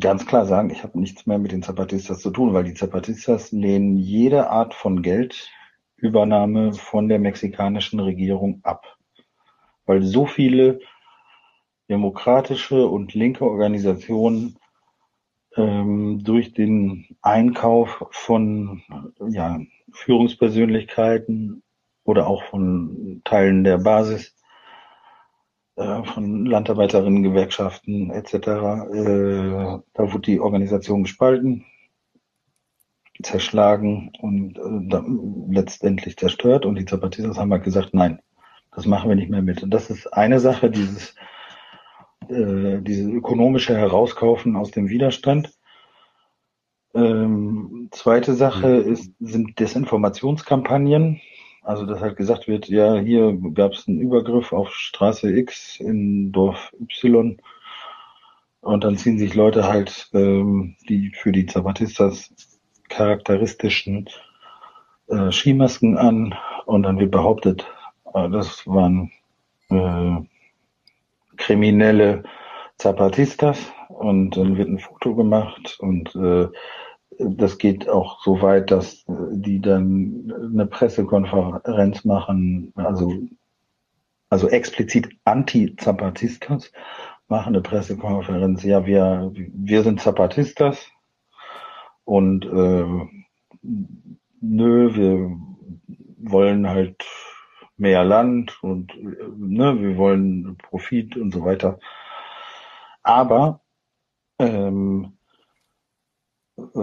ganz 0.00 0.26
klar 0.26 0.46
sagen, 0.46 0.70
ich 0.70 0.82
habe 0.82 0.98
nichts 0.98 1.26
mehr 1.26 1.38
mit 1.38 1.52
den 1.52 1.62
Zapatistas 1.62 2.20
zu 2.20 2.30
tun, 2.30 2.54
weil 2.54 2.64
die 2.64 2.74
Zapatistas 2.74 3.52
lehnen 3.52 3.96
jede 3.96 4.50
Art 4.50 4.74
von 4.74 5.02
Geldübernahme 5.02 6.72
von 6.72 7.08
der 7.08 7.18
mexikanischen 7.18 8.00
Regierung 8.00 8.60
ab. 8.62 8.96
Weil 9.86 10.02
so 10.02 10.26
viele 10.26 10.80
demokratische 11.88 12.86
und 12.86 13.14
linke 13.14 13.44
Organisationen 13.44 14.58
ähm, 15.56 16.22
durch 16.24 16.54
den 16.54 17.06
Einkauf 17.20 18.06
von 18.10 18.82
ja, 19.28 19.60
Führungspersönlichkeiten 19.92 21.62
oder 22.04 22.26
auch 22.26 22.42
von 22.44 23.20
Teilen 23.24 23.64
der 23.64 23.78
Basis, 23.78 24.34
von 25.76 26.46
Landarbeiterinnen, 26.46 27.22
Gewerkschaften 27.22 28.10
etc. 28.10 28.34
Äh, 28.34 29.78
da 29.92 30.12
wurde 30.12 30.20
die 30.20 30.40
Organisation 30.40 31.02
gespalten, 31.02 31.64
zerschlagen 33.22 34.12
und 34.20 34.58
äh, 34.58 35.52
letztendlich 35.52 36.16
zerstört. 36.16 36.64
Und 36.64 36.76
die 36.76 36.84
Zapatistas 36.84 37.38
haben 37.38 37.52
halt 37.52 37.64
gesagt, 37.64 37.92
nein, 37.92 38.20
das 38.74 38.86
machen 38.86 39.08
wir 39.08 39.16
nicht 39.16 39.30
mehr 39.30 39.42
mit. 39.42 39.62
Und 39.62 39.70
das 39.70 39.90
ist 39.90 40.06
eine 40.12 40.38
Sache, 40.38 40.70
dieses, 40.70 41.14
äh, 42.28 42.80
diese 42.80 43.10
ökonomische 43.10 43.76
Herauskaufen 43.76 44.56
aus 44.56 44.70
dem 44.70 44.88
Widerstand. 44.88 45.52
Ähm, 46.94 47.88
zweite 47.90 48.34
Sache 48.34 48.68
mhm. 48.84 48.92
ist, 48.92 49.12
sind 49.18 49.58
Desinformationskampagnen. 49.58 51.20
Also, 51.64 51.86
dass 51.86 52.00
halt 52.00 52.16
gesagt 52.16 52.46
wird, 52.46 52.68
ja, 52.68 52.96
hier 52.96 53.38
gab 53.54 53.72
es 53.72 53.88
einen 53.88 54.00
Übergriff 54.00 54.52
auf 54.52 54.74
Straße 54.74 55.34
X 55.34 55.80
in 55.80 56.30
Dorf 56.30 56.72
Y. 56.78 57.38
Und 58.60 58.84
dann 58.84 58.98
ziehen 58.98 59.18
sich 59.18 59.34
Leute 59.34 59.64
halt 59.64 60.10
ähm, 60.12 60.76
die 60.88 61.10
für 61.14 61.32
die 61.32 61.46
Zapatistas 61.46 62.32
charakteristischen 62.88 64.08
äh, 65.08 65.32
Skimasken 65.32 65.96
an 65.96 66.34
und 66.66 66.82
dann 66.82 66.98
wird 66.98 67.10
behauptet, 67.10 67.66
äh, 68.12 68.28
das 68.28 68.66
waren 68.66 69.10
äh, 69.70 70.16
kriminelle 71.36 72.24
Zapatistas 72.76 73.72
und 73.88 74.36
dann 74.36 74.56
wird 74.56 74.68
ein 74.68 74.78
Foto 74.78 75.14
gemacht 75.14 75.78
und 75.80 76.14
äh, 76.14 76.48
das 77.18 77.58
geht 77.58 77.88
auch 77.88 78.22
so 78.22 78.42
weit, 78.42 78.70
dass 78.70 79.04
die 79.06 79.60
dann 79.60 80.32
eine 80.52 80.66
Pressekonferenz 80.66 82.04
machen, 82.04 82.72
also, 82.76 83.12
also 84.30 84.48
explizit 84.48 85.08
Anti-Zapatistas 85.24 86.72
machen 87.28 87.54
eine 87.54 87.62
Pressekonferenz. 87.62 88.62
Ja, 88.62 88.86
wir, 88.86 89.32
wir 89.34 89.82
sind 89.82 90.00
Zapatistas 90.00 90.86
und 92.04 92.44
äh, 92.44 93.08
nö, 94.40 94.94
wir 94.94 95.36
wollen 96.18 96.68
halt 96.68 97.04
mehr 97.76 98.04
Land 98.04 98.62
und 98.62 98.92
ne, 99.02 99.80
wir 99.80 99.96
wollen 99.96 100.56
Profit 100.58 101.16
und 101.16 101.32
so 101.32 101.44
weiter. 101.44 101.78
Aber 103.02 103.60
ähm, 104.38 105.18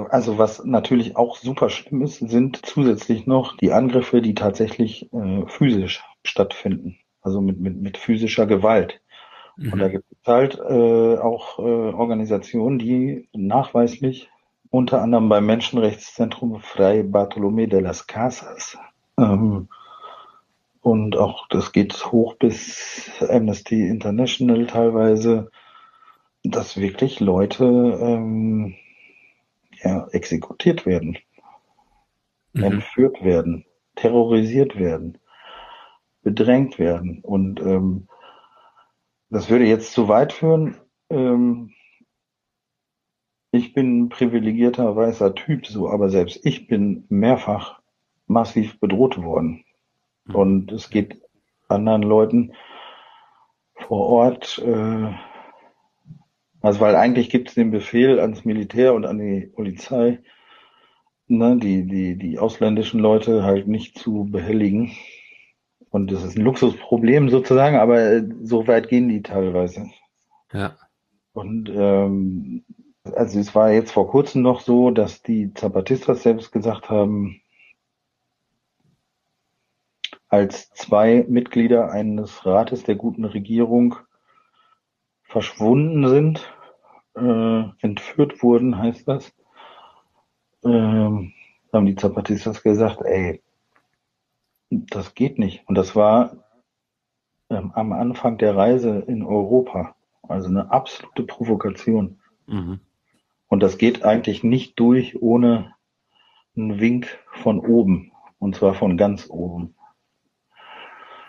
also 0.10 0.38
was 0.38 0.64
natürlich 0.66 1.16
auch 1.16 1.38
super 1.38 1.70
schlimm 1.70 2.02
ist, 2.02 2.18
sind 2.18 2.66
zusätzlich 2.66 3.26
noch 3.28 3.58
die 3.58 3.72
Angriffe, 3.72 4.22
die 4.22 4.36
tatsächlich 4.36 5.12
äh, 5.14 5.46
physisch 5.48 6.04
stattfinden, 6.24 6.98
also 7.22 7.42
mit, 7.42 7.60
mit, 7.60 7.82
mit 7.82 7.98
physischer 7.98 8.46
Gewalt. 8.46 9.02
Mhm. 9.58 9.74
Und 9.74 9.80
da 9.80 9.88
gibt 9.88 10.06
es 10.12 10.28
halt 10.28 10.60
äh, 10.60 11.18
auch 11.18 11.60
äh, 11.60 11.62
Organisationen, 11.62 12.80
die 12.80 13.30
nachweislich 13.34 14.30
unter 14.70 15.02
anderem 15.02 15.30
beim 15.30 15.46
Menschenrechtszentrum 15.46 16.60
Fray 16.62 17.02
Bartolomé 17.02 17.68
de 17.68 17.82
las 17.82 18.08
Casas 18.08 18.78
ähm, 19.18 19.68
und 20.82 21.16
auch 21.16 21.48
das 21.50 21.72
geht 21.72 21.94
hoch 22.12 22.36
bis 22.36 23.12
Amnesty 23.22 23.88
International 23.88 24.66
teilweise, 24.66 25.52
dass 26.44 26.78
wirklich 26.78 27.20
Leute 27.20 27.66
ähm, 27.66 28.76
ja, 29.84 30.08
exekutiert 30.12 30.86
werden, 30.86 31.18
mhm. 32.54 32.64
entführt 32.64 33.24
werden, 33.24 33.66
terrorisiert 33.96 34.78
werden, 34.78 35.18
bedrängt 36.24 36.80
werden. 36.80 37.20
Und 37.24 37.60
ähm, 37.62 38.08
das 39.30 39.50
würde 39.50 39.66
jetzt 39.66 39.94
zu 39.94 40.08
weit 40.08 40.34
führen. 40.34 40.78
Ähm, 41.10 41.72
ich 43.52 43.74
bin 43.74 44.04
ein 44.04 44.10
privilegierter 44.10 44.96
weißer 44.96 45.36
Typ, 45.36 45.66
so, 45.66 45.90
aber 45.90 46.10
selbst 46.10 46.46
ich 46.46 46.68
bin 46.68 47.06
mehrfach 47.10 47.82
massiv 48.28 48.80
bedroht 48.80 49.22
worden. 49.22 49.66
Mhm. 50.26 50.36
Und 50.36 50.72
es 50.72 50.90
geht 50.90 51.22
anderen 51.68 52.04
Leuten 52.04 52.54
vor 53.88 54.08
Ort, 54.08 54.60
äh, 54.60 55.14
also 56.62 56.80
weil 56.80 56.96
eigentlich 56.96 57.30
gibt 57.30 57.50
es 57.50 57.56
den 57.56 57.72
Befehl 57.72 58.20
ans 58.20 58.46
Militär 58.46 58.94
und 58.94 59.06
an 59.06 59.18
die 59.18 59.48
Polizei, 59.48 60.20
ne, 61.28 61.58
die, 61.58 61.86
die, 61.86 62.18
die 62.18 62.40
ausländischen 62.40 63.00
Leute 63.00 63.44
halt 63.44 63.68
nicht 63.68 63.98
zu 63.98 64.26
behelligen. 64.30 64.92
Und 65.90 66.12
das 66.12 66.24
ist 66.24 66.38
ein 66.38 66.44
Luxusproblem 66.44 67.30
sozusagen, 67.30 67.78
aber 67.78 68.00
äh, 68.00 68.24
so 68.44 68.68
weit 68.68 68.88
gehen 68.90 69.10
die 69.10 69.22
teilweise. 69.22 69.90
Ja. 70.54 70.78
Und 71.34 71.70
ähm, 71.74 72.64
also 73.04 73.40
es 73.40 73.56
war 73.56 73.72
jetzt 73.72 73.92
vor 73.92 74.08
kurzem 74.08 74.42
noch 74.42 74.62
so, 74.62 74.92
dass 74.92 75.22
die 75.22 75.54
Zapatistas 75.54 76.24
selbst 76.24 76.52
gesagt 76.52 76.90
haben, 76.90 77.42
als 80.30 80.70
zwei 80.72 81.26
Mitglieder 81.28 81.92
eines 81.92 82.46
Rates 82.46 82.84
der 82.84 82.96
guten 82.96 83.26
Regierung 83.26 83.96
verschwunden 85.32 86.08
sind, 86.10 86.54
äh, 87.16 87.64
entführt 87.80 88.44
wurden, 88.44 88.78
heißt 88.78 89.08
das, 89.08 89.34
ähm, 90.64 91.34
haben 91.72 91.86
die 91.86 91.96
Zapatistas 91.96 92.62
gesagt, 92.64 93.02
ey, 93.02 93.42
das 94.70 95.16
geht 95.16 95.40
nicht. 95.40 95.68
Und 95.68 95.76
das 95.76 95.96
war 95.96 96.36
ähm, 97.50 97.72
am 97.76 97.94
Anfang 97.94 98.38
der 98.38 98.56
Reise 98.56 99.00
in 99.08 99.24
Europa. 99.24 99.96
Also 100.28 100.50
eine 100.50 100.72
absolute 100.72 101.24
Provokation. 101.24 102.20
Mhm. 102.48 102.80
Und 103.48 103.64
das 103.64 103.78
geht 103.78 104.04
eigentlich 104.04 104.44
nicht 104.44 104.80
durch 104.80 105.22
ohne 105.22 105.74
einen 106.56 106.80
Wink 106.80 107.08
von 107.42 107.60
oben. 107.60 108.12
Und 108.40 108.56
zwar 108.56 108.74
von 108.74 108.98
ganz 108.98 109.30
oben. 109.30 109.76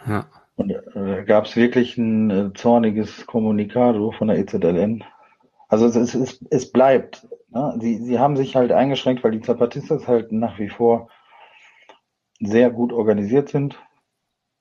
Ja. 0.06 0.26
Und 0.56 0.70
äh, 0.70 1.24
gab 1.24 1.46
es 1.46 1.56
wirklich 1.56 1.96
ein 1.96 2.30
äh, 2.30 2.52
zorniges 2.52 3.26
Kommunikado 3.26 4.12
von 4.12 4.28
der 4.28 4.38
EZLN. 4.38 5.04
Also 5.68 5.86
es, 5.86 5.96
es, 5.96 6.14
es, 6.14 6.44
es 6.50 6.70
bleibt. 6.70 7.26
Ne? 7.50 7.76
Sie, 7.80 7.96
sie 7.98 8.18
haben 8.18 8.36
sich 8.36 8.56
halt 8.56 8.72
eingeschränkt, 8.72 9.24
weil 9.24 9.32
die 9.32 9.40
Zapatistas 9.40 10.06
halt 10.06 10.32
nach 10.32 10.58
wie 10.58 10.68
vor 10.68 11.08
sehr 12.40 12.70
gut 12.70 12.92
organisiert 12.92 13.48
sind. 13.48 13.78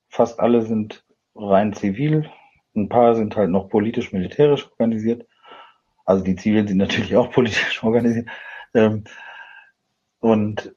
Fast 0.10 0.40
alle 0.40 0.62
sind 0.62 1.04
rein 1.36 1.74
zivil. 1.74 2.30
Ein 2.76 2.90
paar 2.90 3.16
sind 3.16 3.36
halt 3.36 3.50
noch 3.50 3.70
politisch-militärisch 3.70 4.70
organisiert. 4.72 5.28
Also 6.06 6.24
die 6.24 6.36
Zivilen 6.36 6.68
sind 6.68 6.78
natürlich 6.78 7.16
auch 7.16 7.32
politisch 7.34 7.84
organisiert. 7.84 8.30
Ähm, 8.74 9.04
und 10.20 10.74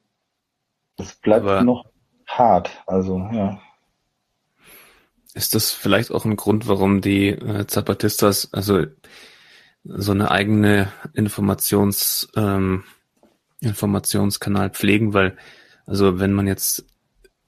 es 0.96 1.14
bleibt 1.16 1.46
Aber 1.46 1.62
noch 1.62 1.84
hart. 2.26 2.82
Also, 2.86 3.18
ja. 3.18 3.60
Ist 5.34 5.54
das 5.54 5.72
vielleicht 5.72 6.12
auch 6.12 6.24
ein 6.24 6.36
Grund, 6.36 6.68
warum 6.68 7.00
die 7.00 7.28
äh, 7.28 7.66
Zapatistas 7.66 8.52
also 8.52 8.84
so 9.84 10.12
eine 10.12 10.30
eigene 10.30 10.92
Informations 11.12 12.28
ähm, 12.36 12.84
Informationskanal 13.60 14.70
pflegen, 14.70 15.12
weil 15.12 15.36
also 15.86 16.18
wenn 16.18 16.32
man 16.32 16.46
jetzt 16.46 16.86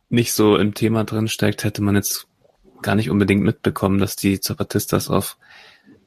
nicht 0.09 0.33
so 0.33 0.57
im 0.57 0.75
Thema 0.75 1.05
drin 1.05 1.29
steckt, 1.29 1.65
hätte 1.65 1.83
man 1.83 1.95
jetzt 1.95 2.27
gar 2.83 2.95
nicht 2.95 3.11
unbedingt 3.11 3.43
mitbekommen, 3.43 3.99
dass 3.99 4.17
die 4.17 4.41
Zapatistas 4.41 5.09
auf 5.09 5.39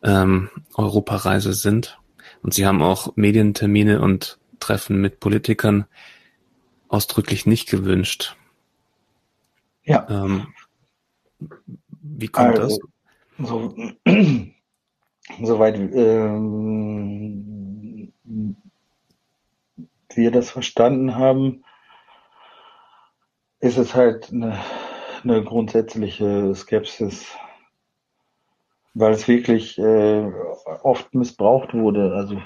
ähm, 0.04 0.50
Europareise 0.76 1.54
sind. 1.54 1.98
Und 2.42 2.54
sie 2.54 2.66
haben 2.66 2.82
auch 2.82 3.16
Medientermine 3.16 4.02
und 4.02 4.38
Treffen 4.60 5.02
mit 5.02 5.20
Politikern 5.20 5.86
ausdrücklich 6.88 7.46
nicht 7.46 7.70
gewünscht. 7.70 8.36
Ja. 9.84 10.08
Ähm, 10.10 10.48
wie 11.40 12.28
kommt 12.28 12.60
also, 12.60 12.80
das? 13.38 13.48
So, 13.48 13.74
soweit 15.42 15.76
ähm, 15.78 17.40
wir 20.10 20.32
das 20.32 20.52
verstanden 20.52 21.16
haben, 21.16 21.64
ist 23.60 23.78
es 23.78 23.96
halt 23.96 24.32
eine, 24.32 24.60
eine 25.24 25.44
grundsätzliche 25.44 26.54
Skepsis, 26.56 27.28
weil 28.94 29.14
es 29.14 29.28
wirklich 29.28 29.78
äh, 29.78 30.32
oft 30.84 31.14
missbraucht 31.14 31.74
wurde. 31.74 32.14
Also 32.14 32.42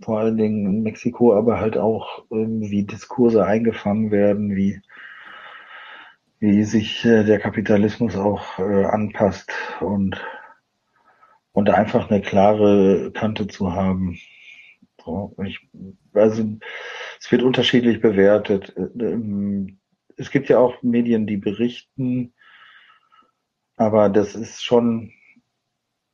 vor 0.00 0.20
allen 0.20 0.36
Dingen 0.36 0.66
in 0.66 0.82
Mexiko, 0.82 1.34
aber 1.34 1.58
halt 1.58 1.76
auch 1.76 2.24
irgendwie 2.30 2.84
Diskurse 2.84 3.44
eingefangen 3.44 4.10
werden, 4.10 4.54
wie 4.54 4.80
wie 6.40 6.64
sich 6.64 7.04
äh, 7.04 7.24
der 7.24 7.40
Kapitalismus 7.40 8.16
auch 8.16 8.58
äh, 8.58 8.84
anpasst 8.84 9.52
und 9.80 10.20
und 11.52 11.70
einfach 11.70 12.08
eine 12.08 12.20
klare 12.20 13.10
Kante 13.12 13.48
zu 13.48 13.72
haben. 13.72 14.16
So, 15.04 15.34
ich, 15.44 15.58
also 16.12 16.44
es 17.18 17.32
wird 17.32 17.42
unterschiedlich 17.42 18.00
bewertet. 18.00 18.74
Ähm, 18.76 19.80
es 20.16 20.30
gibt 20.30 20.48
ja 20.48 20.58
auch 20.58 20.80
Medien, 20.82 21.26
die 21.26 21.36
berichten, 21.36 22.32
aber 23.76 24.08
das 24.08 24.36
ist 24.36 24.64
schon, 24.64 25.12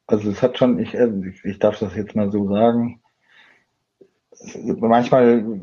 also 0.06 0.30
es 0.30 0.42
hat 0.42 0.56
schon, 0.56 0.78
ich, 0.78 0.98
also 0.98 1.22
ich 1.44 1.58
darf 1.58 1.78
das 1.78 1.94
jetzt 1.94 2.14
mal 2.16 2.30
so 2.30 2.48
sagen, 2.48 3.02
manchmal 4.78 5.60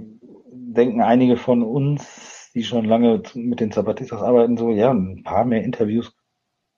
denken 0.51 1.01
einige 1.01 1.37
von 1.37 1.63
uns, 1.63 2.40
die 2.53 2.63
schon 2.63 2.85
lange 2.85 3.21
mit 3.35 3.59
den 3.59 3.71
Zapatistas 3.71 4.21
arbeiten, 4.21 4.57
so, 4.57 4.71
ja, 4.71 4.91
ein 4.91 5.23
paar 5.23 5.45
mehr 5.45 5.63
Interviews 5.63 6.15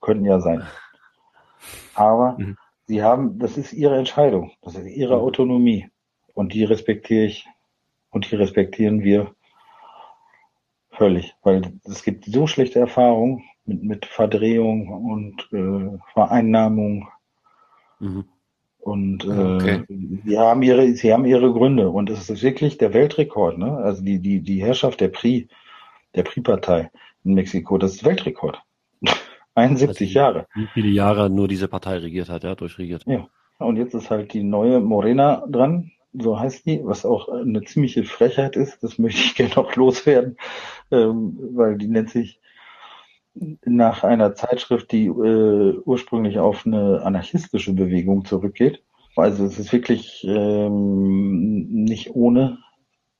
könnten 0.02 0.26
ja 0.26 0.40
sein. 0.40 0.64
Aber 1.96 2.38
mhm. 2.38 2.58
sie 2.86 3.04
haben, 3.04 3.40
das 3.40 3.58
ist 3.58 3.74
ihre 3.74 3.98
Entscheidung, 3.98 4.52
das 4.62 4.76
ist 4.76 4.88
ihre 4.88 5.16
mhm. 5.18 5.22
Autonomie. 5.22 5.90
Und 6.34 6.54
die 6.54 6.64
respektiere 6.64 7.26
ich 7.26 7.48
und 8.10 8.30
die 8.30 8.36
respektieren 8.36 9.04
wir 9.04 9.34
völlig, 10.92 11.36
weil 11.44 11.74
es 11.84 12.04
gibt 12.04 12.26
so 12.26 12.48
schlechte 12.48 12.80
Erfahrungen 12.80 13.44
mit, 13.66 13.84
mit 13.84 14.06
Verdrehung 14.06 14.88
und 14.88 15.48
äh, 15.52 15.98
Vereinnahmung. 16.14 17.08
Mhm. 18.00 18.26
Und 18.80 19.24
äh, 19.24 19.30
okay. 19.30 19.84
sie 20.26 20.38
haben 20.38 20.62
ihre, 20.62 20.92
sie 20.94 21.14
haben 21.14 21.26
ihre 21.26 21.54
Gründe 21.54 21.90
und 21.90 22.10
es 22.10 22.30
ist 22.30 22.44
wirklich 22.44 22.78
der 22.78 22.94
Weltrekord, 22.94 23.58
ne? 23.58 23.78
Also 23.78 24.04
die 24.04 24.20
die 24.20 24.42
die 24.42 24.62
Herrschaft 24.62 25.00
der 25.00 25.08
Pri 25.08 25.48
der 26.16 26.24
PRI-Partei 26.24 26.92
in 27.24 27.34
Mexiko. 27.34 27.78
Das 27.78 27.96
ist 27.96 28.04
Weltrekord. 28.04 28.62
71 29.56 30.08
also, 30.08 30.20
Jahre. 30.20 30.48
Wie 30.56 30.68
viele 30.74 30.90
Jahre 30.90 31.30
nur 31.30 31.48
diese 31.48 31.68
Partei 31.68 31.98
regiert 31.98 32.30
hat, 32.30 32.44
ja, 32.44 32.56
durchregiert. 32.56 33.04
Ja. 33.06 33.28
Und 33.60 33.78
jetzt 33.78 33.94
ist 33.94 34.10
halt 34.10 34.34
die 34.34 34.44
neue 34.44 34.80
Morena 34.80 35.46
dran, 35.48 35.92
so 36.14 36.40
heißt 36.40 36.66
die, 36.66 36.82
was 36.84 37.06
auch 37.06 37.30
eine 37.30 37.62
ziemliche 37.64 38.04
Frechheit 38.04 38.56
ist. 38.56 38.84
Das 38.84 38.98
möchte 38.98 39.22
ich 39.22 39.36
gerne 39.36 39.58
auch 39.58 39.76
loswerden, 39.76 40.38
ähm, 40.92 41.38
weil 41.54 41.78
die 41.78 41.88
nennt 41.88 42.10
sich 42.10 42.40
nach 43.66 44.04
einer 44.04 44.36
Zeitschrift, 44.36 44.92
die 44.92 45.06
äh, 45.06 45.80
ursprünglich 45.86 46.38
auf 46.40 46.66
eine 46.66 47.02
anarchistische 47.04 47.74
Bewegung 47.74 48.26
zurückgeht. 48.26 48.84
Also 49.16 49.46
es 49.46 49.60
ist 49.60 49.72
wirklich 49.72 50.24
ähm, 50.28 51.68
nicht 51.70 52.16
ohne 52.16 52.60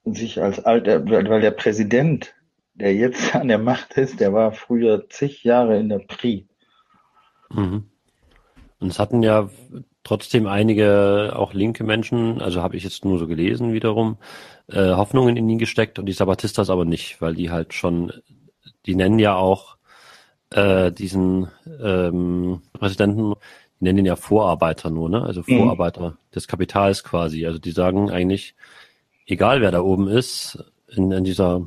sich 0.06 0.42
als 0.42 0.64
alter, 0.64 1.08
weil 1.10 1.42
der 1.42 1.52
Präsident 1.52 2.36
der 2.76 2.94
jetzt 2.96 3.36
an 3.36 3.48
der 3.48 3.60
Macht 3.60 3.98
ist, 3.98 4.20
der 4.20 4.34
war 4.34 4.52
früher 4.52 5.10
zig 5.10 5.44
Jahre 5.44 5.78
in 5.78 5.90
der 5.90 6.00
PRI. 6.00 6.48
Mhm. 7.50 7.86
Und 8.80 8.90
es 8.90 9.00
hatten 9.00 9.24
ja 9.24 9.50
trotzdem 10.04 10.48
einige 10.48 11.34
auch 11.36 11.54
linke 11.54 11.84
Menschen, 11.84 12.42
also 12.42 12.62
habe 12.62 12.76
ich 12.76 12.84
jetzt 12.84 13.06
nur 13.06 13.18
so 13.18 13.28
gelesen 13.28 13.74
wiederum, 13.74 14.18
äh, 14.68 14.92
Hoffnungen 14.92 15.38
in 15.38 15.50
ihn 15.50 15.58
gesteckt 15.58 16.00
und 16.00 16.06
die 16.06 16.14
Sabatistas 16.14 16.70
aber 16.70 16.86
nicht, 16.86 17.22
weil 17.22 17.36
die 17.36 17.50
halt 17.50 17.74
schon, 17.74 18.12
die 18.86 18.96
nennen 18.96 19.20
ja 19.20 19.36
auch 19.36 19.78
äh, 20.50 20.92
diesen 20.92 21.48
ähm, 21.82 22.62
Präsidenten, 22.74 23.36
die 23.80 23.86
nennen 23.86 24.00
ihn 24.00 24.06
ja 24.06 24.16
Vorarbeiter 24.16 24.90
nur, 24.90 25.10
ne? 25.10 25.24
Also 25.24 25.42
mhm. 25.46 25.58
Vorarbeiter 25.58 26.10
mhm. 26.12 26.18
des 26.36 26.48
Kapitals 26.48 27.04
quasi. 27.04 27.46
Also 27.46 27.60
die 27.60 27.72
sagen 27.72 28.12
eigentlich, 28.12 28.56
egal 29.26 29.62
wer 29.62 29.72
da 29.72 29.82
oben 29.82 30.08
ist, 30.08 30.64
in, 30.88 31.12
in 31.12 31.24
dieser 31.24 31.66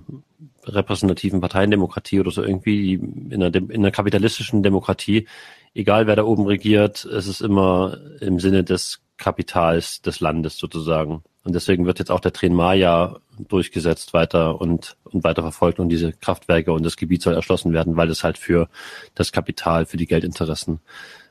repräsentativen 0.64 1.40
Parteiendemokratie 1.40 2.20
oder 2.20 2.30
so 2.30 2.42
irgendwie, 2.42 2.94
in 2.94 3.42
einer, 3.42 3.54
in 3.54 3.72
einer 3.72 3.90
kapitalistischen 3.90 4.62
Demokratie, 4.62 5.26
egal 5.74 6.06
wer 6.06 6.16
da 6.16 6.24
oben 6.24 6.46
regiert, 6.46 7.04
es 7.04 7.26
ist 7.26 7.40
immer 7.40 7.98
im 8.20 8.40
Sinne 8.40 8.64
des 8.64 9.00
Kapitals 9.16 10.02
des 10.02 10.20
Landes 10.20 10.58
sozusagen. 10.58 11.22
Und 11.44 11.54
deswegen 11.54 11.86
wird 11.86 11.98
jetzt 11.98 12.10
auch 12.10 12.20
der 12.20 12.32
Tren 12.32 12.54
Maya 12.54 13.20
durchgesetzt 13.38 14.12
weiter 14.12 14.60
und, 14.60 14.96
und 15.04 15.22
weiter 15.22 15.42
verfolgt 15.42 15.78
und 15.78 15.88
diese 15.88 16.12
Kraftwerke 16.12 16.72
und 16.72 16.84
das 16.84 16.96
Gebiet 16.96 17.22
soll 17.22 17.34
erschlossen 17.34 17.72
werden, 17.72 17.96
weil 17.96 18.10
es 18.10 18.24
halt 18.24 18.36
für 18.36 18.68
das 19.14 19.32
Kapital, 19.32 19.86
für 19.86 19.96
die 19.96 20.06
Geldinteressen 20.06 20.80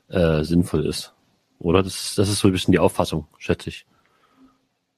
äh, 0.07 0.43
sinnvoll 0.43 0.85
ist. 0.85 1.13
Oder? 1.59 1.83
Das, 1.83 2.15
das 2.15 2.29
ist 2.29 2.39
so 2.39 2.47
ein 2.47 2.53
bisschen 2.53 2.71
die 2.71 2.79
Auffassung, 2.79 3.27
schätze 3.37 3.69
ich. 3.69 3.85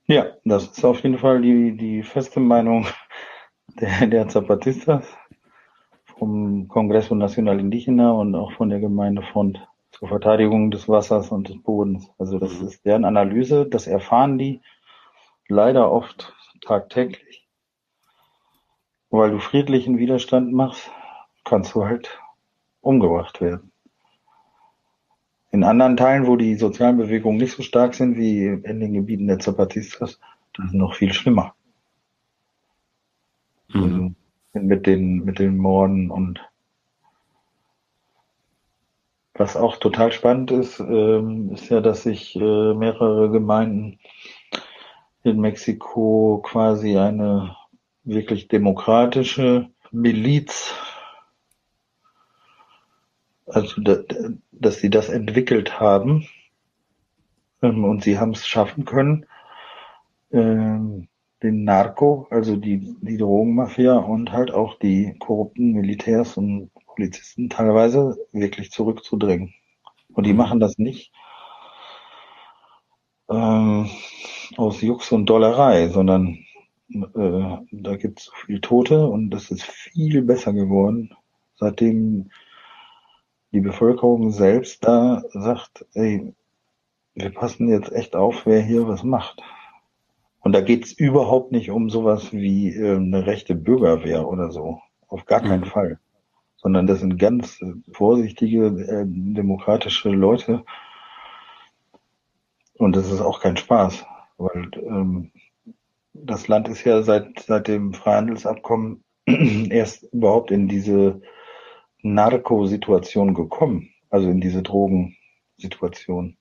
Ja, 0.05 0.28
das 0.45 0.66
ist 0.66 0.86
auf 0.86 1.01
jeden 1.03 1.18
Fall 1.18 1.41
die, 1.41 1.76
die 1.76 2.03
feste 2.03 2.39
Meinung 2.39 2.86
der, 3.76 4.07
der 4.07 4.28
Zapatistas 4.28 5.05
vom 6.18 6.68
Congreso 6.68 7.15
Nacional 7.15 7.59
Indígena 7.59 8.11
und 8.11 8.36
auch 8.36 8.51
von 8.53 8.70
der 8.70 8.80
Gemeindefront 8.80 9.59
zur 9.91 10.07
Verteidigung 10.07 10.72
des 10.72 10.88
Wassers 10.88 11.32
und 11.32 11.49
des 11.49 11.61
Bodens. 11.61 12.09
Also 12.18 12.39
das 12.39 12.59
mhm. 12.59 12.68
ist 12.68 12.86
deren 12.86 13.05
Analyse, 13.05 13.65
das 13.65 13.88
erfahren 13.88 14.38
die 14.38 14.61
leider 15.47 15.91
oft 15.91 16.34
tagtäglich. 16.61 17.47
Weil 19.09 19.32
du 19.32 19.39
friedlichen 19.39 19.97
Widerstand 19.97 20.51
machst, 20.51 20.91
kannst 21.45 21.76
du 21.76 21.86
halt 21.86 22.20
umgebracht 22.82 23.39
werden. 23.41 23.72
In 25.51 25.63
anderen 25.63 25.95
Teilen, 25.95 26.28
wo 26.28 26.36
die 26.36 26.55
sozialen 26.55 26.97
Bewegungen 26.97 27.38
nicht 27.38 27.55
so 27.55 27.63
stark 27.63 27.95
sind 27.95 28.18
wie 28.18 28.45
in 28.45 28.80
den 28.80 28.93
Gebieten 28.93 29.28
der 29.28 29.39
Zapatistas, 29.39 30.20
das 30.53 30.65
ist 30.68 30.74
noch 30.74 30.93
viel 30.95 31.13
schlimmer. 31.13 31.55
Mhm. 33.70 33.84
Also 33.84 34.13
mit 34.62 34.86
den, 34.88 35.24
mit 35.24 35.39
den 35.39 35.58
Morden 35.58 36.12
und 36.12 36.41
was 39.34 39.55
auch 39.55 39.78
total 39.78 40.12
spannend 40.12 40.51
ist, 40.51 40.80
ähm, 40.80 41.51
ist 41.53 41.70
ja, 41.70 41.80
dass 41.80 42.03
sich 42.03 42.36
äh, 42.36 42.74
mehrere 42.74 43.30
Gemeinden 43.30 43.99
in 45.24 45.39
Mexiko 45.39 46.41
quasi 46.43 46.97
eine 46.97 47.55
wirklich 48.03 48.47
demokratische 48.47 49.70
Miliz 49.91 50.74
also 53.47 53.82
dass 54.51 54.80
sie 54.80 54.89
das 54.89 55.10
entwickelt 55.10 55.80
haben 55.80 56.28
ähm, 57.62 57.86
und 57.86 58.03
sie 58.03 58.20
haben 58.20 58.32
es 58.32 58.47
schaffen 58.47 58.86
können, 58.86 59.26
ähm, 60.32 61.08
den 61.44 61.64
Narco, 61.64 62.28
also 62.32 62.56
die, 62.56 62.96
die 63.02 63.18
Drogenmafia 63.18 63.96
und 63.96 64.32
halt 64.32 64.52
auch 64.52 64.80
die 64.80 65.16
korrupten 65.20 65.74
Militärs 65.74 66.38
und 66.38 66.72
Polizisten 66.86 67.50
teilweise 67.50 68.18
wirklich 68.32 68.72
zurückzudrängen. 68.72 69.54
Und 70.14 70.26
die 70.26 70.32
mhm. 70.32 70.38
machen 70.38 70.60
das 70.60 70.78
nicht 70.78 71.12
ähm, 73.30 73.90
aus 74.56 74.82
Jux 74.82 75.12
und 75.12 75.28
Dollerei, 75.28 75.90
sondern 75.90 76.40
äh, 76.90 77.58
da 77.72 77.96
gibt 77.98 78.20
es 78.20 78.26
so 78.26 78.32
viel 78.46 78.62
Tote 78.62 79.08
und 79.08 79.30
das 79.30 79.52
ist 79.52 79.64
viel 79.64 80.22
besser 80.24 80.54
geworden, 80.54 81.14
seitdem 81.56 82.32
die 83.52 83.62
Bevölkerung 83.62 84.32
selbst 84.32 84.84
da 84.86 85.24
sagt, 85.30 85.86
ey, 85.94 86.34
wir 87.14 87.30
passen 87.32 87.70
jetzt 87.70 87.92
echt 87.92 88.16
auf, 88.16 88.46
wer 88.46 88.62
hier 88.62 88.88
was 88.88 89.04
macht. 89.04 89.42
Und 90.48 90.54
da 90.54 90.62
geht's 90.62 90.93
überhaupt 90.93 91.52
nicht 91.52 91.72
um 91.72 91.89
sowas 91.89 92.32
wie 92.32 92.74
äh, 92.74 92.95
eine 92.95 93.26
rechte 93.26 93.54
Bürgerwehr 93.54 94.30
oder 94.30 94.50
so. 94.50 94.80
Auf 95.10 95.26
gar 95.26 95.41
keinen 95.41 95.66
mhm. 95.66 95.72
Fall. 95.72 96.00
Sondern 96.56 96.88
das 96.88 97.02
sind 97.02 97.20
ganz 97.20 97.62
äh, 97.62 97.74
vorsichtige, 97.91 98.68
äh, 98.68 99.04
demokratische 99.06 100.08
Leute. 100.08 100.64
Und 102.78 102.95
das 102.95 103.12
ist 103.12 103.20
auch 103.20 103.41
kein 103.41 103.58
Spaß, 103.58 104.06
weil 104.38 104.72
ähm, 104.76 105.34
das 106.14 106.48
Land 106.48 106.70
ist 106.70 106.86
ja 106.86 107.04
seit, 107.04 107.41
seit 107.41 107.68
dem 107.68 107.93
Freihandelsabkommen 107.93 109.04
erst 109.26 110.04
überhaupt 110.14 110.52
in 110.52 110.70
diese 110.70 111.22
Narkosituation 112.04 113.34
gekommen, 113.34 113.89
also 114.10 114.30
in 114.30 114.39
diese 114.39 114.64
Drogensituation, 114.64 116.38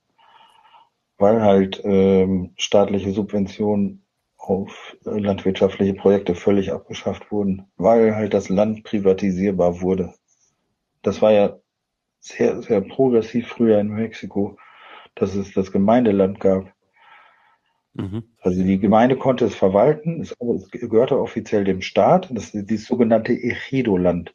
weil 1.19 1.43
halt 1.43 1.81
ähm, 1.85 2.53
staatliche 2.57 3.13
Subventionen 3.13 4.03
auf 4.37 4.97
landwirtschaftliche 5.03 5.95
Projekte 5.95 6.35
völlig 6.35 6.73
abgeschafft 6.73 7.33
wurden, 7.33 7.67
weil 7.77 8.15
halt 8.15 8.33
das 8.33 8.49
Land 8.49 8.85
privatisierbar 8.85 9.81
wurde. 9.81 10.15
Das 11.03 11.21
war 11.21 11.33
ja 11.33 11.57
sehr, 12.21 12.63
sehr 12.63 12.81
progressiv 12.81 13.49
früher 13.49 13.81
in 13.81 13.89
Mexiko, 13.89 14.57
dass 15.15 15.35
es 15.35 15.53
das 15.53 15.73
Gemeindeland 15.73 16.39
gab. 16.41 16.73
Mhm. 17.95 18.25
Also 18.41 18.63
die 18.63 18.79
Gemeinde 18.79 19.17
konnte 19.17 19.47
es 19.47 19.55
verwalten, 19.55 20.21
es, 20.21 20.37
gehörte 20.71 21.19
offiziell 21.19 21.65
dem 21.65 21.83
Staat, 21.83 22.29
das 22.31 22.55
ist 22.55 22.71
dieses 22.71 22.87
sogenannte 22.87 23.33
Ejido-Land. 23.33 24.35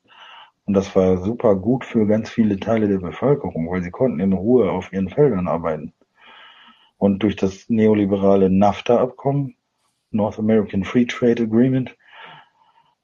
Und 0.65 0.73
das 0.73 0.95
war 0.95 1.17
super 1.17 1.55
gut 1.55 1.85
für 1.85 2.05
ganz 2.05 2.29
viele 2.29 2.59
Teile 2.59 2.87
der 2.87 2.99
Bevölkerung, 2.99 3.69
weil 3.69 3.81
sie 3.81 3.91
konnten 3.91 4.19
in 4.19 4.33
Ruhe 4.33 4.71
auf 4.71 4.91
ihren 4.93 5.09
Feldern 5.09 5.47
arbeiten. 5.47 5.93
Und 7.01 7.23
durch 7.23 7.35
das 7.35 7.67
neoliberale 7.67 8.51
NAFTA-Abkommen, 8.51 9.55
North 10.11 10.37
American 10.37 10.83
Free 10.83 11.05
Trade 11.05 11.41
Agreement, 11.41 11.97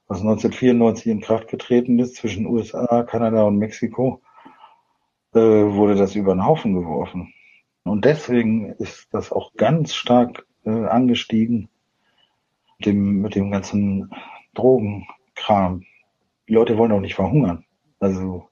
was 0.06 0.20
1994 0.20 1.06
in 1.06 1.20
Kraft 1.20 1.48
getreten 1.48 1.98
ist 1.98 2.14
zwischen 2.14 2.46
USA, 2.46 3.02
Kanada 3.02 3.42
und 3.42 3.58
Mexiko, 3.58 4.22
äh, 5.34 5.40
wurde 5.40 5.96
das 5.96 6.14
über 6.14 6.32
den 6.32 6.46
Haufen 6.46 6.74
geworfen. 6.74 7.34
Und 7.82 8.04
deswegen 8.04 8.70
ist 8.74 9.08
das 9.10 9.32
auch 9.32 9.52
ganz 9.54 9.94
stark 9.94 10.46
äh, 10.64 10.70
angestiegen 10.70 11.68
mit 12.78 12.86
dem, 12.86 13.20
mit 13.20 13.34
dem 13.34 13.50
ganzen 13.50 14.12
Drogenkram 14.54 15.82
die 16.48 16.54
Leute 16.54 16.78
wollen 16.78 16.92
auch 16.92 17.00
nicht 17.00 17.14
verhungern. 17.14 17.64
Also 17.98 18.48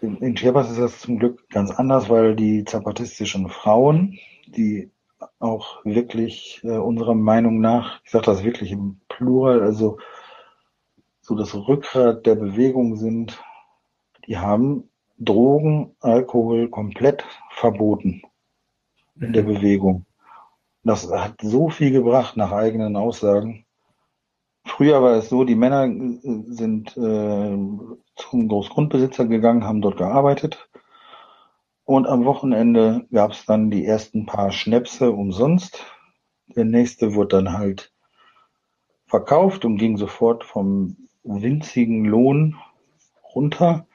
in, 0.00 0.16
in 0.18 0.34
Chiapas 0.34 0.70
ist 0.70 0.80
das 0.80 1.00
zum 1.00 1.18
Glück 1.18 1.48
ganz 1.48 1.70
anders, 1.70 2.08
weil 2.10 2.36
die 2.36 2.64
zapatistischen 2.64 3.48
Frauen, 3.48 4.18
die 4.56 4.90
auch 5.38 5.84
wirklich 5.84 6.60
äh, 6.64 6.78
unserer 6.78 7.14
Meinung 7.14 7.60
nach, 7.60 8.00
ich 8.04 8.10
sage 8.10 8.26
das 8.26 8.42
wirklich 8.42 8.72
im 8.72 9.00
Plural, 9.08 9.62
also 9.62 9.98
so 11.20 11.34
das 11.34 11.54
Rückgrat 11.54 12.26
der 12.26 12.34
Bewegung 12.34 12.96
sind, 12.96 13.42
die 14.26 14.38
haben 14.38 14.88
Drogen, 15.18 15.94
Alkohol 16.00 16.68
komplett 16.68 17.24
verboten 17.50 18.22
in 19.20 19.32
der 19.32 19.42
mhm. 19.42 19.54
Bewegung. 19.54 20.06
Das 20.82 21.10
hat 21.10 21.34
so 21.42 21.68
viel 21.68 21.92
gebracht 21.92 22.36
nach 22.36 22.52
eigenen 22.52 22.96
Aussagen. 22.96 23.66
Früher 24.64 25.02
war 25.02 25.12
es 25.16 25.28
so, 25.28 25.44
die 25.44 25.54
Männer 25.54 25.84
äh, 25.84 26.18
sind 26.52 26.96
äh, 26.96 27.58
zum 28.16 28.48
Großgrundbesitzer 28.48 29.26
gegangen, 29.26 29.64
haben 29.64 29.82
dort 29.82 29.98
gearbeitet. 29.98 30.69
Und 31.90 32.06
am 32.06 32.24
Wochenende 32.24 33.04
gab 33.10 33.32
es 33.32 33.46
dann 33.46 33.68
die 33.68 33.84
ersten 33.84 34.24
paar 34.24 34.52
Schnäpse 34.52 35.10
umsonst. 35.10 35.84
Der 36.54 36.64
nächste 36.64 37.16
wurde 37.16 37.38
dann 37.38 37.58
halt 37.58 37.92
verkauft 39.06 39.64
und 39.64 39.76
ging 39.76 39.96
sofort 39.96 40.44
vom 40.44 40.96
winzigen 41.24 42.04
Lohn 42.04 42.54
runter. 43.34 43.88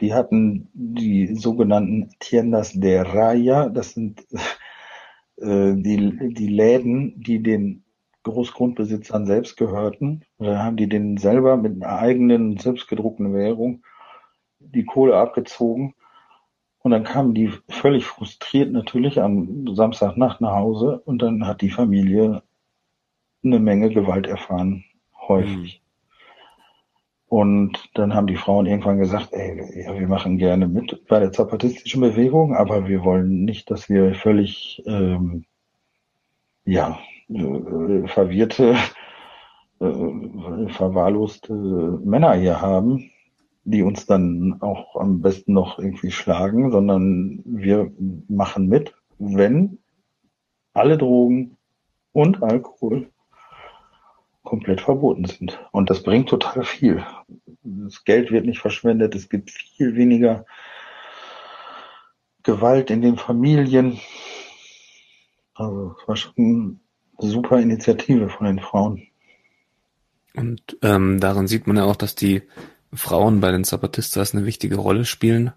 Die 0.00 0.12
hatten 0.12 0.68
die 0.74 1.36
sogenannten 1.36 2.10
Tiendas 2.18 2.72
de 2.72 3.02
Raya, 3.02 3.68
das 3.68 3.92
sind 3.92 4.26
äh, 5.36 5.72
die, 5.76 6.34
die 6.34 6.48
Läden, 6.48 7.22
die 7.22 7.40
den 7.40 7.84
Großgrundbesitzern 8.24 9.24
selbst 9.24 9.56
gehörten. 9.56 10.24
Dann 10.38 10.58
haben 10.58 10.76
die 10.76 10.88
denen 10.88 11.16
selber 11.16 11.56
mit 11.58 11.80
einer 11.80 11.96
eigenen, 11.96 12.58
selbstgedruckten 12.58 13.32
Währung 13.32 13.84
die 14.58 14.84
Kohle 14.84 15.16
abgezogen. 15.16 15.94
Und 16.84 16.90
dann 16.90 17.02
kamen 17.04 17.32
die 17.32 17.50
völlig 17.70 18.04
frustriert 18.04 18.70
natürlich 18.70 19.18
am 19.22 19.74
Samstagnacht 19.74 20.42
nach 20.42 20.52
Hause 20.52 21.00
und 21.06 21.22
dann 21.22 21.46
hat 21.46 21.62
die 21.62 21.70
Familie 21.70 22.42
eine 23.42 23.58
Menge 23.58 23.88
Gewalt 23.88 24.26
erfahren, 24.26 24.84
häufig. 25.26 25.82
Und 27.26 27.78
dann 27.94 28.14
haben 28.14 28.26
die 28.26 28.36
Frauen 28.36 28.66
irgendwann 28.66 28.98
gesagt, 28.98 29.30
ey, 29.32 29.82
ja, 29.82 29.98
wir 29.98 30.06
machen 30.06 30.36
gerne 30.36 30.68
mit 30.68 31.06
bei 31.08 31.20
der 31.20 31.32
zapatistischen 31.32 32.02
Bewegung, 32.02 32.54
aber 32.54 32.86
wir 32.86 33.02
wollen 33.02 33.46
nicht, 33.46 33.70
dass 33.70 33.88
wir 33.88 34.14
völlig 34.14 34.82
ähm, 34.84 35.46
ja, 36.66 36.98
äh, 37.30 38.06
verwirrte, 38.08 38.76
äh, 39.80 40.68
verwahrloste 40.68 41.54
Männer 42.04 42.34
hier 42.34 42.60
haben, 42.60 43.10
die 43.64 43.82
uns 43.82 44.06
dann 44.06 44.60
auch 44.60 44.96
am 44.96 45.20
besten 45.20 45.54
noch 45.54 45.78
irgendwie 45.78 46.10
schlagen, 46.10 46.70
sondern 46.70 47.40
wir 47.44 47.90
machen 48.28 48.68
mit, 48.68 48.94
wenn 49.18 49.78
alle 50.74 50.98
Drogen 50.98 51.56
und 52.12 52.42
Alkohol 52.42 53.08
komplett 54.42 54.82
verboten 54.82 55.24
sind. 55.24 55.58
Und 55.72 55.88
das 55.88 56.02
bringt 56.02 56.28
total 56.28 56.64
viel. 56.64 57.04
Das 57.62 58.04
Geld 58.04 58.30
wird 58.30 58.44
nicht 58.44 58.60
verschwendet, 58.60 59.14
es 59.14 59.28
gibt 59.28 59.50
viel 59.50 59.96
weniger 59.96 60.44
Gewalt 62.42 62.90
in 62.90 63.00
den 63.00 63.16
Familien. 63.16 63.98
Also 65.54 65.96
es 65.98 66.08
war 66.08 66.16
schon 66.16 66.80
eine 67.16 67.30
super 67.30 67.58
Initiative 67.58 68.28
von 68.28 68.46
den 68.46 68.58
Frauen. 68.58 69.08
Und 70.36 70.76
ähm, 70.82 71.20
daran 71.20 71.46
sieht 71.46 71.66
man 71.66 71.76
ja 71.76 71.84
auch, 71.84 71.96
dass 71.96 72.14
die 72.14 72.42
Frauen 72.94 73.40
bei 73.40 73.50
den 73.50 73.64
Zapatistas 73.64 74.34
eine 74.34 74.46
wichtige 74.46 74.76
Rolle 74.76 75.04
spielen 75.04 75.52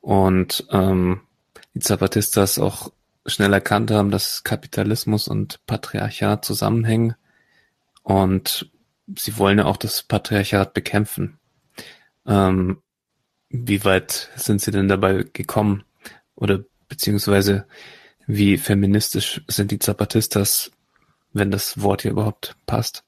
und 0.00 0.66
ähm, 0.70 1.20
die 1.74 1.80
Zapatistas 1.80 2.58
auch 2.58 2.92
schnell 3.26 3.52
erkannt 3.52 3.90
haben, 3.90 4.10
dass 4.10 4.42
Kapitalismus 4.42 5.28
und 5.28 5.64
Patriarchat 5.66 6.44
zusammenhängen 6.44 7.14
und 8.02 8.70
sie 9.18 9.38
wollen 9.38 9.58
ja 9.58 9.66
auch 9.66 9.76
das 9.76 10.02
Patriarchat 10.02 10.74
bekämpfen. 10.74 11.38
Ähm, 12.26 12.82
wie 13.48 13.84
weit 13.84 14.30
sind 14.36 14.60
sie 14.60 14.70
denn 14.70 14.88
dabei 14.88 15.24
gekommen? 15.32 15.84
Oder 16.34 16.64
beziehungsweise 16.88 17.66
wie 18.26 18.56
feministisch 18.56 19.42
sind 19.48 19.70
die 19.70 19.78
Zapatistas, 19.78 20.70
wenn 21.32 21.50
das 21.50 21.80
Wort 21.82 22.02
hier 22.02 22.12
überhaupt 22.12 22.56
passt? 22.66 23.04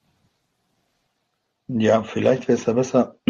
Ja, 1.67 2.03
vielleicht 2.03 2.47
wäre 2.47 2.57
es 2.59 2.65
ja 2.65 2.73
besser, 2.73 3.15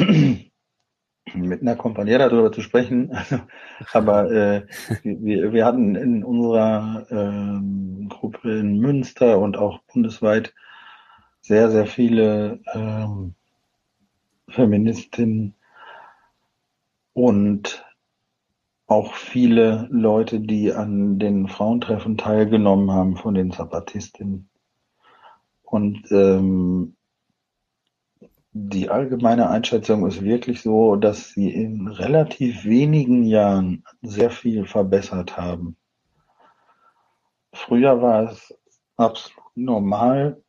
mit 1.33 1.61
einer 1.61 1.75
Kompanie 1.75 2.17
darüber 2.17 2.51
zu 2.51 2.61
sprechen. 2.61 3.17
Aber 3.93 4.29
äh, 4.31 4.67
wir, 5.03 5.53
wir 5.53 5.65
hatten 5.65 5.95
in 5.95 6.23
unserer 6.23 7.05
äh, 7.09 8.07
Gruppe 8.09 8.59
in 8.59 8.79
Münster 8.79 9.39
und 9.39 9.57
auch 9.57 9.79
bundesweit 9.93 10.53
sehr, 11.41 11.71
sehr 11.71 11.85
viele 11.85 12.59
ähm, 12.73 13.35
Feministinnen 14.49 15.55
und 17.13 17.85
auch 18.87 19.13
viele 19.13 19.87
Leute, 19.91 20.41
die 20.41 20.73
an 20.73 21.19
den 21.19 21.47
Frauentreffen 21.47 22.17
teilgenommen 22.17 22.91
haben 22.91 23.15
von 23.15 23.33
den 23.33 23.51
Zapatistinnen. 23.51 24.49
Und 25.63 26.11
ähm, 26.11 26.95
die 28.57 28.89
allgemeine 28.89 29.49
Einschätzung 29.49 30.07
ist 30.07 30.23
wirklich 30.23 30.61
so, 30.61 30.95
dass 30.95 31.31
sie 31.31 31.53
in 31.53 31.89
relativ 31.89 32.63
wenigen 32.63 33.25
Jahren 33.25 33.83
sehr 34.01 34.29
viel 34.29 34.65
verbessert 34.65 35.35
haben. 35.35 35.75
Früher 37.51 38.01
war 38.01 38.31
es 38.31 38.57
absolut 38.95 39.43
normal, 39.55 40.41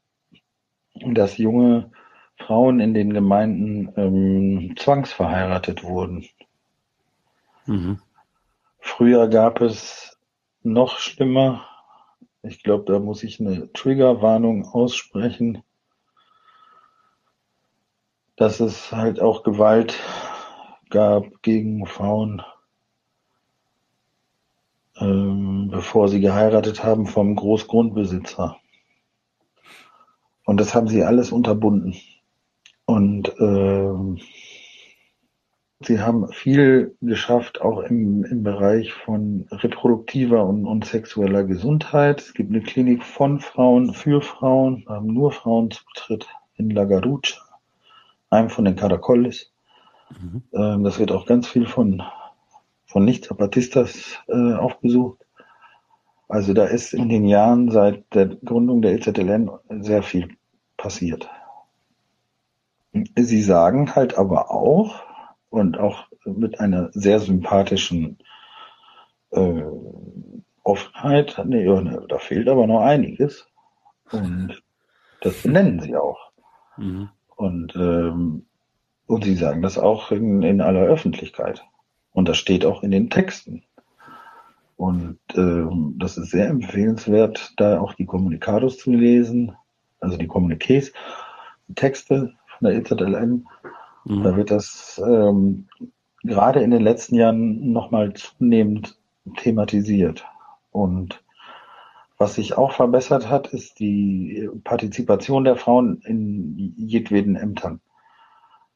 dass 1.04 1.36
junge 1.36 1.90
Frauen 2.38 2.78
in 2.78 2.94
den 2.94 3.12
Gemeinden 3.12 3.92
ähm, 3.96 4.76
zwangsverheiratet 4.76 5.82
wurden. 5.82 6.26
Mhm. 7.66 7.98
Früher 8.78 9.26
gab 9.26 9.60
es 9.60 10.16
noch 10.62 11.00
schlimmer, 11.00 11.66
ich 12.42 12.62
glaube, 12.62 12.84
da 12.84 13.00
muss 13.00 13.24
ich 13.24 13.40
eine 13.40 13.72
Triggerwarnung 13.72 14.64
aussprechen, 14.64 15.64
dass 18.36 18.60
es 18.60 18.92
halt 18.92 19.20
auch 19.20 19.42
Gewalt 19.42 19.98
gab 20.90 21.42
gegen 21.42 21.86
Frauen, 21.86 22.42
ähm, 24.98 25.68
bevor 25.70 26.08
sie 26.08 26.20
geheiratet 26.20 26.84
haben 26.84 27.06
vom 27.06 27.34
Großgrundbesitzer. 27.34 28.58
Und 30.44 30.60
das 30.60 30.74
haben 30.74 30.88
sie 30.88 31.02
alles 31.02 31.32
unterbunden. 31.32 31.96
Und 32.84 33.28
äh, 33.40 34.22
sie 35.80 36.00
haben 36.00 36.28
viel 36.28 36.96
geschafft, 37.00 37.60
auch 37.60 37.80
im, 37.80 38.24
im 38.24 38.44
Bereich 38.44 38.92
von 38.92 39.48
reproduktiver 39.50 40.44
und, 40.44 40.66
und 40.66 40.84
sexueller 40.84 41.42
Gesundheit. 41.42 42.20
Es 42.20 42.32
gibt 42.32 42.50
eine 42.50 42.62
Klinik 42.62 43.02
von 43.02 43.40
Frauen 43.40 43.92
für 43.92 44.22
Frauen, 44.22 44.84
haben 44.88 45.08
nur 45.08 45.32
Frauenzutritt 45.32 46.28
in 46.54 46.70
La 46.70 46.84
Garucha, 46.84 47.45
einem 48.30 48.50
von 48.50 48.64
den 48.64 48.76
Caracoles. 48.76 49.52
Mhm. 50.10 50.42
Ähm, 50.52 50.84
das 50.84 50.98
wird 50.98 51.12
auch 51.12 51.26
ganz 51.26 51.48
viel 51.48 51.66
von, 51.66 52.02
von 52.86 53.04
Nicht-Zapatistas 53.04 54.18
äh, 54.28 54.54
aufgesucht. 54.54 55.24
Also 56.28 56.54
da 56.54 56.64
ist 56.64 56.92
in 56.92 57.08
den 57.08 57.24
Jahren 57.24 57.70
seit 57.70 58.12
der 58.14 58.26
Gründung 58.26 58.82
der 58.82 58.94
EZLN 58.94 59.50
sehr 59.80 60.02
viel 60.02 60.36
passiert. 60.76 61.28
Sie 63.16 63.42
sagen 63.42 63.94
halt 63.94 64.16
aber 64.18 64.50
auch, 64.50 65.02
und 65.50 65.78
auch 65.78 66.06
mit 66.24 66.60
einer 66.60 66.90
sehr 66.92 67.20
sympathischen 67.20 68.18
äh, 69.30 69.62
Offenheit, 70.64 71.40
nee, 71.46 71.64
da 72.08 72.18
fehlt 72.18 72.48
aber 72.48 72.66
noch 72.66 72.80
einiges. 72.80 73.48
Und 74.10 74.62
das 75.20 75.42
benennen 75.42 75.80
sie 75.80 75.96
auch. 75.96 76.32
Mhm. 76.76 77.10
Und, 77.36 77.76
ähm, 77.76 78.46
und 79.06 79.24
sie 79.24 79.36
sagen 79.36 79.62
das 79.62 79.78
auch 79.78 80.10
in, 80.10 80.42
in 80.42 80.60
aller 80.60 80.82
Öffentlichkeit. 80.82 81.64
Und 82.12 82.28
das 82.28 82.38
steht 82.38 82.64
auch 82.64 82.82
in 82.82 82.90
den 82.90 83.10
Texten. 83.10 83.62
Und 84.76 85.18
ähm, 85.34 85.94
das 85.98 86.18
ist 86.18 86.30
sehr 86.30 86.48
empfehlenswert, 86.48 87.54
da 87.56 87.80
auch 87.80 87.94
die 87.94 88.06
Kommunikados 88.06 88.78
zu 88.78 88.90
lesen, 88.90 89.54
also 90.00 90.16
die 90.16 90.28
Kommuniqués, 90.28 90.92
die 91.68 91.74
Texte 91.74 92.34
von 92.46 92.68
der 92.68 92.78
EZLN. 92.78 93.46
Mhm. 94.04 94.22
Da 94.22 94.36
wird 94.36 94.50
das 94.50 95.00
ähm, 95.04 95.68
gerade 96.22 96.60
in 96.60 96.70
den 96.70 96.82
letzten 96.82 97.14
Jahren 97.16 97.72
nochmal 97.72 98.12
zunehmend 98.14 98.98
thematisiert. 99.36 100.26
Und 100.70 101.22
was 102.18 102.34
sich 102.34 102.56
auch 102.56 102.72
verbessert 102.72 103.28
hat, 103.28 103.48
ist 103.48 103.78
die 103.78 104.48
Partizipation 104.64 105.44
der 105.44 105.56
Frauen 105.56 106.00
in 106.02 106.74
jedweden 106.76 107.36
Ämtern. 107.36 107.80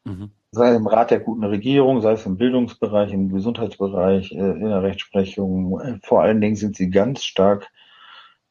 Mhm 0.04 0.30
sei 0.52 0.74
im 0.74 0.86
Rat 0.86 1.10
der 1.10 1.20
guten 1.20 1.44
Regierung, 1.44 2.00
sei 2.00 2.12
es 2.12 2.26
im 2.26 2.36
Bildungsbereich, 2.36 3.12
im 3.12 3.32
Gesundheitsbereich, 3.32 4.32
äh, 4.32 4.36
in 4.36 4.68
der 4.68 4.82
Rechtsprechung. 4.82 5.80
Äh, 5.80 5.98
vor 6.02 6.22
allen 6.22 6.40
Dingen 6.40 6.56
sind 6.56 6.76
sie 6.76 6.90
ganz 6.90 7.24
stark 7.24 7.70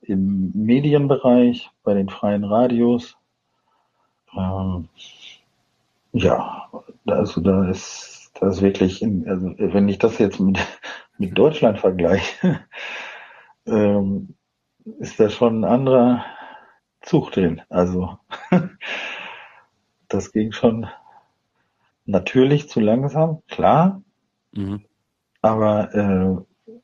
im 0.02 0.52
Medienbereich, 0.54 1.70
bei 1.84 1.94
den 1.94 2.10
freien 2.10 2.46
Radios. 2.46 3.18
Ähm, 4.36 4.88
ja, 6.14 6.70
also 7.06 7.42
da 7.42 7.70
ist 7.70 8.32
das 8.40 8.62
wirklich, 8.62 9.02
in, 9.02 9.28
also 9.28 9.54
wenn 9.58 9.90
ich 9.90 9.98
das 9.98 10.18
jetzt 10.20 10.40
mit, 10.40 10.58
mit 11.18 11.38
Deutschland 11.38 11.80
vergleiche, 11.80 12.62
ähm, 13.66 14.36
ist 15.00 15.20
da 15.20 15.30
schon 15.30 15.62
ein 15.62 15.72
anderer 15.72 16.26
Zug 17.02 17.32
drin. 17.32 17.62
Also 17.70 18.18
das 20.08 20.32
ging 20.32 20.52
schon 20.52 20.88
natürlich 22.06 22.70
zu 22.70 22.80
langsam, 22.80 23.42
klar. 23.48 24.02
Mhm. 24.52 24.86
Aber 25.42 25.94
äh, 25.94 26.80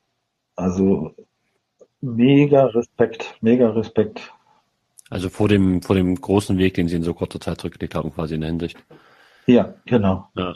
also 0.56 1.16
mega 2.02 2.66
Respekt, 2.68 3.38
mega 3.42 3.70
Respekt. 3.70 4.34
Also 5.10 5.30
vor 5.30 5.48
dem, 5.48 5.82
vor 5.82 5.96
dem 5.96 6.16
großen 6.16 6.58
Weg, 6.58 6.76
den 6.76 6.88
Sie 6.88 6.96
in 6.96 7.04
so 7.04 7.14
kurzer 7.14 7.40
Zeit 7.40 7.60
zurückgelegt 7.60 7.96
haben, 7.96 8.14
quasi 8.14 8.36
in 8.36 8.42
der 8.42 8.50
Hinsicht. 8.50 8.78
Ja, 9.46 9.76
genau. 9.86 10.30
Ja. 10.36 10.56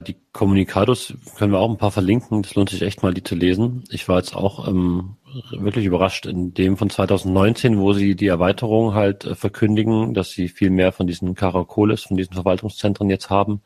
Die 0.00 0.16
Kommunikados 0.32 1.14
können 1.36 1.52
wir 1.52 1.58
auch 1.58 1.70
ein 1.70 1.76
paar 1.76 1.90
verlinken. 1.90 2.42
Das 2.42 2.54
lohnt 2.54 2.70
sich 2.70 2.82
echt 2.82 3.02
mal, 3.02 3.12
die 3.12 3.24
zu 3.24 3.34
lesen. 3.34 3.82
Ich 3.90 4.08
war 4.08 4.18
jetzt 4.18 4.36
auch 4.36 4.68
ähm, 4.68 5.16
wirklich 5.50 5.86
überrascht 5.86 6.26
in 6.26 6.54
dem 6.54 6.76
von 6.76 6.88
2019, 6.88 7.78
wo 7.78 7.92
sie 7.92 8.14
die 8.14 8.28
Erweiterung 8.28 8.94
halt 8.94 9.24
äh, 9.24 9.34
verkündigen, 9.34 10.14
dass 10.14 10.30
sie 10.30 10.48
viel 10.48 10.70
mehr 10.70 10.92
von 10.92 11.08
diesen 11.08 11.34
Karakoles, 11.34 12.02
von 12.02 12.16
diesen 12.16 12.34
Verwaltungszentren 12.34 13.10
jetzt 13.10 13.28
haben. 13.28 13.60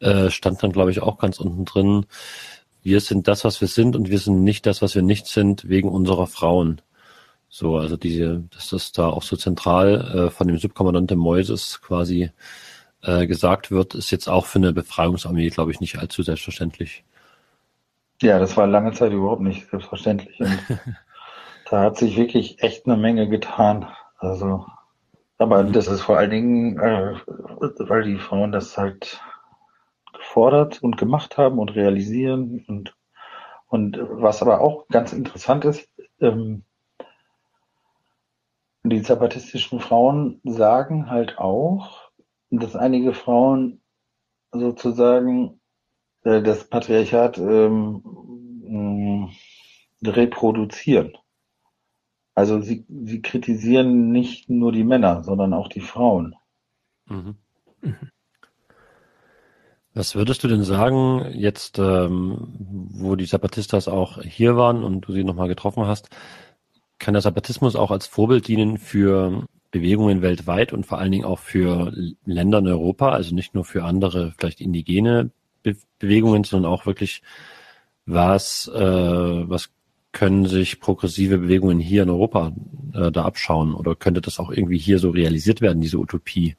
Äh, 0.00 0.30
stand 0.30 0.62
dann, 0.62 0.72
glaube 0.72 0.90
ich, 0.90 1.02
auch 1.02 1.18
ganz 1.18 1.38
unten 1.38 1.66
drin. 1.66 2.06
Wir 2.82 3.00
sind 3.00 3.28
das, 3.28 3.44
was 3.44 3.60
wir 3.60 3.68
sind 3.68 3.94
und 3.94 4.08
wir 4.08 4.18
sind 4.18 4.44
nicht 4.44 4.64
das, 4.64 4.80
was 4.80 4.94
wir 4.94 5.02
nicht 5.02 5.26
sind, 5.26 5.68
wegen 5.68 5.90
unserer 5.90 6.26
Frauen. 6.26 6.80
So, 7.50 7.76
also 7.76 7.96
diese, 7.96 8.44
dass 8.54 8.70
das 8.70 8.92
da 8.92 9.08
auch 9.08 9.22
so 9.22 9.36
zentral 9.36 10.28
äh, 10.28 10.30
von 10.30 10.48
dem 10.48 10.58
Subkommandante 10.58 11.16
Moises 11.16 11.80
quasi 11.82 12.30
äh, 13.02 13.26
gesagt 13.26 13.70
wird, 13.70 13.94
ist 13.94 14.10
jetzt 14.10 14.28
auch 14.28 14.46
für 14.46 14.58
eine 14.58 14.72
Befreiungsarmee, 14.72 15.48
glaube 15.50 15.70
ich, 15.70 15.80
nicht 15.80 15.98
allzu 15.98 16.22
selbstverständlich. 16.22 17.04
Ja, 18.20 18.38
das 18.38 18.56
war 18.56 18.66
lange 18.66 18.92
Zeit 18.92 19.12
überhaupt 19.12 19.42
nicht 19.42 19.70
selbstverständlich. 19.70 20.40
Und 20.40 20.58
da 21.70 21.82
hat 21.82 21.96
sich 21.96 22.16
wirklich 22.16 22.62
echt 22.62 22.86
eine 22.86 22.96
Menge 22.96 23.28
getan. 23.28 23.86
Also, 24.18 24.66
aber 25.38 25.62
das 25.64 25.86
ist 25.86 26.00
vor 26.00 26.18
allen 26.18 26.30
Dingen, 26.30 26.78
äh, 26.78 27.14
weil 27.78 28.04
die 28.04 28.18
Frauen 28.18 28.52
das 28.52 28.76
halt 28.76 29.20
gefordert 30.12 30.82
und 30.82 30.96
gemacht 30.96 31.38
haben 31.38 31.58
und 31.58 31.74
realisieren 31.74 32.64
und 32.66 32.94
und 33.68 33.98
was 34.00 34.40
aber 34.40 34.60
auch 34.60 34.88
ganz 34.88 35.12
interessant 35.12 35.64
ist, 35.64 35.88
ähm, 36.20 36.64
die 38.82 39.02
zapatistischen 39.02 39.80
Frauen 39.80 40.40
sagen 40.44 41.10
halt 41.10 41.38
auch, 41.38 42.07
dass 42.50 42.76
einige 42.76 43.12
Frauen 43.14 43.80
sozusagen 44.52 45.60
äh, 46.24 46.42
das 46.42 46.68
Patriarchat 46.68 47.38
ähm, 47.38 48.02
mh, 48.62 49.30
reproduzieren. 50.04 51.16
Also 52.34 52.60
sie, 52.60 52.86
sie 52.88 53.20
kritisieren 53.20 54.12
nicht 54.12 54.48
nur 54.48 54.72
die 54.72 54.84
Männer, 54.84 55.24
sondern 55.24 55.52
auch 55.52 55.68
die 55.68 55.80
Frauen. 55.80 56.36
Mhm. 57.06 57.36
Was 59.94 60.14
würdest 60.14 60.44
du 60.44 60.48
denn 60.48 60.62
sagen, 60.62 61.32
jetzt, 61.32 61.80
ähm, 61.80 62.54
wo 62.92 63.16
die 63.16 63.26
Zapatistas 63.26 63.88
auch 63.88 64.22
hier 64.22 64.56
waren 64.56 64.84
und 64.84 65.00
du 65.00 65.12
sie 65.12 65.24
nochmal 65.24 65.48
getroffen 65.48 65.86
hast, 65.86 66.10
kann 67.00 67.14
der 67.14 67.22
Zapatismus 67.22 67.74
auch 67.74 67.90
als 67.90 68.06
Vorbild 68.06 68.46
dienen 68.46 68.78
für 68.78 69.46
Bewegungen 69.70 70.22
weltweit 70.22 70.72
und 70.72 70.86
vor 70.86 70.98
allen 70.98 71.12
Dingen 71.12 71.24
auch 71.24 71.38
für 71.38 71.92
Länder 72.24 72.58
in 72.58 72.68
Europa, 72.68 73.10
also 73.10 73.34
nicht 73.34 73.54
nur 73.54 73.64
für 73.64 73.84
andere, 73.84 74.32
vielleicht 74.38 74.60
indigene 74.60 75.30
Be 75.62 75.76
Bewegungen, 75.98 76.44
sondern 76.44 76.72
auch 76.72 76.86
wirklich, 76.86 77.22
was, 78.06 78.70
äh, 78.74 78.78
was 78.80 79.70
können 80.12 80.46
sich 80.46 80.80
progressive 80.80 81.38
Bewegungen 81.38 81.80
hier 81.80 82.04
in 82.04 82.10
Europa 82.10 82.52
äh, 82.94 83.10
da 83.10 83.24
abschauen? 83.24 83.74
Oder 83.74 83.94
könnte 83.94 84.20
das 84.20 84.38
auch 84.38 84.50
irgendwie 84.50 84.78
hier 84.78 84.98
so 84.98 85.10
realisiert 85.10 85.60
werden, 85.60 85.80
diese 85.80 85.98
Utopie? 85.98 86.56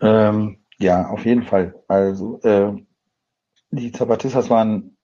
Ähm, 0.00 0.58
ja, 0.78 1.08
auf 1.08 1.24
jeden 1.24 1.42
Fall. 1.42 1.74
Also 1.88 2.40
äh, 2.42 2.72
die 3.70 3.92
Zapatistas 3.92 4.50
waren 4.50 4.96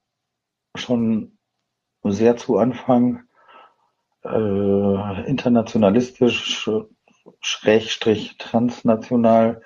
schon 0.77 1.33
sehr 2.05 2.37
zu 2.37 2.59
Anfang 2.59 3.25
äh, 4.25 5.29
internationalistisch, 5.29 6.71
schrägstrich 7.41 8.39
transnational 8.39 9.63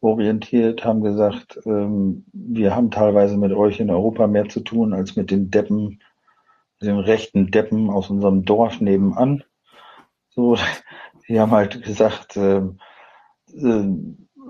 orientiert, 0.00 0.84
haben 0.84 1.02
gesagt, 1.02 1.60
ähm, 1.64 2.24
wir 2.32 2.74
haben 2.74 2.90
teilweise 2.90 3.36
mit 3.36 3.52
euch 3.52 3.80
in 3.80 3.90
Europa 3.90 4.26
mehr 4.26 4.48
zu 4.48 4.60
tun 4.60 4.92
als 4.94 5.16
mit 5.16 5.30
den 5.30 5.50
Deppen 5.50 6.00
den 6.82 6.98
rechten 6.98 7.50
Deppen 7.50 7.90
aus 7.90 8.10
unserem 8.10 8.44
Dorf 8.44 8.80
nebenan. 8.80 9.44
So, 10.30 10.56
die 11.28 11.40
haben 11.40 11.52
halt 11.52 11.82
gesagt, 11.82 12.36
äh, 12.36 12.62
äh, 13.54 13.86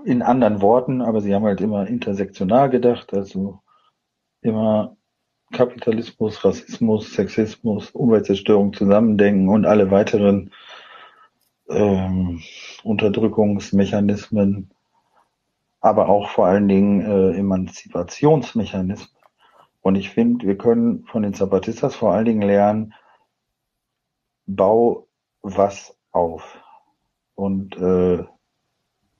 in 0.05 0.21
anderen 0.21 0.61
Worten, 0.61 1.01
aber 1.01 1.21
sie 1.21 1.33
haben 1.33 1.45
halt 1.45 1.61
immer 1.61 1.87
intersektional 1.87 2.69
gedacht, 2.69 3.13
also 3.13 3.59
immer 4.41 4.97
Kapitalismus, 5.53 6.43
Rassismus, 6.43 7.13
Sexismus, 7.13 7.91
Umweltzerstörung 7.91 8.73
zusammendenken 8.73 9.47
und 9.47 9.65
alle 9.65 9.89
weiteren 9.91 10.51
ähm, 11.69 12.41
Unterdrückungsmechanismen, 12.83 14.71
aber 15.79 16.09
auch 16.09 16.29
vor 16.29 16.47
allen 16.47 16.67
Dingen 16.67 17.01
äh, 17.01 17.37
Emanzipationsmechanismen 17.37 19.13
und 19.83 19.95
ich 19.95 20.09
finde, 20.09 20.47
wir 20.47 20.57
können 20.57 21.05
von 21.05 21.23
den 21.23 21.33
Zapatistas 21.33 21.93
vor 21.93 22.13
allen 22.13 22.25
Dingen 22.25 22.41
lernen, 22.41 22.93
bau 24.45 25.07
was 25.41 25.95
auf 26.11 26.57
und 27.35 27.75
äh, 27.75 28.23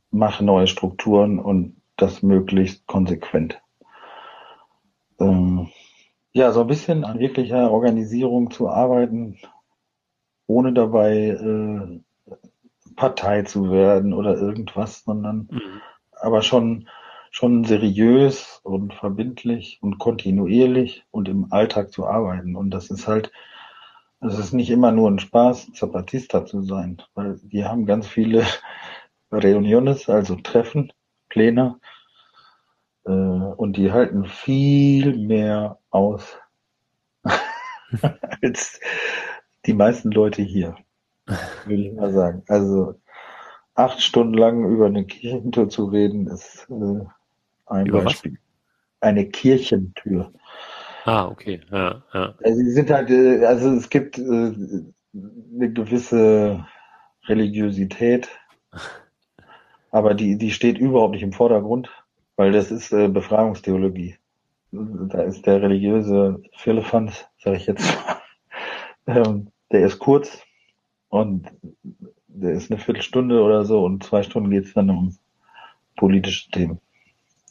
mach 0.09 0.39
neue 0.39 0.67
Strukturen 0.67 1.37
und 1.37 1.81
das 1.97 2.23
möglichst 2.23 2.87
konsequent. 2.87 3.61
Ähm, 5.19 5.69
ja, 6.33 6.51
so 6.51 6.61
ein 6.61 6.67
bisschen 6.67 7.05
an 7.05 7.19
wirklicher 7.19 7.71
Organisierung 7.71 8.51
zu 8.51 8.69
arbeiten, 8.69 9.37
ohne 10.47 10.73
dabei 10.73 11.27
äh, 11.29 11.99
Partei 12.95 13.43
zu 13.43 13.71
werden 13.71 14.13
oder 14.13 14.35
irgendwas, 14.35 15.03
sondern 15.03 15.47
mhm. 15.51 15.81
aber 16.11 16.41
schon 16.41 16.87
schon 17.33 17.63
seriös 17.63 18.59
und 18.63 18.93
verbindlich 18.93 19.79
und 19.81 19.97
kontinuierlich 19.97 21.03
und 21.09 21.27
im 21.27 21.51
Alltag 21.51 21.91
zu 21.91 22.05
arbeiten. 22.05 22.55
Und 22.55 22.69
das 22.69 22.91
ist 22.91 23.07
halt, 23.07 23.31
es 24.21 24.37
ist 24.37 24.53
nicht 24.53 24.69
immer 24.69 24.91
nur 24.91 25.09
ein 25.09 25.17
Spaß, 25.17 25.71
Zapatista 25.73 26.45
zu 26.45 26.61
sein, 26.61 27.01
weil 27.15 27.39
wir 27.41 27.69
haben 27.69 27.87
ganz 27.87 28.07
viele 28.07 28.45
Reuniones, 29.31 30.09
also 30.09 30.35
Treffen, 30.35 30.93
Pläne, 31.27 31.79
äh, 33.05 33.09
und 33.09 33.77
die 33.77 33.91
halten 33.91 34.25
viel 34.25 35.17
mehr 35.17 35.79
aus 35.93 36.37
als 38.41 38.79
die 39.65 39.73
meisten 39.73 40.11
Leute 40.11 40.41
hier, 40.41 40.75
würde 41.65 41.83
ich 41.83 41.93
mal 41.93 42.11
sagen. 42.11 42.43
Also 42.47 42.95
acht 43.75 44.01
Stunden 44.01 44.33
lang 44.33 44.65
über 44.65 44.87
eine 44.87 45.05
Kirchentür 45.05 45.69
zu 45.69 45.85
reden, 45.85 46.27
ist 46.27 46.67
äh, 46.69 47.05
ein 47.67 47.85
Über 47.85 48.03
Beispiel. 48.03 48.33
Was? 48.33 48.39
Eine 49.09 49.29
Kirchentür. 49.29 50.31
Ah, 51.05 51.27
okay. 51.27 51.61
Ja, 51.71 52.03
ja. 52.13 52.35
Also 52.43 52.57
sie 52.57 52.71
sind 52.71 52.89
halt, 52.89 53.09
äh, 53.09 53.45
also 53.45 53.71
es 53.71 53.89
gibt 53.89 54.17
äh, 54.17 54.21
eine 54.21 55.73
gewisse 55.73 56.65
Religiosität, 57.27 58.29
aber 59.91 60.13
die, 60.13 60.37
die 60.37 60.51
steht 60.51 60.77
überhaupt 60.77 61.13
nicht 61.13 61.23
im 61.23 61.33
Vordergrund, 61.33 61.89
weil 62.35 62.51
das 62.51 62.71
ist 62.71 62.91
äh, 62.91 63.07
Befragungstheologie. 63.07 64.17
Da 64.75 65.21
ist 65.21 65.45
der 65.45 65.61
religiöse 65.61 66.41
Firlefanz, 66.55 67.25
sage 67.37 67.57
ich 67.57 67.67
jetzt, 67.67 67.95
ähm, 69.05 69.51
der 69.71 69.85
ist 69.85 69.99
kurz 69.99 70.41
und 71.09 71.47
der 72.27 72.53
ist 72.53 72.71
eine 72.71 72.79
Viertelstunde 72.79 73.43
oder 73.43 73.65
so 73.65 73.85
und 73.85 74.03
zwei 74.03 74.23
Stunden 74.23 74.49
geht's 74.49 74.73
dann 74.73 74.89
um 74.89 75.15
politische 75.95 76.49
Themen. 76.49 76.79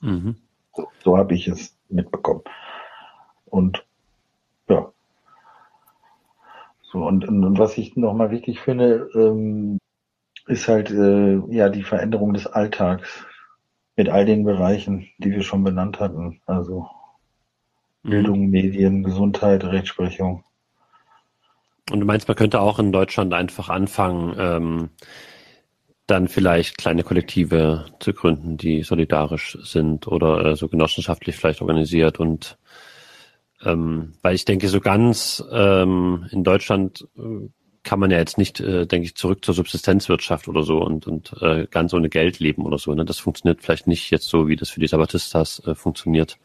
Mhm. 0.01 0.35
So, 0.75 0.89
so 1.05 1.17
habe 1.17 1.35
ich 1.35 1.47
es 1.47 1.79
mitbekommen. 1.89 2.43
Und 3.47 3.87
ja. 4.69 4.91
So, 6.83 7.07
und, 7.07 7.29
und, 7.29 7.57
was 7.57 7.79
ich 7.79 7.95
nochmal 7.95 8.33
wichtig 8.33 8.59
finde, 8.59 9.09
ähm, 9.15 9.79
ist 10.49 10.67
halt 10.67 10.91
äh, 10.91 11.37
ja 11.55 11.69
die 11.69 11.85
Veränderung 11.85 12.35
des 12.35 12.49
Alltags 12.49 13.25
mit 13.95 14.09
all 14.09 14.25
den 14.25 14.43
Bereichen, 14.43 15.07
die 15.19 15.31
wir 15.31 15.43
schon 15.43 15.63
benannt 15.63 16.01
hatten. 16.01 16.41
Also. 16.47 16.89
Bildung, 18.03 18.51
Medien, 18.51 19.03
Gesundheit, 19.03 19.65
Rechtsprechung. 19.65 20.45
Und 21.91 22.01
du 22.01 22.07
meinst, 22.07 22.29
man 22.29 22.37
könnte 22.37 22.61
auch 22.61 22.79
in 22.79 22.93
Deutschland 22.93 23.35
einfach 23.35 23.69
anfangen, 23.69 24.35
ähm, 24.39 24.91
dann 26.07 26.29
vielleicht 26.29 26.79
kleine 26.79 27.05
Kollektive 27.05 27.87
zu 28.01 28.13
gründen, 28.13 28.57
die 28.57 28.83
solidarisch 28.83 29.59
sind 29.63 30.07
oder 30.07 30.45
äh, 30.45 30.57
so 30.57 30.69
genossenschaftlich 30.69 31.37
vielleicht 31.37 31.61
organisiert 31.61 32.19
und 32.21 32.59
ähm, 33.65 34.15
weil 34.23 34.35
ich 34.35 34.45
denke, 34.45 34.69
so 34.69 34.81
ganz 34.81 35.43
ähm, 35.53 36.27
in 36.31 36.43
Deutschland 36.43 37.07
äh, 37.17 37.49
kann 37.85 37.99
man 37.99 38.11
ja 38.11 38.19
jetzt 38.19 38.39
nicht, 38.39 38.61
äh, 38.61 38.87
denke 38.87 39.07
ich, 39.07 39.15
zurück 39.15 39.45
zur 39.45 39.55
Subsistenzwirtschaft 39.55 40.49
oder 40.49 40.63
so 40.63 40.79
und, 40.83 41.07
und 41.07 41.35
äh, 41.41 41.67
ganz 41.71 41.95
ohne 41.95 42.09
Geld 42.09 42.39
leben 42.39 42.65
oder 42.65 42.79
so. 42.79 42.95
Ne? 42.95 43.05
Das 43.05 43.19
funktioniert 43.19 43.63
vielleicht 43.63 43.87
nicht 43.87 44.11
jetzt 44.11 44.29
so, 44.29 44.49
wie 44.49 44.57
das 44.57 44.71
für 44.71 44.81
die 44.81 44.87
Sabatistas 44.87 45.63
äh, 45.67 45.75
funktioniert. 45.75 46.39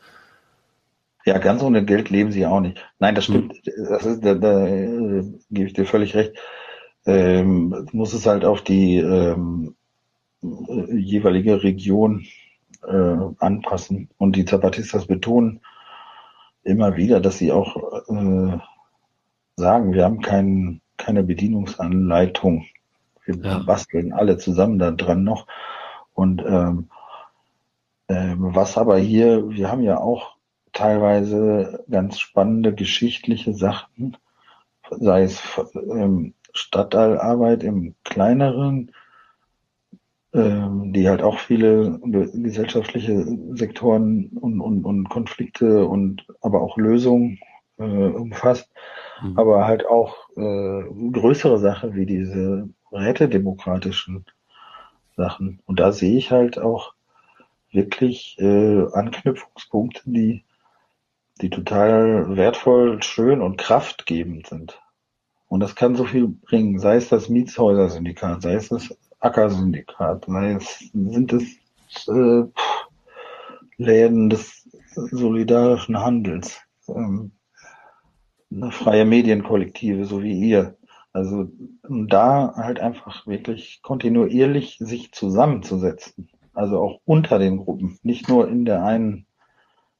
Ja, 1.27 1.37
ganz 1.37 1.61
ohne 1.61 1.85
Geld 1.85 2.09
leben 2.09 2.31
sie 2.31 2.45
auch 2.45 2.61
nicht. 2.61 2.83
Nein, 2.99 3.13
das 3.13 3.25
stimmt. 3.25 3.53
Hm. 3.53 3.85
Das 3.89 4.05
ist, 4.05 4.23
da, 4.23 4.33
da 4.33 4.65
äh, 4.67 5.23
gebe 5.51 5.67
ich 5.67 5.73
dir 5.73 5.85
völlig 5.85 6.15
recht 6.15 6.33
ähm, 7.07 7.87
muss 7.93 8.13
es 8.13 8.25
halt 8.25 8.43
auf 8.45 8.61
die 8.61 8.97
ähm, 8.97 9.75
jeweilige 10.41 11.63
Region 11.63 12.27
äh, 12.85 13.17
anpassen. 13.39 14.09
Und 14.17 14.35
die 14.35 14.45
Zapatistas 14.45 15.07
betonen 15.07 15.61
immer 16.63 16.97
wieder, 16.97 17.21
dass 17.21 17.37
sie 17.37 17.51
auch 17.51 17.77
äh, 18.09 18.57
sagen, 19.55 19.93
wir 19.93 20.03
haben 20.03 20.21
kein, 20.21 20.81
keine 20.97 21.23
Bedienungsanleitung. 21.23 22.65
Wir 23.25 23.35
ja. 23.37 23.59
basteln 23.59 24.11
alle 24.11 24.37
zusammen 24.37 24.77
da 24.77 24.91
dran 24.91 25.23
noch. 25.23 25.47
Und 26.13 26.43
ähm, 26.45 26.89
äh, 28.07 28.33
was 28.37 28.77
aber 28.77 28.97
hier, 28.97 29.49
wir 29.49 29.71
haben 29.71 29.83
ja 29.83 29.97
auch 29.97 30.35
teilweise 30.77 31.83
ganz 31.89 32.19
spannende 32.19 32.73
geschichtliche 32.73 33.53
Sachen, 33.53 34.15
sei 34.91 35.23
es 35.23 35.41
ähm, 35.73 36.35
Stadtteilarbeit 36.53 37.63
im 37.63 37.95
kleineren, 38.03 38.91
ähm, 40.33 40.93
die 40.93 41.09
halt 41.09 41.23
auch 41.23 41.39
viele 41.39 41.99
gesellschaftliche 42.03 43.25
Sektoren 43.55 44.27
und, 44.39 44.61
und, 44.61 44.85
und 44.85 45.09
Konflikte 45.09 45.87
und 45.87 46.27
aber 46.41 46.61
auch 46.61 46.77
Lösungen 46.77 47.39
äh, 47.79 47.83
umfasst, 47.83 48.71
mhm. 49.23 49.37
aber 49.37 49.65
halt 49.65 49.87
auch 49.87 50.29
äh, 50.35 50.83
größere 51.11 51.57
Sachen 51.57 51.95
wie 51.95 52.05
diese 52.05 52.69
rätedemokratischen 52.91 54.25
Sachen. 55.15 55.59
Und 55.65 55.79
da 55.79 55.91
sehe 55.91 56.17
ich 56.17 56.29
halt 56.29 56.59
auch 56.59 56.93
wirklich 57.71 58.37
äh, 58.39 58.85
Anknüpfungspunkte, 58.93 60.01
die, 60.05 60.43
die 61.41 61.49
total 61.49 62.35
wertvoll, 62.35 63.01
schön 63.03 63.41
und 63.41 63.57
kraftgebend 63.57 64.47
sind. 64.47 64.79
Und 65.47 65.61
das 65.61 65.75
kann 65.75 65.95
so 65.95 66.05
viel 66.05 66.27
bringen, 66.27 66.79
sei 66.79 66.97
es 66.97 67.09
das 67.09 67.29
Mietshäuser-Syndikat, 67.29 68.41
sei 68.41 68.53
es 68.55 68.69
das 68.69 68.97
Ackersyndikat, 69.19 70.25
sei 70.27 70.51
es, 70.53 70.79
sind 70.93 71.33
es 71.33 72.07
äh, 72.07 72.43
Läden 73.77 74.29
des 74.29 74.67
solidarischen 74.93 75.99
Handels, 75.99 76.59
ähm, 76.87 77.31
freie 78.71 79.05
Medienkollektive, 79.05 80.05
so 80.05 80.21
wie 80.23 80.39
ihr. 80.39 80.75
Also 81.13 81.49
da 81.89 82.53
halt 82.55 82.79
einfach 82.79 83.25
wirklich 83.25 83.81
kontinuierlich 83.81 84.77
sich 84.79 85.11
zusammenzusetzen. 85.11 86.29
Also 86.53 86.79
auch 86.79 86.99
unter 87.05 87.39
den 87.39 87.57
Gruppen, 87.57 87.97
nicht 88.03 88.27
nur 88.29 88.47
in 88.47 88.65
der 88.65 88.83
einen 88.83 89.25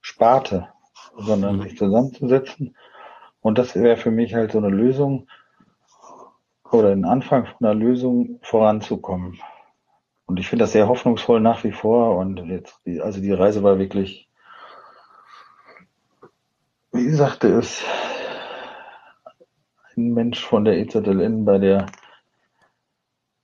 Sparte, 0.01 0.69
sondern 1.18 1.57
mhm. 1.57 1.61
sich 1.63 1.78
zusammenzusetzen. 1.78 2.76
Und 3.41 3.57
das 3.57 3.76
wäre 3.76 3.97
für 3.97 4.11
mich 4.11 4.34
halt 4.34 4.51
so 4.51 4.57
eine 4.57 4.70
Lösung 4.70 5.28
oder 6.72 6.91
ein 6.91 7.05
Anfang 7.05 7.45
von 7.45 7.65
einer 7.65 7.76
Lösung 7.76 8.39
voranzukommen. 8.41 9.39
Und 10.26 10.39
ich 10.39 10.49
finde 10.49 10.63
das 10.63 10.74
sehr 10.74 10.89
hoffnungsvoll 10.89 11.39
nach 11.39 11.63
wie 11.63 11.72
vor. 11.72 12.18
Und 12.18 12.45
jetzt, 12.47 12.82
also 13.01 13.22
die 13.22 13.32
Reise 13.32 13.63
war 13.63 13.80
wirklich, 13.80 14.30
wie 16.91 17.09
sagte 17.11 17.47
es, 17.47 17.84
ein 19.95 20.13
Mensch 20.13 20.43
von 20.43 20.65
der 20.65 20.78
EZLN 20.78 21.45
bei 21.45 21.57
der 21.57 21.86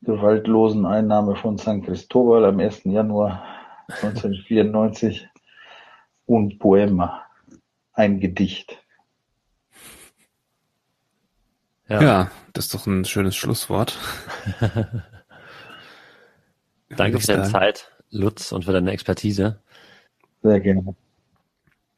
gewaltlosen 0.02 0.86
Einnahme 0.86 1.36
von 1.36 1.58
San 1.58 1.82
Cristobal 1.82 2.46
am 2.46 2.60
1. 2.60 2.84
Januar 2.84 3.44
1994 3.88 5.30
und 6.26 6.60
Poema, 6.60 7.24
ein 7.94 8.20
Gedicht. 8.20 8.78
Ja. 11.88 12.02
ja, 12.02 12.32
das 12.54 12.66
ist 12.66 12.74
doch 12.74 12.88
ein 12.88 13.06
schönes 13.06 13.36
Schlusswort. 13.36 13.98
Danke 16.90 17.20
für 17.20 17.28
deine 17.28 17.50
Zeit, 17.50 17.92
Lutz, 18.10 18.52
und 18.52 18.66
für 18.66 18.72
deine 18.72 18.92
Expertise. 18.92 19.60
Sehr 20.42 20.60
gerne. 20.60 20.96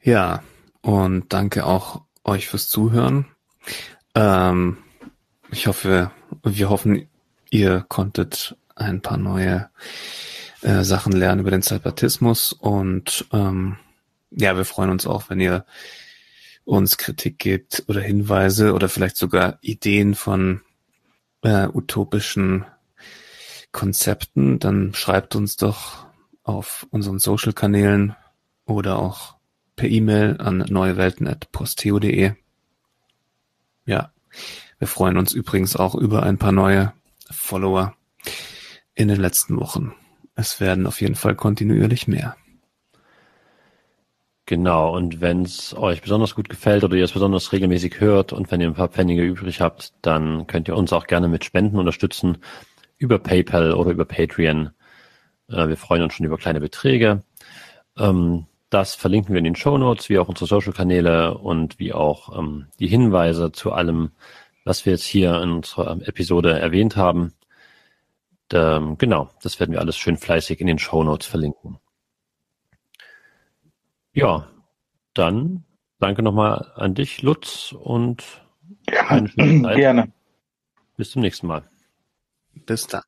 Ja, 0.01 0.43
und 0.81 1.33
danke 1.33 1.65
auch 1.65 2.03
euch 2.23 2.47
fürs 2.47 2.69
Zuhören. 2.69 3.25
Ähm, 4.13 4.77
ich 5.51 5.67
hoffe, 5.67 6.11
wir 6.43 6.69
hoffen, 6.69 7.09
ihr 7.49 7.85
konntet 7.87 8.55
ein 8.75 9.01
paar 9.01 9.17
neue 9.17 9.69
äh, 10.61 10.83
Sachen 10.83 11.13
lernen 11.13 11.41
über 11.41 11.51
den 11.51 11.61
Zapatismus 11.61 12.53
und 12.53 13.25
ähm, 13.33 13.77
ja, 14.31 14.55
wir 14.57 14.65
freuen 14.65 14.89
uns 14.89 15.07
auch, 15.07 15.29
wenn 15.29 15.39
ihr 15.39 15.65
uns 16.63 16.97
Kritik 16.97 17.37
gebt 17.39 17.83
oder 17.87 18.01
Hinweise 18.01 18.73
oder 18.73 18.89
vielleicht 18.89 19.17
sogar 19.17 19.59
Ideen 19.61 20.15
von 20.15 20.61
äh, 21.43 21.67
utopischen 21.67 22.65
Konzepten, 23.71 24.59
dann 24.59 24.93
schreibt 24.93 25.35
uns 25.35 25.57
doch 25.57 26.07
auf 26.43 26.87
unseren 26.89 27.19
Social-Kanälen 27.19 28.15
oder 28.65 28.99
auch 28.99 29.35
per 29.75 29.89
E-Mail 29.89 30.37
an 30.39 30.59
neuewelten.posteo.de. 30.69 32.33
Ja, 33.85 34.11
wir 34.79 34.87
freuen 34.87 35.17
uns 35.17 35.33
übrigens 35.33 35.75
auch 35.75 35.95
über 35.95 36.23
ein 36.23 36.37
paar 36.37 36.51
neue 36.51 36.93
Follower 37.29 37.95
in 38.93 39.07
den 39.07 39.19
letzten 39.19 39.57
Wochen. 39.57 39.93
Es 40.35 40.59
werden 40.59 40.87
auf 40.87 41.01
jeden 41.01 41.15
Fall 41.15 41.35
kontinuierlich 41.35 42.07
mehr. 42.07 42.35
Genau, 44.47 44.95
und 44.95 45.21
wenn 45.21 45.41
es 45.41 45.75
euch 45.75 46.03
besonders 46.03 46.35
gut 46.35 46.49
gefällt 46.49 46.83
oder 46.83 46.95
ihr 46.95 47.03
es 47.03 47.13
besonders 47.13 47.51
regelmäßig 47.51 47.99
hört 47.99 48.31
und 48.31 48.51
wenn 48.51 48.61
ihr 48.61 48.67
ein 48.67 48.75
paar 48.75 48.89
Pfennige 48.89 49.23
übrig 49.23 49.59
habt, 49.59 49.93
dann 50.03 50.45
könnt 50.45 50.67
ihr 50.67 50.75
uns 50.75 50.93
auch 50.93 51.07
gerne 51.07 51.27
mit 51.27 51.43
Spenden 51.43 51.79
unterstützen 51.79 52.37
über 52.97 53.17
PayPal 53.17 53.73
oder 53.73 53.89
über 53.91 54.05
Patreon. 54.05 54.69
Äh, 55.49 55.67
wir 55.67 55.77
freuen 55.77 56.03
uns 56.03 56.13
schon 56.13 56.27
über 56.27 56.37
kleine 56.37 56.59
Beträge. 56.61 57.23
Ähm, 57.97 58.45
das 58.69 58.93
verlinken 58.95 59.33
wir 59.33 59.39
in 59.39 59.45
den 59.45 59.55
Show 59.55 59.77
Notes, 59.79 60.09
wie 60.09 60.19
auch 60.19 60.27
unsere 60.27 60.47
Social-Kanäle 60.47 61.37
und 61.37 61.79
wie 61.79 61.93
auch 61.93 62.37
ähm, 62.37 62.67
die 62.79 62.87
Hinweise 62.87 63.51
zu 63.51 63.71
allem, 63.71 64.11
was 64.63 64.85
wir 64.85 64.93
jetzt 64.93 65.05
hier 65.05 65.41
in 65.41 65.51
unserer 65.51 65.99
Episode 66.07 66.59
erwähnt 66.59 66.97
haben. 66.97 67.33
Ähm, 68.53 68.97
genau, 68.99 69.29
das 69.41 69.59
werden 69.59 69.71
wir 69.71 69.79
alles 69.79 69.97
schön 69.97 70.17
fleißig 70.17 70.61
in 70.61 70.67
den 70.67 70.79
Show 70.79 71.03
Notes 71.03 71.27
verlinken. 71.27 71.79
Ja, 74.15 74.49
dann 75.13 75.65
danke 75.99 76.23
nochmal 76.23 76.71
an 76.75 76.95
dich, 76.95 77.21
Lutz, 77.21 77.73
und 77.73 78.23
Gerne. 78.85 79.29
Gerne. 79.75 80.11
Bis 80.95 81.11
zum 81.11 81.21
nächsten 81.21 81.47
Mal. 81.47 81.69
Bis 82.65 82.87
dann. 82.87 83.03